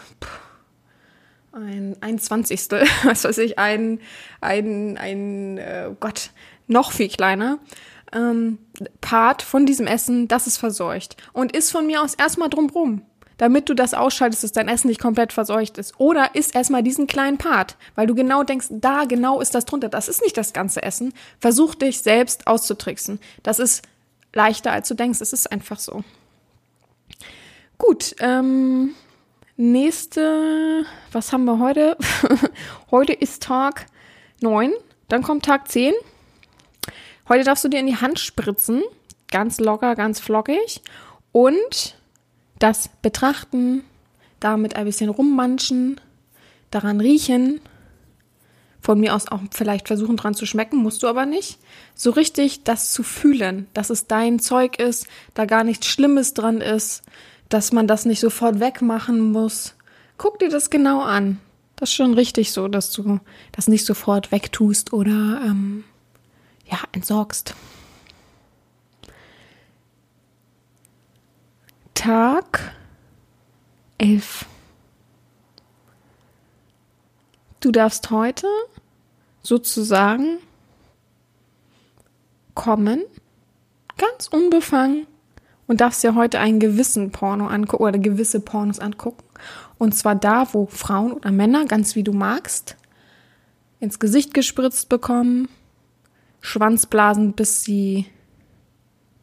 ein, 1.52 1.96
ein 2.02 2.18
Zwanzigstel, 2.18 2.86
was 3.04 3.24
weiß 3.24 3.38
ich, 3.40 3.60
ein, 3.60 4.00
ein, 4.42 4.98
ein, 4.98 5.58
äh, 5.60 5.92
Gott, 6.00 6.32
noch 6.68 6.92
viel 6.92 7.10
kleiner, 7.10 7.60
ähm, 8.12 8.58
Part 9.02 9.42
von 9.42 9.66
diesem 9.66 9.86
Essen, 9.86 10.28
das 10.28 10.48
ist 10.48 10.58
verseucht. 10.58 11.18
Und 11.34 11.56
ist 11.56 11.72
von 11.72 11.86
mir 11.86 12.02
aus 12.02 12.16
erstmal 12.16 12.50
drumrum 12.50 13.04
damit 13.44 13.68
du 13.68 13.74
das 13.74 13.94
ausschaltest, 13.94 14.46
dass 14.46 14.54
dein 14.54 14.70
Essen 14.70 14.88
nicht 14.88 15.02
komplett 15.02 15.34
verseucht 15.34 15.78
ist. 15.78 15.94
Oder 16.00 16.34
isst 16.34 16.56
erstmal 16.56 16.82
diesen 16.82 17.08
kleinen 17.08 17.38
Part, 17.38 17.76
weil 17.96 18.08
du 18.08 18.16
genau 18.16 18.44
denkst, 18.44 18.68
da 18.70 19.04
genau 19.04 19.42
ist 19.42 19.54
das 19.54 19.66
drunter. 19.66 19.90
Das 19.90 20.08
ist 20.08 20.22
nicht 20.22 20.38
das 20.38 20.54
ganze 20.54 20.82
Essen. 20.82 21.14
Versuch 21.40 21.76
dich 21.76 22.02
selbst 22.02 22.48
auszutricksen. 22.48 23.20
Das 23.44 23.60
ist 23.60 23.84
leichter, 24.32 24.72
als 24.72 24.88
du 24.88 24.94
denkst. 24.94 25.20
Es 25.20 25.34
ist 25.34 25.52
einfach 25.52 25.78
so. 25.78 26.06
Gut, 27.78 28.16
ähm, 28.20 28.96
nächste, 29.58 30.86
was 31.12 31.34
haben 31.34 31.44
wir 31.44 31.60
heute? 31.60 31.98
heute 32.92 33.12
ist 33.12 33.44
Tag 33.44 33.88
9, 34.40 34.72
dann 35.10 35.22
kommt 35.22 35.44
Tag 35.44 35.70
10. 35.70 35.94
Heute 37.28 37.44
darfst 37.44 37.66
du 37.66 37.70
dir 37.70 37.82
in 37.82 37.88
die 37.88 37.98
Hand 37.98 38.20
spritzen 38.20 38.84
ganz 39.34 39.60
locker, 39.60 39.96
ganz 39.96 40.22
flockig. 40.22 40.82
Und 41.34 41.96
das 42.60 42.90
Betrachten, 43.02 43.84
damit 44.40 44.76
ein 44.76 44.86
bisschen 44.86 45.10
rummanschen, 45.10 46.00
daran 46.72 47.00
riechen, 47.00 47.62
von 48.84 49.00
mir 49.00 49.16
aus 49.16 49.30
auch 49.30 49.40
vielleicht 49.52 49.88
versuchen 49.88 50.18
dran 50.18 50.34
zu 50.34 50.46
schmecken, 50.46 50.78
musst 50.78 51.04
du 51.04 51.08
aber 51.08 51.26
nicht. 51.26 51.58
So 51.96 52.12
richtig 52.12 52.64
das 52.64 52.92
zu 52.92 53.02
fühlen, 53.02 53.68
dass 53.74 53.90
es 53.90 54.08
dein 54.08 54.40
Zeug 54.40 54.78
ist, 54.78 55.08
da 55.34 55.46
gar 55.46 55.64
nichts 55.64 55.88
Schlimmes 55.88 56.34
dran 56.34 56.60
ist, 56.60 57.04
dass 57.48 57.72
man 57.72 57.88
das 57.88 58.06
nicht 58.06 58.20
sofort 58.20 58.60
wegmachen 58.60 59.32
muss. 59.32 59.76
Guck 60.18 60.40
dir 60.40 60.50
das 60.50 60.70
genau 60.70 61.02
an. 61.02 61.40
Das 61.78 61.90
ist 61.90 61.96
schon 61.96 62.14
richtig 62.14 62.52
so, 62.52 62.68
dass 62.68 62.92
du 62.92 63.20
das 63.54 63.68
nicht 63.68 63.86
sofort 63.86 64.32
wegtust 64.32 64.92
oder 64.92 65.42
ähm, 65.46 65.86
ja, 66.70 66.80
entsorgst. 66.92 67.56
Tag 71.94 72.74
11. 73.98 74.46
Du 77.60 77.72
darfst 77.72 78.10
heute 78.10 78.48
sozusagen 79.42 80.40
kommen, 82.56 83.04
ganz 83.98 84.28
unbefangen, 84.28 85.08
und 85.66 85.82
darfst 85.82 86.04
dir 86.04 86.16
heute 86.16 86.40
einen 86.40 86.60
gewissen 86.60 87.12
Porno 87.12 87.48
angucken 87.48 87.84
oder 87.84 87.98
gewisse 87.98 88.40
Pornos 88.42 88.80
angucken. 88.80 89.24
Und 89.78 89.96
zwar 89.96 90.16
da, 90.16 90.54
wo 90.54 90.66
Frauen 90.66 91.14
oder 91.14 91.32
Männer, 91.32 91.66
ganz 91.66 91.96
wie 91.96 92.04
du 92.04 92.12
magst, 92.12 92.76
ins 93.80 94.00
Gesicht 94.00 94.34
gespritzt 94.34 94.90
bekommen, 94.90 95.48
Schwanzblasen, 96.42 97.34
bis 97.34 97.64
sie 97.64 98.08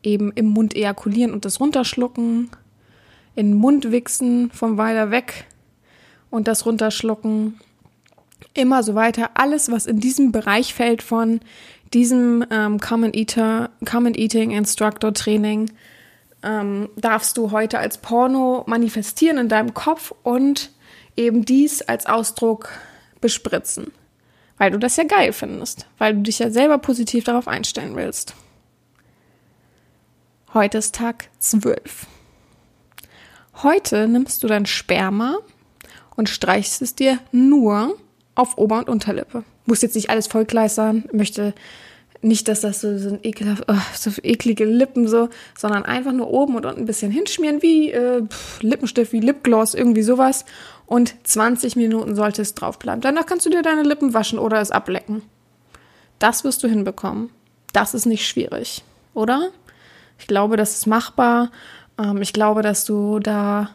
eben 0.03 0.33
im 0.33 0.47
Mund 0.47 0.75
ejakulieren 0.75 1.33
und 1.33 1.45
das 1.45 1.61
runterschlucken, 1.61 2.51
in 3.35 3.51
den 3.51 3.57
Mund 3.57 3.91
wichsen, 3.91 4.51
von 4.51 4.77
weiter 4.77 5.11
weg 5.11 5.47
und 6.31 6.49
das 6.49 6.67
runterschlucken 6.67 7.61
immer 8.55 8.83
so 8.83 8.95
weiter. 8.95 9.31
Alles, 9.35 9.71
was 9.71 9.87
in 9.87 10.01
diesem 10.01 10.33
Bereich 10.33 10.75
fällt 10.75 11.03
von 11.03 11.41
diesem 11.93 12.45
ähm, 12.51 12.79
Common 12.79 13.15
Eater, 13.15 13.71
Common 13.85 14.15
Eating 14.15 14.51
Instructor 14.51 15.13
Training, 15.13 15.71
ähm, 16.43 16.89
darfst 16.97 17.37
du 17.37 17.51
heute 17.51 17.79
als 17.79 17.99
Porno 17.99 18.65
manifestieren 18.67 19.39
in 19.39 19.49
deinem 19.49 19.75
Kopf 19.75 20.13
und 20.23 20.71
eben 21.17 21.45
dies 21.45 21.83
als 21.83 22.07
Ausdruck 22.07 22.71
bespritzen. 23.21 23.93
Weil 24.57 24.71
du 24.71 24.79
das 24.79 24.97
ja 24.97 25.05
geil 25.05 25.33
findest, 25.33 25.87
weil 25.99 26.15
du 26.15 26.21
dich 26.21 26.39
ja 26.39 26.51
selber 26.51 26.79
positiv 26.79 27.25
darauf 27.25 27.49
einstellen 27.49 27.97
willst. 27.97 28.35
Heute 30.53 30.79
ist 30.79 30.95
Tag 30.95 31.29
12. 31.39 32.07
Heute 33.63 34.09
nimmst 34.09 34.43
du 34.43 34.47
dein 34.47 34.65
Sperma 34.65 35.37
und 36.17 36.31
streichst 36.31 36.81
es 36.81 36.95
dir 36.95 37.19
nur 37.31 37.95
auf 38.35 38.57
Ober- 38.57 38.79
und 38.79 38.89
Unterlippe. 38.89 39.45
Muss 39.67 39.83
jetzt 39.83 39.97
nicht 39.97 40.09
alles 40.09 40.29
vollkleistern, 40.29 41.05
möchte 41.13 41.53
nicht, 42.23 42.49
dass 42.49 42.63
das 42.63 42.81
so, 42.81 42.97
so 42.97 43.19
ekelhaft, 43.23 43.65
oh, 43.69 43.75
so 43.95 44.11
eklige 44.23 44.65
Lippen 44.65 45.09
so, 45.09 45.29
sondern 45.59 45.85
einfach 45.85 46.13
nur 46.13 46.29
oben 46.31 46.57
und 46.57 46.65
unten 46.65 46.81
ein 46.81 46.87
bisschen 46.87 47.11
hinschmieren, 47.11 47.61
wie 47.61 47.91
äh, 47.91 48.23
Lippenstift, 48.61 49.13
wie 49.13 49.21
Lipgloss, 49.21 49.75
irgendwie 49.75 50.03
sowas. 50.03 50.47
Und 50.87 51.15
20 51.25 51.77
Minuten 51.77 52.15
sollte 52.15 52.43
es 52.43 52.55
draufbleiben. 52.55 53.03
Danach 53.03 53.27
kannst 53.27 53.45
du 53.47 53.51
dir 53.51 53.63
deine 53.63 53.83
Lippen 53.83 54.15
waschen 54.15 54.39
oder 54.39 54.61
es 54.61 54.71
ablecken. 54.71 55.23
Das 56.19 56.45
wirst 56.45 56.63
du 56.63 56.69
hinbekommen. 56.69 57.31
Das 57.73 57.95
ist 57.95 58.07
nicht 58.07 58.27
schwierig, 58.27 58.85
oder? 59.15 59.51
Ich 60.19 60.27
glaube, 60.27 60.57
das 60.57 60.75
ist 60.75 60.87
machbar. 60.87 61.51
Ähm, 62.01 62.23
ich 62.23 62.33
glaube, 62.33 62.63
dass 62.63 62.85
du 62.85 63.19
da 63.19 63.71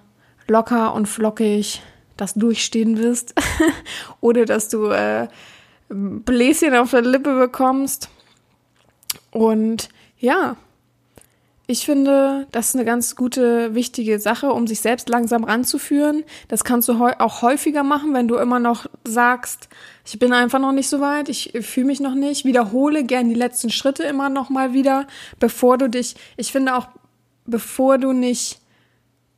locker 0.47 0.93
und 0.93 1.07
flockig 1.07 1.81
das 2.17 2.33
durchstehen 2.33 2.97
wirst. 2.97 3.33
Oder 4.21 4.45
dass 4.45 4.69
du 4.69 4.87
äh, 4.87 5.27
Bläschen 5.89 6.75
auf 6.75 6.91
der 6.91 7.01
Lippe 7.01 7.37
bekommst. 7.37 8.09
Und 9.31 9.89
ja, 10.17 10.55
ich 11.67 11.83
finde, 11.83 12.47
das 12.51 12.69
ist 12.69 12.75
eine 12.75 12.85
ganz 12.85 13.15
gute, 13.15 13.73
wichtige 13.73 14.19
Sache, 14.19 14.51
um 14.51 14.67
sich 14.67 14.81
selbst 14.81 15.09
langsam 15.09 15.43
ranzuführen. 15.43 16.23
Das 16.47 16.63
kannst 16.63 16.87
du 16.87 16.93
auch 16.93 17.41
häufiger 17.41 17.81
machen, 17.81 18.13
wenn 18.13 18.27
du 18.27 18.35
immer 18.35 18.59
noch 18.59 18.85
sagst, 19.03 19.67
ich 20.05 20.19
bin 20.19 20.31
einfach 20.31 20.59
noch 20.59 20.73
nicht 20.73 20.87
so 20.87 20.99
weit, 20.99 21.27
ich 21.27 21.53
fühle 21.61 21.87
mich 21.87 21.99
noch 21.99 22.13
nicht. 22.13 22.45
Wiederhole 22.45 23.03
gern 23.03 23.29
die 23.29 23.35
letzten 23.35 23.71
Schritte 23.71 24.03
immer 24.03 24.29
noch 24.29 24.51
mal 24.51 24.73
wieder, 24.73 25.07
bevor 25.39 25.79
du 25.79 25.89
dich, 25.89 26.15
ich 26.37 26.51
finde 26.51 26.75
auch, 26.75 26.87
bevor 27.45 27.97
du 27.97 28.13
nicht 28.13 28.59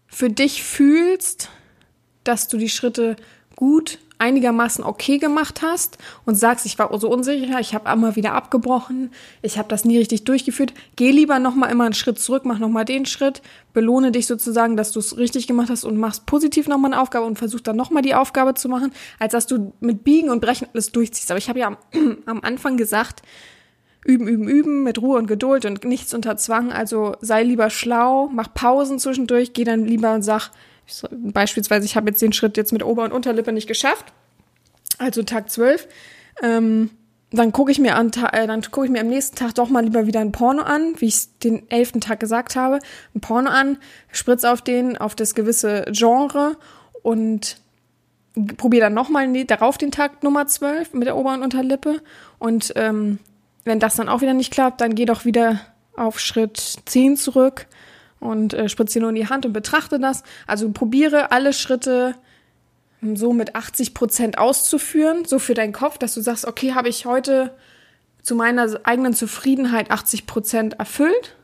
für 0.08 0.30
dich 0.30 0.63
fühlst, 0.63 1.50
dass 2.24 2.48
du 2.48 2.58
die 2.58 2.70
Schritte 2.70 3.15
gut 3.56 4.00
einigermaßen 4.20 4.84
okay 4.84 5.17
gemacht 5.17 5.62
hast 5.62 5.98
und 6.26 6.36
sagst, 6.36 6.65
ich 6.65 6.80
war 6.80 6.98
so 7.00 7.10
unsicher, 7.10 7.60
ich 7.60 7.74
habe 7.74 7.91
immer 7.91 8.15
wieder 8.15 8.34
abgebrochen, 8.34 9.12
ich 9.41 9.58
habe 9.58 9.70
das 9.70 9.86
nie 9.86 9.98
richtig 9.98 10.24
durchgeführt, 10.24 10.74
geh 10.96 11.12
lieber 11.12 11.39
nochmal 11.39 11.72
immer 11.72 11.86
einen 11.86 11.93
Schritt 11.93 12.20
zurück, 12.20 12.43
mach 12.46 12.60
nochmal 12.60 12.86
den 12.86 13.06
Schritt, 13.06 13.41
belohne 13.74 14.12
dich 14.12 14.26
sozusagen, 14.26 14.76
dass 14.76 14.91
du 14.91 15.00
es 15.00 15.17
richtig 15.17 15.48
gemacht 15.48 15.70
hast 15.70 15.84
und 15.84 15.98
machst 15.98 16.26
positiv 16.26 16.67
nochmal 16.67 16.93
eine 16.93 17.02
Aufgabe 17.02 17.26
und 17.26 17.38
versuch 17.38 17.60
dann 17.60 17.76
nochmal 17.76 18.02
die 18.02 18.15
Aufgabe 18.15 18.56
zu 18.56 18.70
machen, 18.70 18.91
als 19.20 19.34
dass 19.34 19.46
du 19.46 19.74
mit 19.80 20.04
Biegen 20.04 20.30
und 20.30 20.41
Brechen 20.41 20.67
alles 20.74 20.91
durchziehst. 20.91 21.30
Aber 21.30 21.38
ich 21.38 21.50
habe 21.50 21.60
ja 21.60 21.67
am, 21.67 21.78
am 22.26 22.41
Anfang 22.41 22.78
gesagt, 22.78 23.22
üben, 24.08 24.28
üben, 24.28 24.48
üben, 24.48 24.84
mit 24.84 25.02
Ruhe 25.02 25.17
und 25.17 25.28
Geduld 25.28 25.65
und 25.65 25.84
nichts 25.84 26.13
unter 26.13 26.38
Zwang. 26.38 26.72
Also 26.72 27.15
sei 27.22 27.43
lieber 27.43 27.70
schlau, 27.70 28.30
mach 28.32 28.54
Pausen 28.54 29.00
zwischendurch, 29.00 29.54
geh 29.54 29.65
dann 29.65 29.86
lieber 29.86 30.13
und 30.13 30.24
sag, 30.24 30.52
beispielsweise, 31.12 31.86
ich 31.86 31.96
habe 31.96 32.10
jetzt 32.10 32.22
den 32.22 32.34
Schritt 32.34 32.58
jetzt 32.58 32.72
mit 32.72 32.84
Ober- 32.84 33.04
und 33.04 33.12
Unterlippe 33.12 33.52
nicht 33.52 33.67
geschafft, 33.67 34.13
also 34.98 35.24
Tag 35.24 35.50
12. 35.50 35.88
Ähm, 36.41 36.89
dann 37.32 37.52
gucke 37.52 37.72
ich 37.72 37.80
mir 37.80 37.96
an, 37.96 38.12
äh, 38.32 38.48
ich 38.58 38.89
mir 38.89 39.02
am 39.02 39.08
nächsten 39.08 39.36
Tag 39.36 39.54
doch 39.56 39.70
mal 39.70 39.84
lieber 39.84 40.08
wieder 40.08 40.22
ein 40.22 40.32
Porno 40.32 40.62
an, 40.62 40.93
wie 41.00 41.08
ich 41.08 41.38
den 41.39 41.70
elften 41.70 42.00
Tag 42.00 42.22
gesagt 42.22 42.56
habe, 42.56 42.80
ein 43.13 43.20
Porno 43.20 43.50
an, 43.50 43.78
spritz 44.13 44.46
auf 44.46 44.62
den, 44.62 44.98
auf 44.98 45.13
das 45.15 45.36
gewisse 45.36 45.84
Genre 45.91 46.56
und 47.04 47.58
probiere 48.56 48.86
dann 48.86 48.93
nochmal 48.93 49.46
darauf 49.46 49.78
den 49.78 49.91
Tag 49.91 50.24
Nummer 50.24 50.48
12 50.48 50.93
mit 50.93 51.08
der 51.08 51.17
Ober- 51.17 51.34
und 51.34 51.43
Unterlippe 51.43 52.02
und 52.39 52.72
ähm, 52.78 53.20
wenn 53.68 53.80
das 53.80 53.96
dann 53.96 54.10
auch 54.10 54.22
wieder 54.22 54.34
nicht 54.34 54.52
klappt, 54.52 54.82
dann 54.82 54.96
geh 54.96 55.06
doch 55.06 55.26
wieder 55.26 55.60
auf 55.96 56.20
Schritt 56.20 56.58
10 56.86 57.18
zurück 57.18 57.68
und 58.20 58.54
äh, 58.54 58.70
spritze 58.70 59.00
nur 59.00 59.10
in 59.10 59.16
die 59.16 59.30
Hand 59.30 59.46
und 59.46 59.54
betrachte 59.54 60.00
das. 60.00 60.24
Also 60.48 60.72
probiere 60.72 61.32
alle 61.32 61.54
Schritte 61.54 62.16
so 63.02 63.34
mit 63.34 63.56
80 63.56 63.94
Prozent 63.94 64.38
auszuführen, 64.38 65.26
so 65.26 65.38
für 65.38 65.54
deinen 65.54 65.74
Kopf, 65.74 65.98
dass 65.98 66.16
du 66.16 66.22
sagst, 66.22 66.46
okay, 66.46 66.74
habe 66.74 66.90
ich 66.90 67.06
heute 67.06 67.56
zu 68.24 68.36
meiner 68.36 68.80
eigenen 68.84 69.14
Zufriedenheit 69.14 69.92
80 69.92 70.26
Prozent 70.26 70.80
erfüllt 70.80 71.36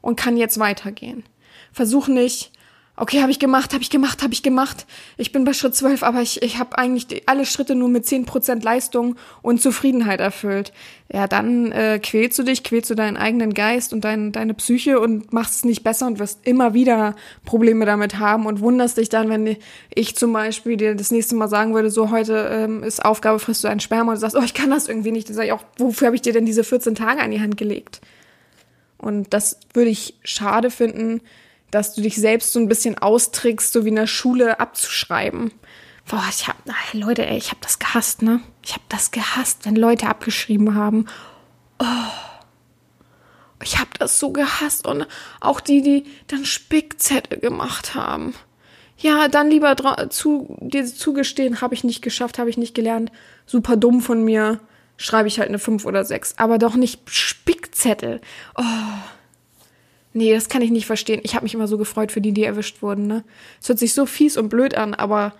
und 0.00 0.16
kann 0.16 0.36
jetzt 0.36 0.58
weitergehen. 0.58 1.24
Versuch 1.72 2.08
nicht, 2.08 2.52
okay, 2.96 3.22
habe 3.22 3.30
ich 3.30 3.38
gemacht, 3.38 3.72
habe 3.72 3.82
ich 3.82 3.88
gemacht, 3.88 4.22
habe 4.22 4.34
ich 4.34 4.42
gemacht. 4.42 4.86
Ich 5.16 5.32
bin 5.32 5.44
bei 5.44 5.54
Schritt 5.54 5.74
12, 5.74 6.02
aber 6.02 6.20
ich, 6.20 6.42
ich 6.42 6.58
habe 6.58 6.76
eigentlich 6.76 7.22
alle 7.26 7.46
Schritte 7.46 7.74
nur 7.74 7.88
mit 7.88 8.04
10% 8.04 8.62
Leistung 8.62 9.16
und 9.40 9.62
Zufriedenheit 9.62 10.20
erfüllt. 10.20 10.72
Ja, 11.10 11.26
dann 11.26 11.72
äh, 11.72 11.98
quälst 12.02 12.38
du 12.38 12.42
dich, 12.42 12.64
quälst 12.64 12.90
du 12.90 12.94
deinen 12.94 13.16
eigenen 13.16 13.54
Geist 13.54 13.94
und 13.94 14.02
dein, 14.04 14.30
deine 14.32 14.52
Psyche 14.54 15.00
und 15.00 15.32
machst 15.32 15.56
es 15.56 15.64
nicht 15.64 15.82
besser 15.82 16.06
und 16.06 16.18
wirst 16.18 16.46
immer 16.46 16.74
wieder 16.74 17.16
Probleme 17.44 17.86
damit 17.86 18.18
haben 18.18 18.44
und 18.44 18.60
wunderst 18.60 18.98
dich 18.98 19.08
dann, 19.08 19.30
wenn 19.30 19.56
ich 19.94 20.14
zum 20.16 20.32
Beispiel 20.32 20.76
dir 20.76 20.94
das 20.94 21.10
nächste 21.10 21.34
Mal 21.34 21.48
sagen 21.48 21.74
würde, 21.74 21.90
so 21.90 22.10
heute 22.10 22.50
ähm, 22.52 22.82
ist 22.82 23.04
Aufgabe, 23.04 23.38
frisst 23.38 23.64
du 23.64 23.68
ein 23.68 23.80
Sperma 23.80 24.12
und 24.12 24.16
du 24.16 24.20
sagst, 24.20 24.36
oh, 24.36 24.42
ich 24.44 24.54
kann 24.54 24.70
das 24.70 24.86
irgendwie 24.86 25.12
nicht. 25.12 25.28
Dann 25.28 25.36
sage 25.36 25.48
ich 25.48 25.52
auch, 25.52 25.64
wofür 25.78 26.06
habe 26.06 26.16
ich 26.16 26.22
dir 26.22 26.34
denn 26.34 26.46
diese 26.46 26.62
14 26.62 26.94
Tage 26.94 27.22
an 27.22 27.30
die 27.30 27.40
Hand 27.40 27.56
gelegt? 27.56 28.02
Und 28.98 29.32
das 29.34 29.58
würde 29.72 29.90
ich 29.90 30.14
schade 30.22 30.70
finden, 30.70 31.22
dass 31.72 31.94
du 31.94 32.02
dich 32.02 32.16
selbst 32.16 32.52
so 32.52 32.60
ein 32.60 32.68
bisschen 32.68 32.98
austrickst, 32.98 33.72
so 33.72 33.84
wie 33.84 33.88
in 33.88 33.96
der 33.96 34.06
Schule 34.06 34.60
abzuschreiben. 34.60 35.50
Boah, 36.08 36.22
ich 36.30 36.46
hab, 36.46 36.56
Leute, 36.92 37.26
ey, 37.26 37.36
ich 37.36 37.50
hab 37.50 37.60
das 37.60 37.78
gehasst, 37.78 38.22
ne? 38.22 38.40
Ich 38.64 38.74
hab 38.74 38.88
das 38.88 39.10
gehasst, 39.10 39.64
wenn 39.64 39.74
Leute 39.74 40.06
abgeschrieben 40.06 40.74
haben. 40.74 41.06
Oh, 41.78 41.84
ich 43.62 43.78
hab 43.78 43.98
das 43.98 44.18
so 44.18 44.30
gehasst 44.30 44.86
und 44.86 45.06
auch 45.40 45.60
die, 45.60 45.82
die 45.82 46.04
dann 46.26 46.44
Spickzettel 46.44 47.38
gemacht 47.38 47.94
haben. 47.94 48.34
Ja, 48.98 49.28
dann 49.28 49.50
lieber 49.50 49.74
zu, 50.10 50.56
dir 50.60 50.84
zugestehen, 50.84 51.60
habe 51.60 51.74
ich 51.74 51.84
nicht 51.84 52.02
geschafft, 52.02 52.38
habe 52.38 52.50
ich 52.50 52.58
nicht 52.58 52.74
gelernt. 52.74 53.10
Super 53.46 53.76
dumm 53.76 54.00
von 54.00 54.22
mir. 54.24 54.60
Schreibe 54.98 55.26
ich 55.26 55.38
halt 55.38 55.48
eine 55.48 55.58
5 55.58 55.86
oder 55.86 56.04
6. 56.04 56.34
Aber 56.36 56.58
doch 56.58 56.74
nicht 56.74 57.08
Spickzettel. 57.08 58.20
Oh. 58.56 58.62
Nee, 60.14 60.34
das 60.34 60.48
kann 60.48 60.62
ich 60.62 60.70
nicht 60.70 60.86
verstehen. 60.86 61.20
Ich 61.22 61.34
habe 61.34 61.44
mich 61.44 61.54
immer 61.54 61.68
so 61.68 61.78
gefreut 61.78 62.12
für 62.12 62.20
die, 62.20 62.32
die 62.32 62.44
erwischt 62.44 62.82
wurden. 62.82 63.06
Ne? 63.06 63.24
Es 63.60 63.68
hört 63.68 63.78
sich 63.78 63.94
so 63.94 64.04
fies 64.04 64.36
und 64.36 64.48
blöd 64.48 64.74
an, 64.74 64.94
aber 64.94 65.32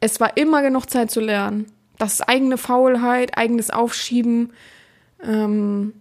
es 0.00 0.20
war 0.20 0.36
immer 0.36 0.62
genug 0.62 0.88
Zeit 0.88 1.10
zu 1.10 1.20
lernen. 1.20 1.66
Das 1.98 2.14
ist 2.14 2.22
eigene 2.22 2.56
Faulheit, 2.56 3.36
eigenes 3.36 3.70
Aufschieben. 3.70 4.52
Ähm, 5.22 5.92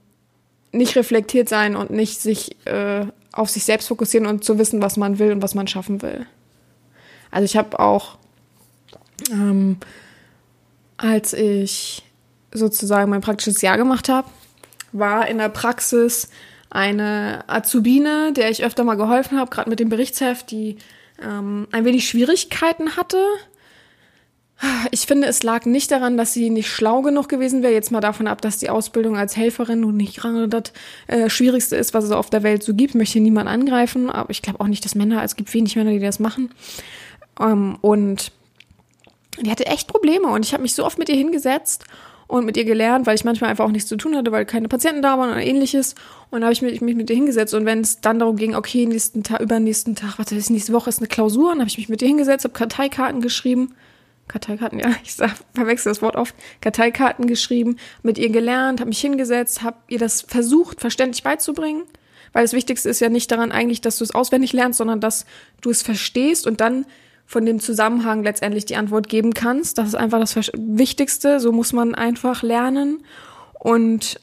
nicht 0.71 0.95
reflektiert 0.95 1.49
sein 1.49 1.75
und 1.75 1.91
nicht 1.91 2.21
sich 2.21 2.55
äh, 2.65 3.05
auf 3.33 3.49
sich 3.49 3.65
selbst 3.65 3.87
fokussieren 3.87 4.27
und 4.27 4.43
zu 4.43 4.57
wissen, 4.57 4.81
was 4.81 4.95
man 4.95 5.19
will 5.19 5.31
und 5.31 5.41
was 5.41 5.55
man 5.55 5.67
schaffen 5.67 6.01
will. 6.01 6.25
Also 7.31 7.45
ich 7.45 7.57
habe 7.57 7.79
auch, 7.79 8.17
ähm, 9.31 9.77
als 10.97 11.33
ich 11.33 12.03
sozusagen 12.51 13.09
mein 13.09 13.21
praktisches 13.21 13.61
Jahr 13.61 13.77
gemacht 13.77 14.09
habe, 14.09 14.29
war 14.91 15.27
in 15.27 15.37
der 15.37 15.49
Praxis 15.49 16.29
eine 16.69 17.43
Azubine, 17.47 18.33
der 18.33 18.49
ich 18.49 18.63
öfter 18.63 18.83
mal 18.83 18.95
geholfen 18.95 19.37
habe, 19.37 19.49
gerade 19.49 19.69
mit 19.69 19.79
dem 19.79 19.89
Berichtsheft, 19.89 20.51
die 20.51 20.77
ähm, 21.21 21.67
ein 21.71 21.85
wenig 21.85 22.07
Schwierigkeiten 22.07 22.95
hatte. 22.95 23.23
Ich 24.91 25.07
finde, 25.07 25.27
es 25.27 25.41
lag 25.41 25.65
nicht 25.65 25.89
daran, 25.89 26.17
dass 26.17 26.33
sie 26.33 26.49
nicht 26.49 26.69
schlau 26.69 27.01
genug 27.01 27.29
gewesen 27.29 27.63
wäre. 27.63 27.73
Jetzt 27.73 27.91
mal 27.91 28.01
davon 28.01 28.27
ab, 28.27 28.41
dass 28.41 28.57
die 28.57 28.69
Ausbildung 28.69 29.17
als 29.17 29.37
Helferin 29.37 29.79
nun 29.79 29.95
nicht 29.95 30.17
gerade 30.17 30.49
das 30.49 30.73
äh, 31.07 31.29
Schwierigste 31.29 31.77
ist, 31.77 31.93
was 31.93 32.03
es 32.03 32.11
auf 32.11 32.29
der 32.29 32.43
Welt 32.43 32.61
so 32.63 32.73
gibt. 32.73 32.93
Möchte 32.93 33.21
niemand 33.21 33.47
angreifen, 33.47 34.09
aber 34.09 34.29
ich 34.31 34.41
glaube 34.41 34.59
auch 34.59 34.67
nicht, 34.67 34.83
dass 34.83 34.95
Männer, 34.95 35.23
es 35.23 35.37
gibt 35.37 35.53
wenig 35.53 35.77
Männer, 35.77 35.91
die 35.91 35.99
das 35.99 36.19
machen. 36.19 36.51
Ähm, 37.39 37.77
und 37.79 38.33
die 39.41 39.49
hatte 39.49 39.65
echt 39.65 39.87
Probleme 39.87 40.27
und 40.27 40.45
ich 40.45 40.53
habe 40.53 40.63
mich 40.63 40.73
so 40.73 40.85
oft 40.85 40.97
mit 40.99 41.07
ihr 41.07 41.15
hingesetzt 41.15 41.85
und 42.29 42.45
mit 42.45 42.57
ihr 42.57 42.63
gelernt, 42.63 43.07
weil 43.07 43.15
ich 43.15 43.23
manchmal 43.23 43.49
einfach 43.49 43.65
auch 43.65 43.71
nichts 43.71 43.89
zu 43.89 43.97
tun 43.97 44.15
hatte, 44.15 44.31
weil 44.31 44.45
keine 44.45 44.67
Patienten 44.67 45.01
da 45.01 45.17
waren 45.17 45.31
oder 45.31 45.41
ähnliches. 45.41 45.95
Und 46.29 46.41
da 46.41 46.45
habe 46.45 46.53
ich 46.53 46.61
mich, 46.61 46.79
mich 46.79 46.95
mit 46.95 47.09
ihr 47.09 47.15
hingesetzt. 47.15 47.55
Und 47.55 47.65
wenn 47.65 47.81
es 47.81 48.01
dann 48.01 48.19
darum 48.19 48.35
ging, 48.35 48.53
okay, 48.53 48.85
nächsten 48.85 49.23
Tag, 49.23 49.41
übernächsten 49.41 49.95
Tag, 49.95 50.19
warte, 50.19 50.35
nächste 50.35 50.71
Woche 50.71 50.89
ist 50.89 50.99
eine 50.99 51.07
Klausur, 51.07 51.49
dann 51.49 51.61
habe 51.61 51.69
ich 51.69 51.79
mich 51.79 51.89
mit 51.89 52.03
ihr 52.03 52.07
hingesetzt, 52.07 52.43
habe 52.43 52.53
Karteikarten 52.53 53.21
geschrieben. 53.21 53.73
Karteikarten, 54.27 54.77
ja, 54.79 54.91
ich 55.03 55.15
sag, 55.15 55.31
verwechsel 55.55 55.89
das 55.89 56.03
Wort 56.03 56.15
oft. 56.15 56.35
Karteikarten 56.61 57.25
geschrieben, 57.25 57.77
mit 58.03 58.19
ihr 58.19 58.29
gelernt, 58.29 58.79
habe 58.79 58.89
mich 58.89 59.01
hingesetzt, 59.01 59.63
habe 59.63 59.77
ihr 59.87 59.97
das 59.97 60.21
versucht, 60.21 60.81
verständlich 60.81 61.23
beizubringen. 61.23 61.81
Weil 62.31 62.43
das 62.43 62.53
Wichtigste 62.53 62.89
ist 62.89 62.99
ja 62.99 63.09
nicht 63.09 63.31
daran 63.31 63.51
eigentlich, 63.51 63.81
dass 63.81 63.97
du 63.97 64.03
es 64.03 64.13
auswendig 64.13 64.53
lernst, 64.53 64.77
sondern 64.77 64.99
dass 64.99 65.25
du 65.61 65.71
es 65.71 65.81
verstehst 65.81 66.45
und 66.45 66.61
dann 66.61 66.85
von 67.29 67.45
dem 67.45 67.59
Zusammenhang 67.59 68.23
letztendlich 68.23 68.65
die 68.65 68.75
Antwort 68.75 69.07
geben 69.07 69.35
kannst. 69.35 69.77
Das 69.77 69.89
ist 69.89 69.95
einfach 69.95 70.19
das 70.19 70.35
Wichtigste. 70.57 71.39
So 71.39 71.51
muss 71.51 71.73
man 71.73 71.93
einfach 71.93 72.41
lernen. 72.41 73.05
Und 73.53 74.19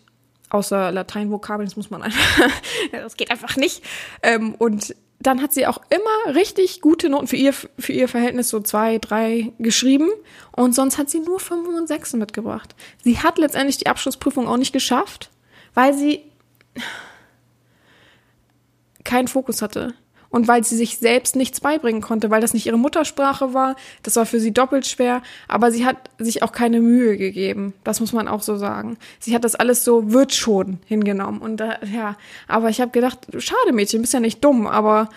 außer 0.50 0.90
Lateinvokabeln, 0.90 1.68
das 1.68 1.76
muss 1.76 1.88
man 1.88 2.02
einfach, 2.02 2.50
das 2.92 3.16
geht 3.16 3.30
einfach 3.30 3.56
nicht. 3.56 3.84
Ähm, 4.24 4.56
und 4.56 4.96
dann 5.20 5.40
hat 5.40 5.52
sie 5.52 5.68
auch 5.68 5.80
immer 5.88 6.34
richtig 6.34 6.80
gute 6.80 7.08
Noten 7.08 7.28
für 7.28 7.36
ihr, 7.36 7.52
für 7.52 7.92
ihr 7.92 8.08
Verhältnis, 8.08 8.48
so 8.48 8.58
zwei, 8.58 8.98
drei 8.98 9.52
geschrieben. 9.60 10.10
Und 10.50 10.74
sonst 10.74 10.98
hat 10.98 11.08
sie 11.08 11.20
nur 11.20 11.38
fünf 11.38 11.68
und 11.68 11.86
sechs 11.86 12.12
mitgebracht. 12.12 12.74
Sie 13.04 13.20
hat 13.20 13.38
letztendlich 13.38 13.78
die 13.78 13.86
Abschlussprüfung 13.86 14.48
auch 14.48 14.56
nicht 14.56 14.72
geschafft, 14.72 15.30
weil 15.74 15.94
sie 15.94 16.22
keinen 19.04 19.28
Fokus 19.28 19.62
hatte 19.62 19.94
und 20.30 20.48
weil 20.48 20.64
sie 20.64 20.76
sich 20.76 20.98
selbst 20.98 21.36
nichts 21.36 21.60
beibringen 21.60 22.02
konnte, 22.02 22.30
weil 22.30 22.40
das 22.40 22.54
nicht 22.54 22.66
ihre 22.66 22.78
Muttersprache 22.78 23.54
war. 23.54 23.76
Das 24.02 24.16
war 24.16 24.26
für 24.26 24.40
sie 24.40 24.52
doppelt 24.52 24.86
schwer, 24.86 25.22
aber 25.48 25.70
sie 25.70 25.86
hat 25.86 25.96
sich 26.18 26.42
auch 26.42 26.52
keine 26.52 26.80
Mühe 26.80 27.16
gegeben. 27.16 27.74
Das 27.84 28.00
muss 28.00 28.12
man 28.12 28.28
auch 28.28 28.42
so 28.42 28.56
sagen. 28.56 28.96
Sie 29.18 29.34
hat 29.34 29.44
das 29.44 29.54
alles 29.54 29.84
so 29.84 30.12
wird 30.12 30.34
schon 30.34 30.78
hingenommen 30.86 31.40
und 31.40 31.58
da, 31.58 31.78
ja, 31.92 32.16
aber 32.48 32.68
ich 32.68 32.80
habe 32.80 32.90
gedacht, 32.90 33.26
schade 33.38 33.72
Mädchen, 33.72 34.00
bist 34.00 34.14
ja 34.14 34.20
nicht 34.20 34.44
dumm, 34.44 34.66
aber 34.66 35.08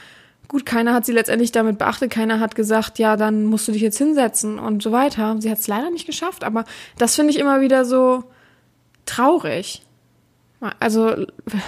gut, 0.48 0.66
keiner 0.66 0.94
hat 0.94 1.06
sie 1.06 1.14
letztendlich 1.14 1.52
damit 1.52 1.78
beachtet, 1.78 2.12
keiner 2.12 2.40
hat 2.40 2.56
gesagt, 2.56 3.00
ja, 3.00 3.16
dann 3.16 3.46
musst 3.46 3.68
du 3.68 3.72
dich 3.72 3.82
jetzt 3.82 3.98
hinsetzen 3.98 4.60
und 4.60 4.84
so 4.84 4.92
weiter. 4.92 5.38
Sie 5.40 5.50
hat 5.50 5.60
es 5.60 5.68
leider 5.68 5.92
nicht 5.92 6.08
geschafft, 6.08 6.44
aber 6.44 6.66
das 6.98 7.16
finde 7.16 7.32
ich 7.32 7.40
immer 7.40 7.62
wieder 7.62 7.86
so 7.86 8.24
traurig. 9.06 9.84
Also 10.82 11.26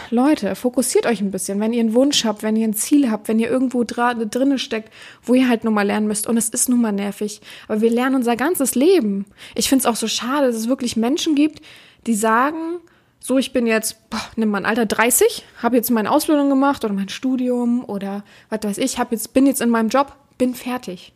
Leute, 0.10 0.54
fokussiert 0.56 1.06
euch 1.06 1.22
ein 1.22 1.32
bisschen, 1.32 1.62
wenn 1.62 1.72
ihr 1.72 1.80
einen 1.80 1.94
Wunsch 1.94 2.26
habt, 2.26 2.44
wenn 2.44 2.58
ihr 2.58 2.68
ein 2.68 2.74
Ziel 2.74 3.10
habt, 3.10 3.30
wenn 3.30 3.40
ihr 3.40 3.50
irgendwo 3.50 3.86
drinne 3.86 4.60
steckt, 4.60 4.92
wo 5.24 5.34
ihr 5.34 5.48
halt 5.48 5.64
nur 5.64 5.72
mal 5.72 5.88
lernen 5.88 6.08
müsst. 6.08 6.28
Und 6.28 6.36
es 6.36 6.50
ist 6.50 6.68
nun 6.68 6.82
mal 6.82 6.92
nervig. 6.92 7.40
Aber 7.70 7.80
wir 7.80 7.90
lernen 7.90 8.16
unser 8.16 8.36
ganzes 8.36 8.76
Leben. 8.76 9.26
Ich 9.56 9.70
finde 9.70 9.84
es 9.84 9.86
auch 9.86 9.96
so 9.96 10.08
schade, 10.08 10.48
dass 10.48 10.58
es 10.58 10.68
wirklich 10.68 10.98
Menschen 10.98 11.36
gibt, 11.36 11.62
die 12.06 12.16
sagen, 12.16 12.80
so 13.22 13.38
ich 13.38 13.54
bin 13.54 13.66
jetzt, 13.66 14.10
boah, 14.10 14.20
nimm 14.36 14.50
mal 14.50 14.58
ein 14.58 14.66
Alter 14.66 14.88
30, 14.88 15.46
habe 15.62 15.78
jetzt 15.78 15.92
meine 15.92 16.12
Ausbildung 16.12 16.50
gemacht 16.50 16.84
oder 16.84 16.94
mein 16.94 17.08
Studium 17.08 17.86
oder 17.86 18.26
was 18.50 18.64
weiß 18.64 18.78
ich, 18.80 18.98
hab 18.98 19.12
jetzt, 19.12 19.32
bin 19.34 19.46
jetzt 19.46 19.62
in 19.62 19.70
meinem 19.70 19.90
Job, 19.90 20.18
bin 20.38 20.56
fertig. 20.56 21.14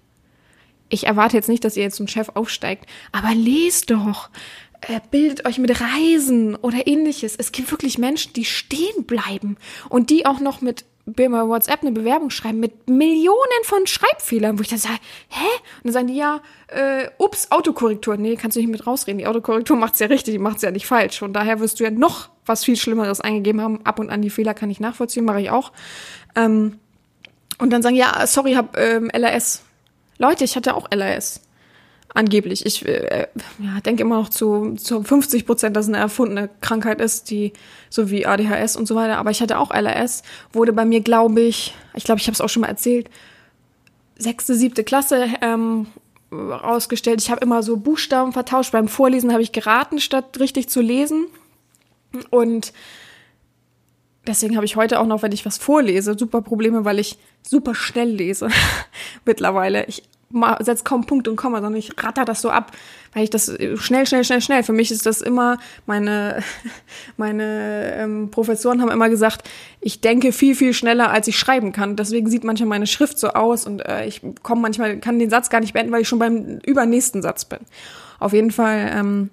Ich 0.88 1.08
erwarte 1.08 1.36
jetzt 1.36 1.50
nicht, 1.50 1.66
dass 1.66 1.76
ihr 1.76 1.84
jetzt 1.84 1.96
zum 1.96 2.08
Chef 2.08 2.30
aufsteigt, 2.36 2.86
aber 3.12 3.34
lest 3.34 3.90
doch, 3.90 4.30
bildet 5.12 5.46
euch 5.46 5.58
mit 5.58 5.80
Reisen 5.80 6.56
oder 6.56 6.88
ähnliches. 6.88 7.36
Es 7.36 7.52
gibt 7.52 7.72
wirklich 7.72 7.98
Menschen, 7.98 8.34
die 8.34 8.46
stehen 8.46 9.06
bleiben 9.06 9.58
und 9.90 10.10
die 10.10 10.26
auch 10.26 10.40
noch 10.40 10.62
mit 10.62 10.86
bei 11.06 11.30
WhatsApp 11.30 11.82
eine 11.84 11.92
Bewerbung 11.92 12.32
schreiben 12.32 12.60
mit 12.60 12.90
Millionen 12.90 13.64
von 13.64 13.86
Schreibfehlern, 13.86 14.58
wo 14.58 14.64
ich 14.64 14.70
dann 14.70 14.80
sage, 14.80 14.98
hä? 15.30 15.46
Und 15.78 15.86
dann 15.86 15.94
sagen 15.94 16.08
die 16.08 16.16
ja, 16.16 16.42
äh, 16.68 17.10
ups, 17.20 17.52
Autokorrektur. 17.52 18.18
Nee, 18.18 18.36
kannst 18.36 18.58
du 18.58 18.60
nicht 18.60 18.72
mit 18.72 18.88
rausreden. 18.88 19.20
Die 19.20 19.28
Autokorrektur 19.28 19.78
macht's 19.78 20.00
ja 20.00 20.08
richtig, 20.08 20.34
die 20.34 20.40
macht's 20.40 20.64
ja 20.64 20.72
nicht 20.72 20.88
falsch. 20.88 21.22
Und 21.22 21.34
daher 21.34 21.60
wirst 21.60 21.80
du 21.80 21.84
ja 21.84 21.92
noch 21.92 22.30
was 22.46 22.64
viel 22.64 22.76
Schlimmeres 22.76 23.22
eingegeben 23.22 23.62
haben. 23.62 23.86
Ab 23.86 24.00
und 24.00 24.10
an 24.10 24.24
die 24.24 24.32
Fehler 24.32 24.56
kann 24.56 24.72
ich 24.72 24.80
nachvollziehen, 24.80 25.26
mache 25.26 25.42
ich 25.42 25.52
auch. 25.52 25.72
Ähm, 26.36 26.80
und 27.60 27.70
dann 27.70 27.84
sagen, 27.84 27.96
ja, 27.96 28.26
sorry, 28.26 28.54
hab 28.54 28.76
ähm, 28.78 29.12
LRS. 29.14 29.64
Leute, 30.18 30.44
ich 30.44 30.56
hatte 30.56 30.74
auch 30.74 30.90
LRS. 30.92 31.42
Angeblich. 32.16 32.66
Ich 32.66 32.86
äh, 32.86 33.28
ja, 33.60 33.82
denke 33.86 34.04
immer 34.04 34.16
noch 34.16 34.30
zu, 34.30 34.76
zu 34.76 35.04
50 35.04 35.46
Prozent, 35.46 35.76
dass 35.76 35.86
es 35.86 35.94
eine 35.94 36.02
erfundene 36.02 36.50
Krankheit 36.62 37.02
ist, 37.02 37.30
die 37.30 37.52
so 37.90 38.10
wie 38.10 38.26
ADHS 38.26 38.78
und 38.78 38.88
so 38.88 38.96
weiter. 38.96 39.18
Aber 39.18 39.32
ich 39.32 39.42
hatte 39.42 39.60
auch 39.60 39.70
LRS, 39.70 40.24
wurde 40.54 40.72
bei 40.72 40.86
mir, 40.86 41.02
glaube 41.02 41.42
ich, 41.42 41.76
ich 41.94 42.06
glaube, 42.06 42.22
ich 42.22 42.28
habe 42.28 42.34
es 42.34 42.40
auch 42.40 42.48
schon 42.48 42.62
mal 42.62 42.70
erzählt, 42.70 43.10
sechste, 44.18 44.56
siebte 44.56 44.86
Klasse 44.86 45.28
ähm, 45.42 45.88
rausgestellt. 46.32 47.22
Ich 47.22 47.30
habe 47.30 47.42
immer 47.42 47.62
so 47.64 47.76
Buchstaben 47.76 48.32
vertauscht. 48.32 48.72
Beim 48.72 48.88
Vorlesen 48.88 49.34
habe 49.34 49.44
ich 49.44 49.52
geraten, 49.52 50.00
statt 50.00 50.40
richtig 50.40 50.70
zu 50.70 50.80
lesen. 50.80 51.28
Und 52.30 52.72
deswegen 54.26 54.56
habe 54.56 54.66
ich 54.66 54.78
heute 54.78 55.02
auch 55.02 55.06
noch, 55.06 55.22
wenn 55.22 55.34
ich 55.34 55.46
was 55.46 55.58
vorlese, 55.58 56.18
super 56.18 56.42
Probleme, 56.42 56.86
weil 56.86 57.00
ich 57.00 57.18
super 57.44 57.76
schnell 57.76 58.10
lese 58.10 58.48
mittlerweile. 59.26 59.84
Ich 59.88 60.04
setze 60.60 60.84
kaum 60.84 61.06
Punkt 61.06 61.28
und 61.28 61.36
Komma, 61.36 61.62
sondern 61.62 61.80
ich 61.80 61.92
ratter 62.04 62.26
das 62.26 62.42
so 62.42 62.50
ab, 62.50 62.72
weil 63.14 63.24
ich 63.24 63.30
das 63.30 63.48
äh, 63.50 63.78
schnell, 63.78 64.06
schnell, 64.06 64.24
schnell, 64.24 64.42
schnell. 64.42 64.64
Für 64.64 64.74
mich 64.74 64.92
ist 64.92 65.06
das 65.06 65.22
immer, 65.22 65.58
meine, 65.86 66.44
meine 67.18 67.94
ähm, 67.96 68.32
Professoren 68.32 68.82
haben 68.82 68.92
immer 68.92 69.10
gesagt, 69.10 69.50
ich 69.80 70.02
denke 70.02 70.32
viel, 70.32 70.56
viel 70.56 70.74
schneller, 70.74 71.12
als 71.12 71.28
ich 71.28 71.38
schreiben 71.38 71.72
kann. 71.72 71.96
Deswegen 71.96 72.30
sieht 72.30 72.44
manchmal 72.44 72.70
meine 72.70 72.88
Schrift 72.88 73.20
so 73.20 73.30
aus 73.30 73.66
und 73.66 73.86
äh, 73.86 74.06
ich 74.06 74.22
komme 74.44 74.62
manchmal, 74.62 75.00
kann 75.00 75.20
den 75.20 75.30
Satz 75.30 75.50
gar 75.50 75.62
nicht 75.62 75.74
beenden, 75.74 75.92
weil 75.92 76.02
ich 76.02 76.08
schon 76.08 76.20
beim 76.20 76.60
übernächsten 76.66 77.22
Satz 77.22 77.46
bin. 77.46 77.60
Auf 78.20 78.34
jeden 78.34 78.52
Fall 78.52 78.92
ähm, 78.94 79.30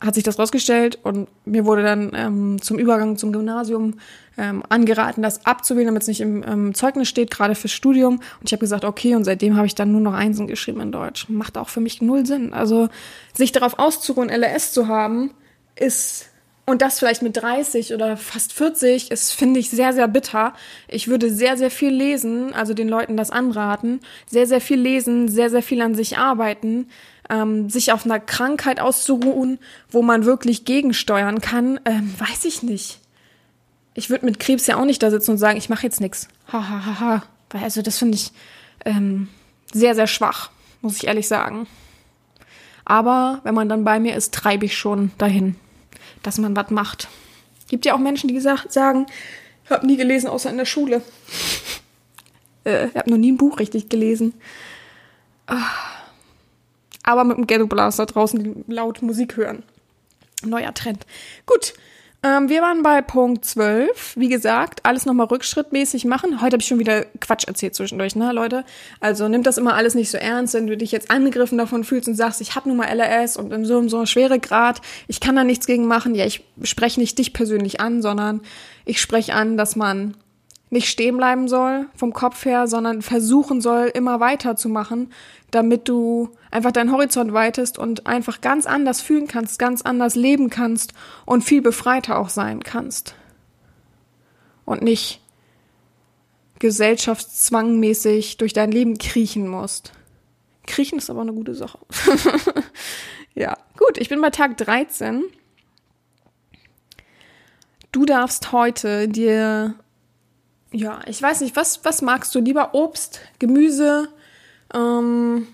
hat 0.00 0.14
sich 0.14 0.24
das 0.24 0.38
rausgestellt 0.38 0.98
und 1.02 1.28
mir 1.44 1.64
wurde 1.64 1.82
dann 1.82 2.12
ähm, 2.14 2.62
zum 2.62 2.78
Übergang 2.78 3.16
zum 3.16 3.32
Gymnasium 3.32 3.94
ähm, 4.36 4.62
angeraten, 4.68 5.22
das 5.22 5.46
abzuwählen, 5.46 5.86
damit 5.86 6.02
es 6.02 6.08
nicht 6.08 6.20
im 6.20 6.44
ähm, 6.46 6.74
Zeugnis 6.74 7.08
steht, 7.08 7.30
gerade 7.30 7.54
fürs 7.54 7.72
Studium. 7.72 8.16
Und 8.16 8.44
ich 8.44 8.52
habe 8.52 8.60
gesagt, 8.60 8.84
okay, 8.84 9.14
und 9.14 9.24
seitdem 9.24 9.56
habe 9.56 9.66
ich 9.66 9.74
dann 9.74 9.92
nur 9.92 10.02
noch 10.02 10.12
Einsen 10.12 10.46
geschrieben 10.46 10.80
in 10.80 10.92
Deutsch. 10.92 11.28
Macht 11.28 11.56
auch 11.56 11.70
für 11.70 11.80
mich 11.80 12.02
null 12.02 12.26
Sinn. 12.26 12.52
Also 12.52 12.88
sich 13.32 13.52
darauf 13.52 13.78
auszuruhen, 13.78 14.28
LRS 14.28 14.72
zu 14.72 14.88
haben, 14.88 15.30
ist 15.76 16.30
und 16.68 16.82
das 16.82 16.98
vielleicht 16.98 17.22
mit 17.22 17.36
30 17.36 17.94
oder 17.94 18.16
fast 18.16 18.52
40 18.52 19.12
ist, 19.12 19.32
finde 19.32 19.60
ich, 19.60 19.70
sehr, 19.70 19.92
sehr 19.92 20.08
bitter. 20.08 20.52
Ich 20.88 21.06
würde 21.06 21.30
sehr, 21.30 21.56
sehr 21.56 21.70
viel 21.70 21.90
lesen, 21.90 22.52
also 22.52 22.74
den 22.74 22.88
Leuten 22.88 23.16
das 23.16 23.30
anraten, 23.30 24.00
sehr, 24.26 24.48
sehr 24.48 24.60
viel 24.60 24.80
lesen, 24.80 25.28
sehr, 25.28 25.48
sehr 25.48 25.62
viel 25.62 25.80
an 25.80 25.94
sich 25.94 26.18
arbeiten, 26.18 26.88
ähm, 27.30 27.70
sich 27.70 27.92
auf 27.92 28.04
einer 28.04 28.20
Krankheit 28.20 28.80
auszuruhen, 28.80 29.58
wo 29.90 30.02
man 30.02 30.24
wirklich 30.24 30.64
gegensteuern 30.64 31.40
kann, 31.40 31.80
ähm, 31.84 32.14
weiß 32.18 32.44
ich 32.44 32.62
nicht. 32.62 33.00
Ich 33.94 34.10
würde 34.10 34.26
mit 34.26 34.38
Krebs 34.38 34.66
ja 34.66 34.76
auch 34.76 34.84
nicht 34.84 35.02
da 35.02 35.10
sitzen 35.10 35.32
und 35.32 35.38
sagen, 35.38 35.58
ich 35.58 35.68
mache 35.68 35.84
jetzt 35.84 36.00
nichts. 36.00 36.28
Ha, 36.52 36.68
ha, 36.68 36.86
ha, 36.86 37.00
ha. 37.00 37.22
Also 37.52 37.82
das 37.82 37.98
finde 37.98 38.16
ich 38.16 38.32
ähm, 38.84 39.28
sehr, 39.72 39.94
sehr 39.94 40.06
schwach, 40.06 40.50
muss 40.82 40.96
ich 40.96 41.06
ehrlich 41.06 41.28
sagen. 41.28 41.66
Aber 42.84 43.40
wenn 43.42 43.54
man 43.54 43.68
dann 43.68 43.84
bei 43.84 43.98
mir 43.98 44.14
ist, 44.14 44.34
treibe 44.34 44.66
ich 44.66 44.76
schon 44.76 45.10
dahin, 45.18 45.56
dass 46.22 46.38
man 46.38 46.54
was 46.54 46.70
macht. 46.70 47.08
Gibt 47.68 47.86
ja 47.86 47.94
auch 47.94 47.98
Menschen, 47.98 48.28
die 48.28 48.34
gesagt, 48.34 48.72
sagen, 48.72 49.06
ich 49.64 49.70
habe 49.70 49.86
nie 49.86 49.96
gelesen, 49.96 50.28
außer 50.28 50.50
in 50.50 50.58
der 50.58 50.66
Schule. 50.66 51.02
äh, 52.64 52.88
ich 52.88 52.94
habe 52.94 53.10
noch 53.10 53.16
nie 53.16 53.32
ein 53.32 53.38
Buch 53.38 53.58
richtig 53.58 53.88
gelesen. 53.88 54.34
Ah 55.46 55.95
aber 57.06 57.24
mit 57.24 57.38
dem 57.38 57.46
Ghetto 57.46 57.66
Blaster 57.66 58.04
draußen 58.04 58.64
laut 58.68 59.00
Musik 59.00 59.36
hören. 59.38 59.62
Neuer 60.44 60.74
Trend. 60.74 61.06
Gut. 61.46 61.72
Ähm, 62.22 62.48
wir 62.48 62.60
waren 62.62 62.82
bei 62.82 63.02
Punkt 63.02 63.44
12. 63.44 64.16
Wie 64.16 64.28
gesagt, 64.28 64.80
alles 64.84 65.06
nochmal 65.06 65.26
rückschrittmäßig 65.26 66.04
machen. 66.06 66.40
Heute 66.40 66.54
habe 66.54 66.60
ich 66.60 66.66
schon 66.66 66.78
wieder 66.78 67.04
Quatsch 67.20 67.46
erzählt 67.46 67.74
zwischendurch, 67.74 68.16
ne, 68.16 68.32
Leute? 68.32 68.64
Also 69.00 69.28
nimm 69.28 69.42
das 69.42 69.58
immer 69.58 69.74
alles 69.74 69.94
nicht 69.94 70.10
so 70.10 70.18
ernst, 70.18 70.54
wenn 70.54 70.66
du 70.66 70.76
dich 70.76 70.92
jetzt 70.92 71.10
angegriffen 71.10 71.58
davon 71.58 71.84
fühlst 71.84 72.08
und 72.08 72.14
sagst, 72.14 72.40
ich 72.40 72.54
habe 72.54 72.68
nun 72.68 72.78
mal 72.78 72.86
LRS 72.86 73.36
und 73.36 73.52
in 73.52 73.64
so 73.64 73.78
und 73.78 73.88
so 73.88 73.98
einem 73.98 74.06
Schweregrad, 74.06 74.80
ich 75.08 75.20
kann 75.20 75.36
da 75.36 75.44
nichts 75.44 75.66
gegen 75.66 75.86
machen. 75.86 76.14
Ja, 76.14 76.26
ich 76.26 76.42
spreche 76.62 77.00
nicht 77.00 77.18
dich 77.18 77.32
persönlich 77.32 77.80
an, 77.80 78.02
sondern 78.02 78.40
ich 78.84 79.00
spreche 79.00 79.34
an, 79.34 79.56
dass 79.56 79.76
man 79.76 80.16
nicht 80.70 80.88
stehen 80.88 81.16
bleiben 81.16 81.48
soll 81.48 81.86
vom 81.94 82.12
Kopf 82.12 82.44
her, 82.44 82.66
sondern 82.66 83.02
versuchen 83.02 83.60
soll, 83.60 83.86
immer 83.86 84.20
weiterzumachen, 84.20 85.12
damit 85.50 85.88
du 85.88 86.30
einfach 86.50 86.72
deinen 86.72 86.92
Horizont 86.92 87.32
weitest 87.32 87.78
und 87.78 88.06
einfach 88.06 88.40
ganz 88.40 88.66
anders 88.66 89.00
fühlen 89.00 89.28
kannst, 89.28 89.58
ganz 89.58 89.82
anders 89.82 90.16
leben 90.16 90.50
kannst 90.50 90.92
und 91.24 91.44
viel 91.44 91.62
befreiter 91.62 92.18
auch 92.18 92.28
sein 92.28 92.62
kannst. 92.62 93.14
Und 94.64 94.82
nicht 94.82 95.20
gesellschaftszwangmäßig 96.58 98.38
durch 98.38 98.52
dein 98.52 98.72
Leben 98.72 98.98
kriechen 98.98 99.46
musst. 99.46 99.92
Kriechen 100.66 100.98
ist 100.98 101.10
aber 101.10 101.20
eine 101.20 101.32
gute 101.32 101.54
Sache. 101.54 101.78
ja, 103.34 103.56
gut, 103.78 103.98
ich 103.98 104.08
bin 104.08 104.20
bei 104.20 104.30
Tag 104.30 104.56
13. 104.56 105.24
Du 107.92 108.04
darfst 108.04 108.50
heute 108.50 109.06
dir 109.06 109.76
ja, 110.72 111.00
ich 111.06 111.20
weiß 111.22 111.40
nicht, 111.40 111.56
was, 111.56 111.84
was 111.84 112.02
magst 112.02 112.34
du 112.34 112.40
lieber? 112.40 112.74
Obst, 112.74 113.20
Gemüse, 113.38 114.08
ähm, 114.74 115.46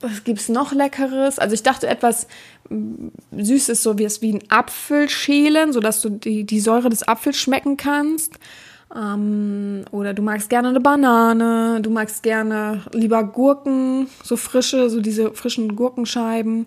was 0.00 0.24
gibt's 0.24 0.48
noch 0.48 0.72
Leckeres? 0.72 1.38
Also 1.38 1.54
ich 1.54 1.62
dachte 1.62 1.86
etwas 1.88 2.26
mm, 2.68 3.08
Süßes, 3.32 3.82
so 3.82 3.98
wie 3.98 4.04
es 4.04 4.22
wie 4.22 4.34
ein 4.34 4.50
Apfel 4.50 5.08
schälen, 5.08 5.72
sodass 5.72 6.00
du 6.02 6.10
die, 6.10 6.44
die 6.44 6.60
Säure 6.60 6.90
des 6.90 7.06
Apfels 7.08 7.38
schmecken 7.38 7.76
kannst. 7.76 8.34
Ähm, 8.94 9.84
oder 9.90 10.14
du 10.14 10.22
magst 10.22 10.48
gerne 10.48 10.68
eine 10.68 10.80
Banane, 10.80 11.80
du 11.80 11.90
magst 11.90 12.22
gerne 12.22 12.82
lieber 12.92 13.24
Gurken, 13.24 14.08
so 14.22 14.36
frische, 14.36 14.90
so 14.90 15.00
diese 15.00 15.32
frischen 15.32 15.74
Gurkenscheiben. 15.74 16.66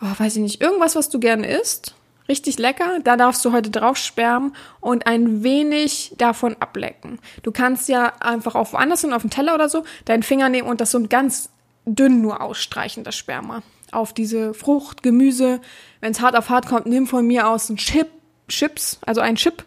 Oh, 0.00 0.06
weiß 0.18 0.36
ich 0.36 0.42
nicht, 0.42 0.60
irgendwas, 0.60 0.96
was 0.96 1.10
du 1.10 1.20
gerne 1.20 1.46
isst. 1.46 1.94
Richtig 2.26 2.58
lecker, 2.58 3.00
da 3.04 3.16
darfst 3.16 3.44
du 3.44 3.52
heute 3.52 3.70
drauf 3.70 3.98
sperren 3.98 4.54
und 4.80 5.06
ein 5.06 5.42
wenig 5.42 6.14
davon 6.16 6.56
ablecken. 6.58 7.18
Du 7.42 7.52
kannst 7.52 7.88
ja 7.88 8.14
einfach 8.20 8.54
auf 8.54 8.72
woanders 8.72 9.02
hin, 9.02 9.12
auf 9.12 9.22
den 9.22 9.30
Teller 9.30 9.54
oder 9.54 9.68
so, 9.68 9.84
deinen 10.06 10.22
Finger 10.22 10.48
nehmen 10.48 10.68
und 10.68 10.80
das 10.80 10.90
so 10.90 11.02
ganz 11.06 11.50
dünn 11.84 12.22
nur 12.22 12.40
ausstreichen, 12.40 13.04
das 13.04 13.14
Sperma. 13.14 13.62
Auf 13.92 14.14
diese 14.14 14.54
Frucht, 14.54 15.02
Gemüse. 15.02 15.60
Wenn 16.00 16.12
es 16.12 16.20
hart 16.22 16.34
auf 16.34 16.48
hart 16.48 16.66
kommt, 16.66 16.86
nimm 16.86 17.06
von 17.06 17.26
mir 17.26 17.46
aus 17.46 17.68
ein 17.68 17.76
Chip, 17.76 18.08
Chips, 18.48 18.98
also 19.04 19.20
ein 19.20 19.36
Chip 19.36 19.62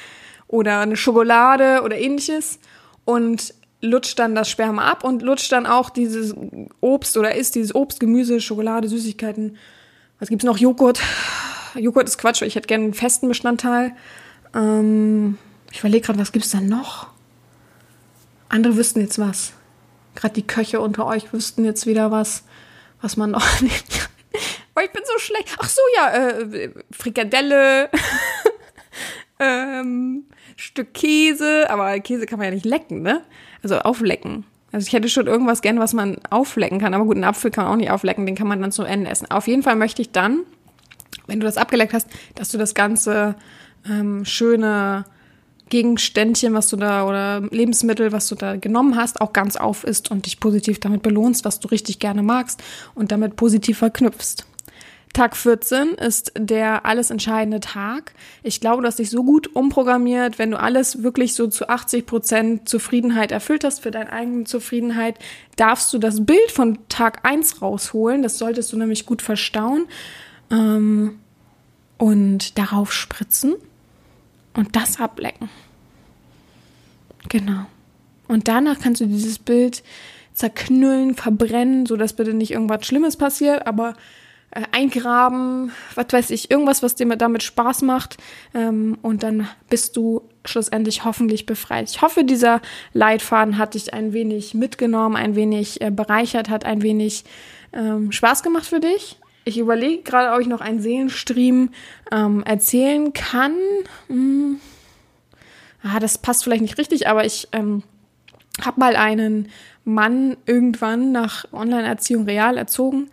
oder 0.48 0.80
eine 0.80 0.96
Schokolade 0.96 1.80
oder 1.82 1.96
ähnliches 1.96 2.58
und 3.06 3.54
lutscht 3.80 4.18
dann 4.18 4.34
das 4.34 4.50
Sperma 4.50 4.84
ab 4.84 5.02
und 5.02 5.22
lutscht 5.22 5.50
dann 5.50 5.66
auch 5.66 5.88
dieses 5.88 6.34
Obst 6.80 7.16
oder 7.16 7.34
isst 7.34 7.54
dieses 7.54 7.74
Obst, 7.74 8.00
Gemüse, 8.00 8.40
Schokolade, 8.40 8.88
Süßigkeiten. 8.88 9.56
Was 10.20 10.28
gibt's 10.28 10.44
noch? 10.44 10.58
Joghurt 10.58 11.00
Joghurt 11.76 12.08
ist 12.08 12.18
Quatsch, 12.18 12.42
ich 12.42 12.54
hätte 12.54 12.66
gerne 12.66 12.84
einen 12.84 12.94
festen 12.94 13.28
Bestandteil. 13.28 13.94
Ähm, 14.54 15.38
ich 15.70 15.80
überlege 15.80 16.06
gerade, 16.06 16.18
was 16.18 16.32
gibt 16.32 16.44
es 16.44 16.50
da 16.50 16.60
noch? 16.60 17.08
Andere 18.48 18.76
wüssten 18.76 19.00
jetzt 19.00 19.18
was. 19.18 19.54
Gerade 20.14 20.34
die 20.34 20.46
Köche 20.46 20.80
unter 20.80 21.06
euch 21.06 21.32
wüssten 21.32 21.64
jetzt 21.64 21.86
wieder 21.86 22.10
was, 22.10 22.44
was 23.00 23.16
man 23.16 23.30
noch 23.30 23.60
nehmen 23.60 23.72
kann. 23.90 24.08
Oh, 24.74 24.80
ich 24.84 24.90
bin 24.90 25.02
so 25.04 25.18
schlecht. 25.18 25.56
Ach 25.58 25.68
so, 25.68 25.80
ja, 25.96 26.10
äh, 26.10 26.70
Frikadelle, 26.90 27.90
ähm, 29.38 30.24
Stück 30.56 30.94
Käse, 30.94 31.68
aber 31.68 31.98
Käse 32.00 32.26
kann 32.26 32.38
man 32.38 32.48
ja 32.48 32.54
nicht 32.54 32.64
lecken, 32.64 33.02
ne? 33.02 33.22
Also 33.62 33.78
auflecken. 33.78 34.44
Also 34.72 34.86
ich 34.86 34.92
hätte 34.94 35.10
schon 35.10 35.26
irgendwas 35.26 35.60
gern, 35.60 35.78
was 35.78 35.92
man 35.92 36.18
auflecken 36.30 36.78
kann, 36.78 36.94
aber 36.94 37.04
gut, 37.04 37.16
einen 37.16 37.24
Apfel 37.24 37.50
kann 37.50 37.64
man 37.64 37.72
auch 37.74 37.76
nicht 37.76 37.90
auflecken, 37.90 38.24
den 38.24 38.34
kann 38.34 38.46
man 38.46 38.62
dann 38.62 38.72
zum 38.72 38.86
Ende 38.86 39.10
essen. 39.10 39.30
Auf 39.30 39.46
jeden 39.46 39.62
Fall 39.62 39.76
möchte 39.76 40.00
ich 40.00 40.12
dann 40.12 40.40
wenn 41.32 41.40
du 41.40 41.46
das 41.46 41.56
abgeleckt 41.56 41.94
hast, 41.94 42.08
dass 42.34 42.50
du 42.50 42.58
das 42.58 42.74
ganze 42.74 43.34
ähm, 43.88 44.24
schöne 44.24 45.04
Gegenständchen, 45.70 46.52
was 46.52 46.68
du 46.68 46.76
da 46.76 47.06
oder 47.06 47.40
Lebensmittel, 47.50 48.12
was 48.12 48.28
du 48.28 48.34
da 48.34 48.56
genommen 48.56 48.96
hast, 48.96 49.22
auch 49.22 49.32
ganz 49.32 49.56
auf 49.56 49.84
isst 49.84 50.10
und 50.10 50.26
dich 50.26 50.38
positiv 50.38 50.78
damit 50.78 51.02
belohnst, 51.02 51.46
was 51.46 51.58
du 51.58 51.68
richtig 51.68 51.98
gerne 51.98 52.22
magst 52.22 52.62
und 52.94 53.10
damit 53.10 53.36
positiv 53.36 53.78
verknüpfst. 53.78 54.44
Tag 55.14 55.36
14 55.36 55.94
ist 55.94 56.32
der 56.38 56.86
alles 56.86 57.10
entscheidende 57.10 57.60
Tag. 57.60 58.12
Ich 58.42 58.60
glaube, 58.60 58.82
du 58.82 58.88
hast 58.88 58.98
dich 58.98 59.10
so 59.10 59.24
gut 59.24 59.54
umprogrammiert, 59.54 60.38
wenn 60.38 60.50
du 60.50 60.60
alles 60.60 61.02
wirklich 61.02 61.34
so 61.34 61.46
zu 61.46 61.68
80 61.68 62.06
Prozent 62.06 62.68
Zufriedenheit 62.68 63.32
erfüllt 63.32 63.64
hast 63.64 63.80
für 63.80 63.90
deine 63.90 64.12
eigene 64.12 64.44
Zufriedenheit, 64.44 65.18
darfst 65.56 65.92
du 65.92 65.98
das 65.98 66.24
Bild 66.24 66.50
von 66.50 66.78
Tag 66.88 67.26
1 67.26 67.62
rausholen. 67.62 68.22
Das 68.22 68.38
solltest 68.38 68.72
du 68.72 68.76
nämlich 68.76 69.04
gut 69.06 69.22
verstauen 69.22 69.86
ähm, 70.52 71.18
und 71.98 72.58
darauf 72.58 72.92
spritzen 72.92 73.54
und 74.54 74.76
das 74.76 75.00
ablecken. 75.00 75.48
Genau. 77.28 77.66
Und 78.28 78.48
danach 78.48 78.78
kannst 78.80 79.00
du 79.00 79.06
dieses 79.06 79.38
Bild 79.38 79.82
zerknüllen, 80.34 81.14
verbrennen, 81.14 81.86
sodass 81.86 82.14
bitte 82.14 82.34
nicht 82.34 82.50
irgendwas 82.50 82.86
Schlimmes 82.86 83.16
passiert, 83.16 83.66
aber 83.66 83.94
äh, 84.50 84.62
eingraben, 84.72 85.72
was 85.94 86.06
weiß 86.10 86.30
ich, 86.30 86.50
irgendwas, 86.50 86.82
was 86.82 86.94
dir 86.94 87.06
damit 87.16 87.42
Spaß 87.42 87.82
macht. 87.82 88.16
Ähm, 88.54 88.98
und 89.02 89.22
dann 89.22 89.48
bist 89.68 89.96
du 89.96 90.22
schlussendlich 90.44 91.04
hoffentlich 91.04 91.46
befreit. 91.46 91.90
Ich 91.90 92.02
hoffe, 92.02 92.24
dieser 92.24 92.60
Leitfaden 92.92 93.58
hat 93.58 93.74
dich 93.74 93.94
ein 93.94 94.12
wenig 94.12 94.54
mitgenommen, 94.54 95.16
ein 95.16 95.36
wenig 95.36 95.80
äh, 95.80 95.90
bereichert, 95.90 96.48
hat 96.48 96.64
ein 96.64 96.82
wenig 96.82 97.24
ähm, 97.72 98.12
Spaß 98.12 98.42
gemacht 98.42 98.66
für 98.66 98.80
dich. 98.80 99.16
Ich 99.44 99.58
überlege 99.58 100.02
gerade, 100.02 100.34
ob 100.34 100.40
ich 100.40 100.46
noch 100.46 100.60
einen 100.60 100.80
Seelenstream 100.80 101.70
ähm, 102.10 102.42
erzählen 102.44 103.12
kann. 103.12 103.56
Hm. 104.08 104.60
Ah, 105.82 105.98
das 105.98 106.18
passt 106.18 106.44
vielleicht 106.44 106.62
nicht 106.62 106.78
richtig, 106.78 107.08
aber 107.08 107.24
ich 107.24 107.48
ähm, 107.52 107.82
habe 108.64 108.78
mal 108.78 108.94
einen 108.94 109.48
Mann 109.84 110.36
irgendwann 110.46 111.10
nach 111.10 111.44
Online-Erziehung 111.52 112.24
real 112.24 112.56
erzogen. 112.56 113.10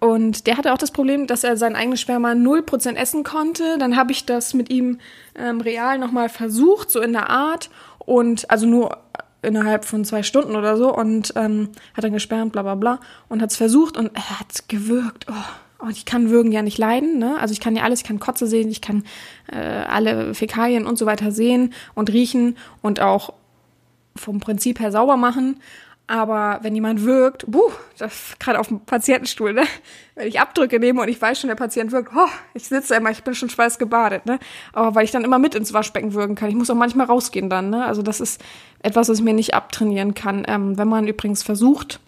Und 0.00 0.46
der 0.46 0.56
hatte 0.56 0.72
auch 0.72 0.78
das 0.78 0.92
Problem, 0.92 1.26
dass 1.26 1.44
er 1.44 1.56
sein 1.56 1.74
eigenes 1.74 2.00
Sperma 2.00 2.30
0% 2.32 2.94
essen 2.94 3.24
konnte. 3.24 3.78
Dann 3.78 3.96
habe 3.96 4.12
ich 4.12 4.24
das 4.24 4.54
mit 4.54 4.70
ihm 4.70 5.00
ähm, 5.34 5.60
real 5.60 5.98
nochmal 5.98 6.28
versucht, 6.28 6.90
so 6.90 7.00
in 7.00 7.12
der 7.12 7.28
Art. 7.28 7.68
Und 7.98 8.50
also 8.50 8.66
nur 8.66 8.96
innerhalb 9.48 9.84
von 9.84 10.04
zwei 10.04 10.22
Stunden 10.22 10.54
oder 10.54 10.76
so 10.76 10.94
und 10.94 11.32
ähm, 11.36 11.70
hat 11.94 12.04
dann 12.04 12.12
gesperrt, 12.12 12.52
bla 12.52 12.62
bla 12.62 12.74
bla 12.76 13.00
und 13.28 13.42
hat 13.42 13.50
es 13.50 13.56
versucht 13.56 13.96
und 13.96 14.14
er 14.14 14.40
hat 14.40 14.68
gewürgt. 14.68 15.26
Oh. 15.28 15.84
Und 15.84 15.92
ich 15.92 16.04
kann 16.04 16.30
Würgen 16.30 16.50
ja 16.50 16.62
nicht 16.62 16.76
leiden, 16.76 17.18
ne? 17.18 17.38
Also 17.38 17.52
ich 17.52 17.60
kann 17.60 17.76
ja 17.76 17.84
alles, 17.84 18.00
ich 18.00 18.06
kann 18.06 18.18
Kotze 18.18 18.48
sehen, 18.48 18.68
ich 18.68 18.80
kann 18.80 19.04
äh, 19.46 19.56
alle 19.56 20.34
Fäkalien 20.34 20.86
und 20.86 20.98
so 20.98 21.06
weiter 21.06 21.30
sehen 21.30 21.72
und 21.94 22.12
riechen 22.12 22.56
und 22.82 23.00
auch 23.00 23.32
vom 24.16 24.40
Prinzip 24.40 24.80
her 24.80 24.90
sauber 24.90 25.16
machen. 25.16 25.60
Aber 26.10 26.60
wenn 26.62 26.74
jemand 26.74 27.04
wirkt, 27.04 27.44
buh, 27.46 27.70
das 27.98 28.34
gerade 28.38 28.58
auf 28.58 28.68
dem 28.68 28.80
Patientenstuhl, 28.80 29.52
ne? 29.52 29.64
Wenn 30.14 30.26
ich 30.26 30.40
Abdrücke 30.40 30.80
nehme 30.80 31.02
und 31.02 31.08
ich 31.08 31.20
weiß 31.20 31.38
schon, 31.38 31.48
der 31.48 31.54
Patient 31.54 31.92
wirkt, 31.92 32.12
oh, 32.16 32.28
ich 32.54 32.64
sitze 32.64 32.94
immer, 32.94 33.10
ich 33.10 33.22
bin 33.22 33.34
schon 33.34 33.50
schweißgebadet, 33.50 34.24
ne? 34.24 34.38
Aber 34.72 34.94
weil 34.94 35.04
ich 35.04 35.10
dann 35.10 35.22
immer 35.22 35.38
mit 35.38 35.54
ins 35.54 35.74
Waschbecken 35.74 36.14
wirken 36.14 36.34
kann. 36.34 36.48
Ich 36.48 36.54
muss 36.54 36.70
auch 36.70 36.74
manchmal 36.74 37.06
rausgehen 37.06 37.50
dann, 37.50 37.68
ne? 37.68 37.84
Also 37.84 38.00
das 38.00 38.20
ist 38.20 38.40
etwas, 38.82 39.10
was 39.10 39.18
ich 39.18 39.24
mir 39.24 39.34
nicht 39.34 39.52
abtrainieren 39.52 40.14
kann. 40.14 40.46
Ähm, 40.48 40.78
wenn 40.78 40.88
man 40.88 41.06
übrigens 41.06 41.42
versucht, 41.42 42.00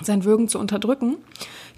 sein 0.00 0.24
Würgen 0.24 0.46
zu 0.46 0.60
unterdrücken, 0.60 1.16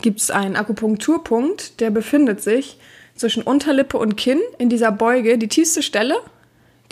gibt 0.03 0.20
es 0.20 0.30
einen 0.30 0.57
Akupunkturpunkt, 0.57 1.80
der 1.80 1.91
befindet 1.91 2.43
sich 2.43 2.78
zwischen 3.14 3.43
Unterlippe 3.43 3.97
und 3.97 4.18
Kinn 4.18 4.41
in 4.59 4.68
dieser 4.68 4.93
Beuge, 4.93 5.38
die 5.38 5.49
tiefste 5.49 5.82
Stelle, 5.82 6.16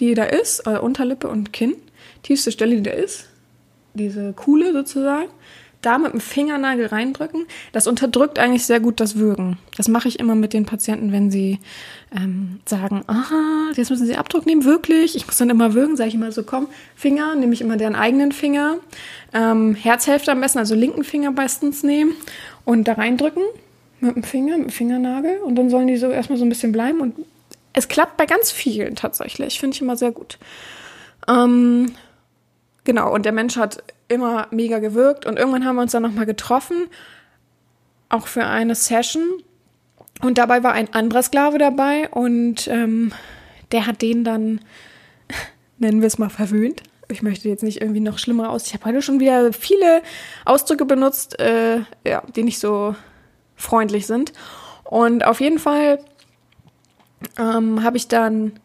die 0.01 0.15
da 0.15 0.25
ist, 0.25 0.67
äh, 0.67 0.79
Unterlippe 0.79 1.29
und 1.29 1.53
Kinn, 1.53 1.75
tiefste 2.23 2.51
Stelle, 2.51 2.77
die 2.77 2.83
da 2.83 2.93
ist, 2.93 3.29
diese 3.99 4.33
Kuhle 4.33 4.73
sozusagen, 4.73 5.29
da 5.83 5.99
mit 5.99 6.13
dem 6.13 6.21
Fingernagel 6.21 6.87
reindrücken. 6.87 7.47
Das 7.73 7.87
unterdrückt 7.87 8.39
eigentlich 8.39 8.67
sehr 8.67 8.81
gut 8.81 9.01
das 9.01 9.17
Würgen. 9.17 9.59
Das 9.77 9.89
mache 9.89 10.09
ich 10.09 10.19
immer 10.19 10.35
mit 10.35 10.53
den 10.53 10.67
Patienten, 10.67 11.13
wenn 11.13 11.31
sie 11.31 11.61
ähm, 12.15 12.61
sagen, 12.65 13.05
aha, 13.07 13.71
jetzt 13.77 13.91
müssen 13.91 14.07
sie 14.07 14.17
Abdruck 14.17 14.47
nehmen, 14.47 14.65
wirklich. 14.65 15.15
Ich 15.15 15.27
muss 15.27 15.37
dann 15.37 15.51
immer 15.51 15.75
würgen, 15.75 15.97
sage 15.97 16.09
ich 16.09 16.15
immer 16.15 16.33
so, 16.33 16.43
komm, 16.43 16.69
Finger, 16.97 17.35
nehme 17.37 17.53
ich 17.53 17.61
immer 17.61 17.77
deren 17.77 17.95
eigenen 17.95 18.33
Finger. 18.33 18.79
Ähm, 19.33 19.75
Herzhälfte 19.75 20.33
am 20.33 20.41
besten, 20.41 20.59
also 20.59 20.75
linken 20.75 21.05
Finger 21.05 21.31
meistens 21.31 21.83
nehmen 21.83 22.13
und 22.65 22.89
da 22.89 22.95
reindrücken 22.95 23.43
mit 24.01 24.17
dem 24.17 24.23
Finger, 24.23 24.59
mit 24.59 24.69
dem 24.69 24.73
Fingernagel. 24.73 25.39
Und 25.39 25.55
dann 25.57 25.71
sollen 25.71 25.87
die 25.87 25.97
so 25.97 26.09
erstmal 26.09 26.39
so 26.39 26.45
ein 26.45 26.49
bisschen 26.49 26.73
bleiben. 26.73 27.01
Und 27.01 27.15
es 27.73 27.89
klappt 27.89 28.17
bei 28.17 28.27
ganz 28.27 28.51
vielen 28.51 28.97
tatsächlich. 28.97 29.61
Finde 29.61 29.75
ich 29.75 29.81
immer 29.81 29.97
sehr 29.97 30.11
gut. 30.11 30.39
Ähm, 31.29 31.93
Genau, 32.89 33.13
und 33.13 33.27
der 33.27 33.33
Mensch 33.33 33.59
hat 33.59 33.85
immer 34.09 34.47
mega 34.51 34.79
gewirkt 34.79 35.27
und 35.27 35.39
irgendwann 35.39 35.67
haben 35.67 35.77
wir 35.77 35.83
uns 35.83 35.93
dann 35.93 36.05
nochmal 36.05 36.25
getroffen, 36.25 36.87
auch 38.09 38.27
für 38.27 38.47
eine 38.47 38.75
Session. 38.75 39.43
Und 40.23 40.39
dabei 40.39 40.63
war 40.63 40.73
ein 40.73 40.95
anderer 40.95 41.23
Sklave 41.23 41.59
dabei 41.59 42.09
und 42.09 42.67
ähm, 42.67 43.13
der 43.73 43.87
hat 43.87 44.01
den 44.01 44.25
dann, 44.25 44.63
nennen 45.79 46.01
wir 46.01 46.07
es 46.07 46.17
mal, 46.17 46.31
verwöhnt. 46.31 46.83
Ich 47.09 47.21
möchte 47.21 47.51
jetzt 47.51 47.63
nicht 47.63 47.83
irgendwie 47.83 48.01
noch 48.01 48.19
schlimmer 48.19 48.49
aus. 48.49 48.67
Ich 48.67 48.73
habe 48.73 48.87
heute 48.87 49.03
schon 49.03 49.21
wieder 49.21 49.53
viele 49.53 50.01
Ausdrücke 50.47 50.87
benutzt, 50.87 51.39
äh, 51.39 51.81
ja, 52.07 52.23
die 52.37 52.43
nicht 52.43 52.59
so 52.59 52.97
freundlich 53.55 54.07
sind. 54.07 54.33
Und 54.85 55.27
auf 55.27 55.43
jeden 55.43 55.59
Fall 55.59 56.03
ähm, 57.39 57.85
habe 57.85 57.99
ich 57.99 58.09
dann 58.09 58.59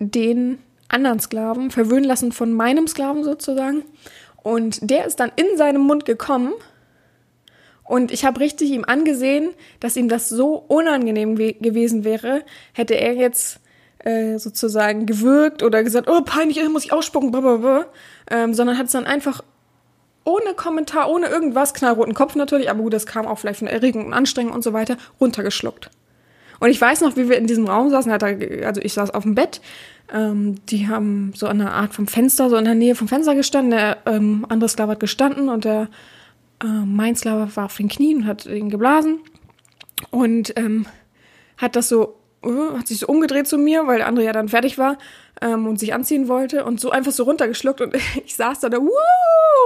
den 0.00 0.58
anderen 0.92 1.20
Sklaven 1.20 1.70
verwöhnen 1.70 2.04
lassen 2.04 2.32
von 2.32 2.52
meinem 2.52 2.86
Sklaven 2.86 3.24
sozusagen. 3.24 3.84
Und 4.42 4.90
der 4.90 5.06
ist 5.06 5.20
dann 5.20 5.32
in 5.36 5.56
seinem 5.56 5.82
Mund 5.82 6.04
gekommen. 6.04 6.52
Und 7.84 8.12
ich 8.12 8.24
habe 8.24 8.40
richtig 8.40 8.70
ihm 8.70 8.84
angesehen, 8.84 9.50
dass 9.80 9.96
ihm 9.96 10.08
das 10.08 10.28
so 10.28 10.54
unangenehm 10.54 11.34
gewesen 11.36 12.04
wäre, 12.04 12.44
hätte 12.72 12.94
er 12.94 13.14
jetzt 13.14 13.60
äh, 14.04 14.38
sozusagen 14.38 15.06
gewürgt 15.06 15.62
oder 15.62 15.82
gesagt, 15.82 16.08
oh 16.08 16.22
peinlich, 16.22 16.66
muss 16.68 16.84
ich 16.84 16.92
ausspucken, 16.92 17.32
blablabla, 17.32 17.86
ähm, 18.30 18.54
sondern 18.54 18.78
hat 18.78 18.86
es 18.86 18.92
dann 18.92 19.06
einfach 19.06 19.42
ohne 20.24 20.54
Kommentar, 20.54 21.10
ohne 21.10 21.26
irgendwas, 21.26 21.74
knallroten 21.74 22.14
Kopf 22.14 22.34
natürlich, 22.34 22.70
aber 22.70 22.82
gut, 22.82 22.92
das 22.92 23.06
kam 23.06 23.26
auch 23.26 23.38
vielleicht 23.38 23.58
von 23.58 23.68
Erregung 23.68 24.06
und 24.06 24.12
Anstrengung 24.12 24.52
und 24.52 24.62
so 24.62 24.72
weiter, 24.72 24.96
runtergeschluckt. 25.20 25.90
Und 26.60 26.68
ich 26.68 26.80
weiß 26.80 27.00
noch, 27.00 27.16
wie 27.16 27.28
wir 27.28 27.38
in 27.38 27.46
diesem 27.46 27.66
Raum 27.66 27.90
saßen, 27.90 28.12
also 28.12 28.80
ich 28.82 28.92
saß 28.92 29.10
auf 29.12 29.22
dem 29.22 29.34
Bett, 29.34 29.60
ähm, 30.12 30.56
die 30.66 30.88
haben 30.88 31.32
so 31.34 31.46
an 31.46 31.60
einer 31.60 31.72
Art 31.72 31.94
vom 31.94 32.06
Fenster, 32.06 32.50
so 32.50 32.56
in 32.56 32.64
der 32.64 32.74
Nähe 32.74 32.94
vom 32.94 33.08
Fenster 33.08 33.34
gestanden, 33.34 33.70
der 33.72 33.98
ähm, 34.06 34.46
andere 34.48 34.68
Sklave 34.68 34.92
hat 34.92 35.00
gestanden 35.00 35.48
und 35.48 35.64
der 35.64 35.88
äh, 36.62 36.66
mein 36.66 37.16
Sklave 37.16 37.54
war 37.54 37.66
auf 37.66 37.76
den 37.76 37.88
Knien 37.88 38.18
und 38.18 38.26
hat 38.26 38.46
ihn 38.46 38.70
geblasen 38.70 39.20
und 40.10 40.52
ähm, 40.56 40.86
hat 41.56 41.76
das 41.76 41.88
so, 41.88 42.16
uh, 42.44 42.78
hat 42.78 42.88
sich 42.88 42.98
so 42.98 43.06
umgedreht 43.06 43.46
zu 43.46 43.58
mir, 43.58 43.86
weil 43.86 43.98
der 43.98 44.06
andere 44.06 44.24
ja 44.24 44.32
dann 44.32 44.48
fertig 44.48 44.78
war 44.78 44.98
ähm, 45.40 45.66
und 45.66 45.78
sich 45.78 45.94
anziehen 45.94 46.28
wollte 46.28 46.64
und 46.64 46.80
so 46.80 46.90
einfach 46.90 47.12
so 47.12 47.24
runtergeschluckt 47.24 47.80
und 47.80 47.94
ich 48.24 48.34
saß 48.34 48.60
da 48.60 48.68
da, 48.68 48.78
wuh, 48.78 48.90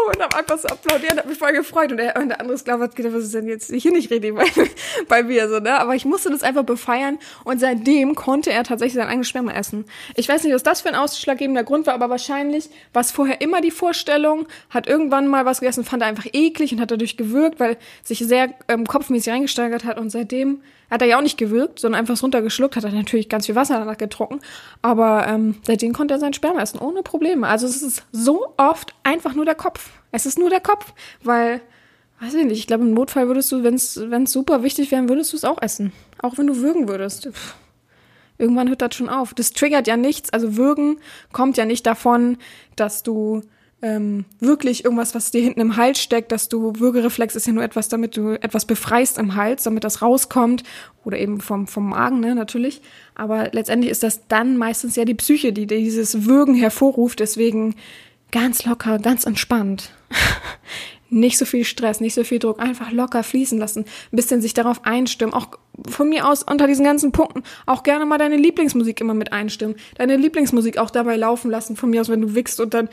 und 0.08 0.22
hab 0.22 0.34
einfach 0.36 0.58
so 0.58 0.68
applaudiert 0.68 1.12
und 1.12 1.18
hab 1.18 1.26
mich 1.26 1.38
voll 1.38 1.52
gefreut 1.52 1.90
und 1.90 1.98
der, 1.98 2.16
und 2.16 2.28
der 2.28 2.40
andere 2.40 2.58
Sklave 2.58 2.84
hat 2.84 2.96
gedacht, 2.96 3.14
was 3.14 3.24
ist 3.24 3.34
denn 3.34 3.48
jetzt 3.48 3.72
hier 3.72 3.92
nicht 3.92 4.10
richtig 4.10 4.34
bei, 4.34 4.44
bei 5.08 5.22
mir 5.22 5.48
so, 5.48 5.60
ne? 5.60 5.78
Aber 5.78 5.94
ich 5.94 6.04
musste 6.04 6.30
das 6.30 6.42
einfach 6.42 6.64
befeiern 6.64 7.18
und 7.44 7.60
seitdem 7.60 8.14
konnte 8.14 8.52
er 8.52 8.64
tatsächlich 8.64 8.94
sein 8.94 9.08
eigenes 9.08 9.28
Sperma 9.28 9.52
essen. 9.52 9.84
Ich 10.14 10.28
weiß 10.28 10.44
nicht, 10.44 10.54
was 10.54 10.62
das 10.62 10.82
für 10.82 10.88
ein 10.88 10.94
ausschlaggebender 10.94 11.64
Grund 11.64 11.86
war, 11.86 11.94
aber 11.94 12.10
wahrscheinlich 12.10 12.68
war 12.92 13.00
es 13.00 13.10
vorher 13.10 13.40
immer 13.40 13.60
die 13.60 13.70
Vorstellung, 13.70 14.46
hat 14.70 14.86
irgendwann 14.86 15.26
mal 15.28 15.44
was 15.44 15.60
gegessen, 15.60 15.84
fand 15.84 16.02
er 16.02 16.08
einfach 16.08 16.26
eklig 16.32 16.72
und 16.72 16.80
hat 16.80 16.90
dadurch 16.90 17.16
gewirkt, 17.16 17.60
weil 17.60 17.76
sich 18.02 18.18
sehr 18.18 18.54
ähm, 18.68 18.86
kopfmäßig 18.86 19.32
reingesteigert 19.32 19.84
hat 19.84 19.98
und 19.98 20.10
seitdem 20.10 20.60
hat 20.90 21.02
er 21.02 21.08
ja 21.08 21.18
auch 21.18 21.22
nicht 21.22 21.38
gewirkt, 21.38 21.80
sondern 21.80 22.00
einfach 22.00 22.22
runtergeschluckt, 22.22 22.76
hat 22.76 22.84
er 22.84 22.92
natürlich 22.92 23.28
ganz 23.28 23.46
viel 23.46 23.54
Wasser 23.54 23.78
danach 23.78 23.98
getrunken, 23.98 24.40
aber 24.82 25.26
ähm, 25.26 25.56
seitdem 25.62 25.92
konnte 25.92 26.14
er 26.14 26.20
sein 26.20 26.34
Sperma 26.34 26.60
essen, 26.60 26.78
ohne 26.78 27.02
Probleme. 27.02 27.46
Also 27.46 27.66
es 27.66 27.82
ist 27.82 28.04
so 28.12 28.54
oft 28.56 28.94
einfach 29.02 29.34
nur 29.34 29.44
der 29.44 29.54
Kopf. 29.54 29.90
Es 30.12 30.26
ist 30.26 30.38
nur 30.38 30.50
der 30.50 30.60
Kopf, 30.60 30.92
weil, 31.22 31.60
weiß 32.20 32.34
ich 32.34 32.44
nicht, 32.44 32.58
ich 32.58 32.66
glaube 32.66 32.84
im 32.84 32.94
Notfall 32.94 33.26
würdest 33.26 33.50
du, 33.50 33.64
wenn 33.64 33.74
es 33.74 33.94
super 34.32 34.62
wichtig 34.62 34.90
wäre, 34.90 35.08
würdest 35.08 35.32
du 35.32 35.36
es 35.36 35.44
auch 35.44 35.60
essen. 35.60 35.92
Auch 36.20 36.38
wenn 36.38 36.46
du 36.46 36.58
würgen 36.58 36.88
würdest. 36.88 37.28
Pff. 37.32 37.54
Irgendwann 38.36 38.68
hört 38.68 38.82
das 38.82 38.94
schon 38.94 39.08
auf. 39.08 39.32
Das 39.34 39.52
triggert 39.52 39.86
ja 39.86 39.96
nichts. 39.96 40.32
Also 40.32 40.56
würgen 40.56 40.98
kommt 41.32 41.56
ja 41.56 41.64
nicht 41.64 41.86
davon, 41.86 42.38
dass 42.76 43.02
du 43.02 43.42
ähm, 43.84 44.24
wirklich 44.40 44.82
irgendwas, 44.84 45.14
was 45.14 45.30
dir 45.30 45.42
hinten 45.42 45.60
im 45.60 45.76
Hals 45.76 46.00
steckt, 46.00 46.32
dass 46.32 46.48
du 46.48 46.72
Würgereflex 46.78 47.36
ist 47.36 47.46
ja 47.46 47.52
nur 47.52 47.62
etwas, 47.62 47.90
damit 47.90 48.16
du 48.16 48.30
etwas 48.30 48.64
befreist 48.64 49.18
im 49.18 49.34
Hals, 49.34 49.64
damit 49.64 49.84
das 49.84 50.00
rauskommt 50.00 50.62
oder 51.04 51.18
eben 51.18 51.42
vom, 51.42 51.66
vom 51.66 51.90
Magen, 51.90 52.20
ne, 52.20 52.34
natürlich. 52.34 52.80
Aber 53.14 53.50
letztendlich 53.52 53.90
ist 53.90 54.02
das 54.02 54.26
dann 54.26 54.56
meistens 54.56 54.96
ja 54.96 55.04
die 55.04 55.12
Psyche, 55.12 55.52
die 55.52 55.66
dieses 55.66 56.24
Würgen 56.24 56.54
hervorruft, 56.54 57.20
deswegen 57.20 57.74
ganz 58.32 58.64
locker, 58.64 58.98
ganz 58.98 59.26
entspannt. 59.26 59.92
nicht 61.14 61.38
so 61.38 61.44
viel 61.44 61.64
Stress, 61.64 62.00
nicht 62.00 62.14
so 62.14 62.24
viel 62.24 62.38
Druck, 62.38 62.60
einfach 62.60 62.90
locker 62.90 63.22
fließen 63.22 63.58
lassen, 63.58 63.84
ein 64.12 64.16
bisschen 64.16 64.40
sich 64.40 64.54
darauf 64.54 64.84
einstimmen, 64.84 65.32
auch 65.32 65.48
von 65.88 66.08
mir 66.08 66.26
aus 66.26 66.42
unter 66.42 66.66
diesen 66.66 66.84
ganzen 66.84 67.12
Punkten 67.12 67.42
auch 67.66 67.82
gerne 67.82 68.04
mal 68.06 68.18
deine 68.18 68.36
Lieblingsmusik 68.36 69.00
immer 69.00 69.14
mit 69.14 69.32
einstimmen, 69.32 69.76
deine 69.96 70.16
Lieblingsmusik 70.16 70.78
auch 70.78 70.90
dabei 70.90 71.16
laufen 71.16 71.50
lassen, 71.50 71.76
von 71.76 71.90
mir 71.90 72.00
aus, 72.00 72.08
wenn 72.08 72.20
du 72.20 72.34
wickst 72.34 72.60
und 72.60 72.74
dann 72.74 72.88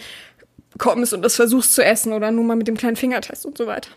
kommst 0.77 1.13
und 1.13 1.21
das 1.21 1.35
versuchst 1.35 1.73
zu 1.73 1.83
essen 1.83 2.13
oder 2.13 2.31
nur 2.31 2.43
mal 2.43 2.55
mit 2.55 2.67
dem 2.67 2.77
kleinen 2.77 2.95
Fingertest 2.95 3.45
und 3.45 3.57
so 3.57 3.67
weiter. 3.67 3.89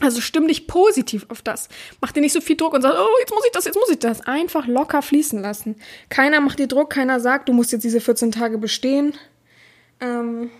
Also 0.00 0.20
stimm 0.20 0.48
dich 0.48 0.66
positiv 0.66 1.26
auf 1.28 1.42
das. 1.42 1.68
Mach 2.00 2.12
dir 2.12 2.22
nicht 2.22 2.32
so 2.32 2.40
viel 2.40 2.56
Druck 2.56 2.74
und 2.74 2.82
sag, 2.82 2.94
oh, 2.94 3.18
jetzt 3.20 3.32
muss 3.32 3.44
ich 3.44 3.52
das, 3.52 3.64
jetzt 3.64 3.76
muss 3.76 3.90
ich 3.90 3.98
das. 3.98 4.22
Einfach 4.22 4.66
locker 4.66 5.00
fließen 5.00 5.40
lassen. 5.40 5.76
Keiner 6.08 6.40
macht 6.40 6.58
dir 6.58 6.66
Druck, 6.66 6.90
keiner 6.90 7.20
sagt, 7.20 7.48
du 7.48 7.52
musst 7.52 7.72
jetzt 7.72 7.84
diese 7.84 8.00
14 8.00 8.32
Tage 8.32 8.58
bestehen. 8.58 9.14
Ähm 10.00 10.50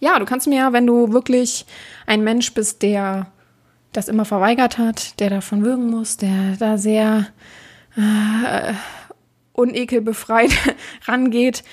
ja, 0.00 0.18
du 0.18 0.26
kannst 0.26 0.46
mir 0.46 0.56
ja, 0.56 0.72
wenn 0.72 0.86
du 0.86 1.12
wirklich 1.12 1.64
ein 2.06 2.22
Mensch 2.22 2.52
bist, 2.52 2.82
der 2.82 3.32
das 3.92 4.08
immer 4.08 4.26
verweigert 4.26 4.76
hat, 4.76 5.18
der 5.20 5.30
davon 5.30 5.64
würgen 5.64 5.90
muss, 5.90 6.18
der 6.18 6.56
da 6.58 6.76
sehr 6.76 7.28
äh, 7.96 8.74
unekelbefreit 9.54 10.52
rangeht, 11.06 11.64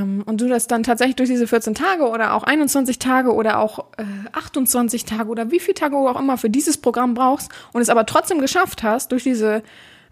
und 0.00 0.40
du 0.40 0.48
das 0.48 0.66
dann 0.66 0.82
tatsächlich 0.82 1.16
durch 1.16 1.28
diese 1.28 1.46
14 1.46 1.74
Tage 1.74 2.08
oder 2.08 2.34
auch 2.34 2.44
21 2.44 2.98
Tage 2.98 3.32
oder 3.34 3.58
auch 3.58 3.86
äh, 3.98 4.04
28 4.32 5.04
Tage 5.04 5.28
oder 5.28 5.50
wie 5.50 5.60
viele 5.60 5.74
Tage 5.74 5.96
auch 5.96 6.18
immer 6.18 6.38
für 6.38 6.50
dieses 6.50 6.78
Programm 6.78 7.14
brauchst 7.14 7.50
und 7.72 7.82
es 7.82 7.88
aber 7.88 8.06
trotzdem 8.06 8.40
geschafft 8.40 8.82
hast 8.82 9.12
durch 9.12 9.24
diese 9.24 9.62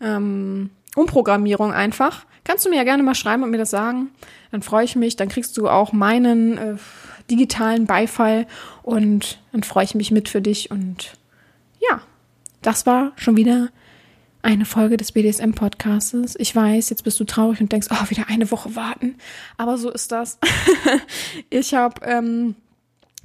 ähm, 0.00 0.70
Umprogrammierung 0.96 1.72
einfach, 1.72 2.26
kannst 2.44 2.66
du 2.66 2.70
mir 2.70 2.76
ja 2.76 2.84
gerne 2.84 3.02
mal 3.02 3.14
schreiben 3.14 3.42
und 3.42 3.50
mir 3.50 3.58
das 3.58 3.70
sagen. 3.70 4.10
Dann 4.50 4.62
freue 4.62 4.84
ich 4.84 4.96
mich, 4.96 5.16
dann 5.16 5.28
kriegst 5.28 5.56
du 5.56 5.68
auch 5.68 5.92
meinen 5.92 6.58
äh, 6.58 6.76
digitalen 7.30 7.86
Beifall 7.86 8.46
und 8.82 9.38
dann 9.52 9.62
freue 9.62 9.84
ich 9.84 9.94
mich 9.94 10.10
mit 10.10 10.28
für 10.28 10.40
dich 10.40 10.70
und 10.70 11.12
ja, 11.78 12.00
das 12.62 12.86
war 12.86 13.12
schon 13.16 13.36
wieder 13.36 13.68
eine 14.43 14.64
Folge 14.64 14.97
des 14.97 15.12
BDSM-Podcastes. 15.12 16.36
Ich 16.38 16.55
weiß, 16.55 16.91
jetzt 16.91 17.05
bist 17.05 17.20
du 17.20 17.24
traurig 17.24 17.61
und 17.61 17.72
denkst, 17.72 17.88
oh, 17.91 18.11
wieder 18.11 18.28
eine 18.28 18.51
Woche 18.51 18.74
warten. 18.74 19.16
Aber 19.57 19.78
so 19.78 19.91
ist 19.91 20.12
das. 20.12 20.38
ich 21.51 21.74
habe 21.74 22.01
ähm, 22.05 22.55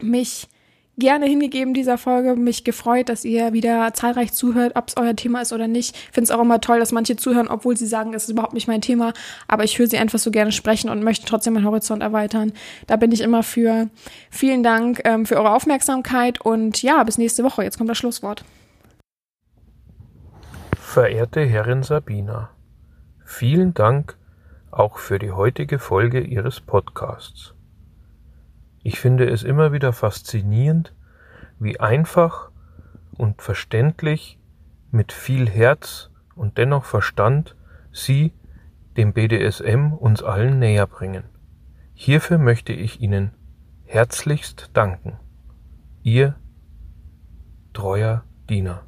mich 0.01 0.47
gerne 0.97 1.25
hingegeben 1.25 1.73
dieser 1.73 1.97
Folge, 1.97 2.35
mich 2.35 2.63
gefreut, 2.63 3.09
dass 3.09 3.25
ihr 3.25 3.53
wieder 3.53 3.93
zahlreich 3.93 4.31
zuhört, 4.33 4.75
ob 4.75 4.87
es 4.87 4.97
euer 4.97 5.15
Thema 5.15 5.41
ist 5.41 5.51
oder 5.51 5.67
nicht. 5.67 5.95
Ich 5.95 6.13
finde 6.13 6.23
es 6.23 6.31
auch 6.31 6.41
immer 6.41 6.61
toll, 6.61 6.79
dass 6.79 6.91
manche 6.91 7.15
zuhören, 7.17 7.47
obwohl 7.47 7.75
sie 7.75 7.85
sagen, 7.85 8.13
es 8.13 8.23
ist 8.23 8.29
überhaupt 8.29 8.53
nicht 8.53 8.67
mein 8.67 8.81
Thema, 8.81 9.13
aber 9.47 9.63
ich 9.63 9.77
höre 9.77 9.87
sie 9.87 9.97
einfach 9.97 10.19
so 10.19 10.31
gerne 10.31 10.51
sprechen 10.51 10.89
und 10.89 11.03
möchte 11.03 11.25
trotzdem 11.25 11.53
meinen 11.53 11.65
Horizont 11.65 12.01
erweitern. 12.01 12.53
Da 12.87 12.95
bin 12.95 13.11
ich 13.11 13.21
immer 13.21 13.43
für. 13.43 13.89
Vielen 14.29 14.63
Dank 14.63 15.01
ähm, 15.03 15.25
für 15.25 15.35
eure 15.37 15.53
Aufmerksamkeit 15.53 16.41
und 16.41 16.81
ja, 16.81 17.03
bis 17.03 17.17
nächste 17.17 17.43
Woche. 17.43 17.63
Jetzt 17.63 17.77
kommt 17.77 17.89
das 17.89 17.97
Schlusswort. 17.97 18.45
Verehrte 20.95 21.41
Herrin 21.41 21.83
Sabina, 21.83 22.51
vielen 23.25 23.73
Dank 23.73 24.17
auch 24.71 24.97
für 24.97 25.19
die 25.19 25.33
heutige 25.33 25.77
Folge 25.77 26.21
Ihres 26.21 26.61
Podcasts. 26.61 27.53
Ich 28.81 29.01
finde 29.01 29.29
es 29.29 29.43
immer 29.43 29.73
wieder 29.73 29.91
faszinierend, 29.91 30.93
wie 31.59 31.81
einfach 31.81 32.49
und 33.11 33.41
verständlich 33.41 34.39
mit 34.89 35.11
viel 35.11 35.49
Herz 35.49 36.11
und 36.33 36.57
dennoch 36.57 36.85
Verstand 36.85 37.57
Sie 37.91 38.31
dem 38.95 39.11
BDSM 39.11 39.91
uns 39.91 40.23
allen 40.23 40.59
näher 40.59 40.87
bringen. 40.87 41.25
Hierfür 41.93 42.37
möchte 42.37 42.71
ich 42.71 43.01
Ihnen 43.01 43.31
herzlichst 43.83 44.69
danken. 44.71 45.19
Ihr 46.03 46.35
treuer 47.73 48.23
Diener. 48.49 48.85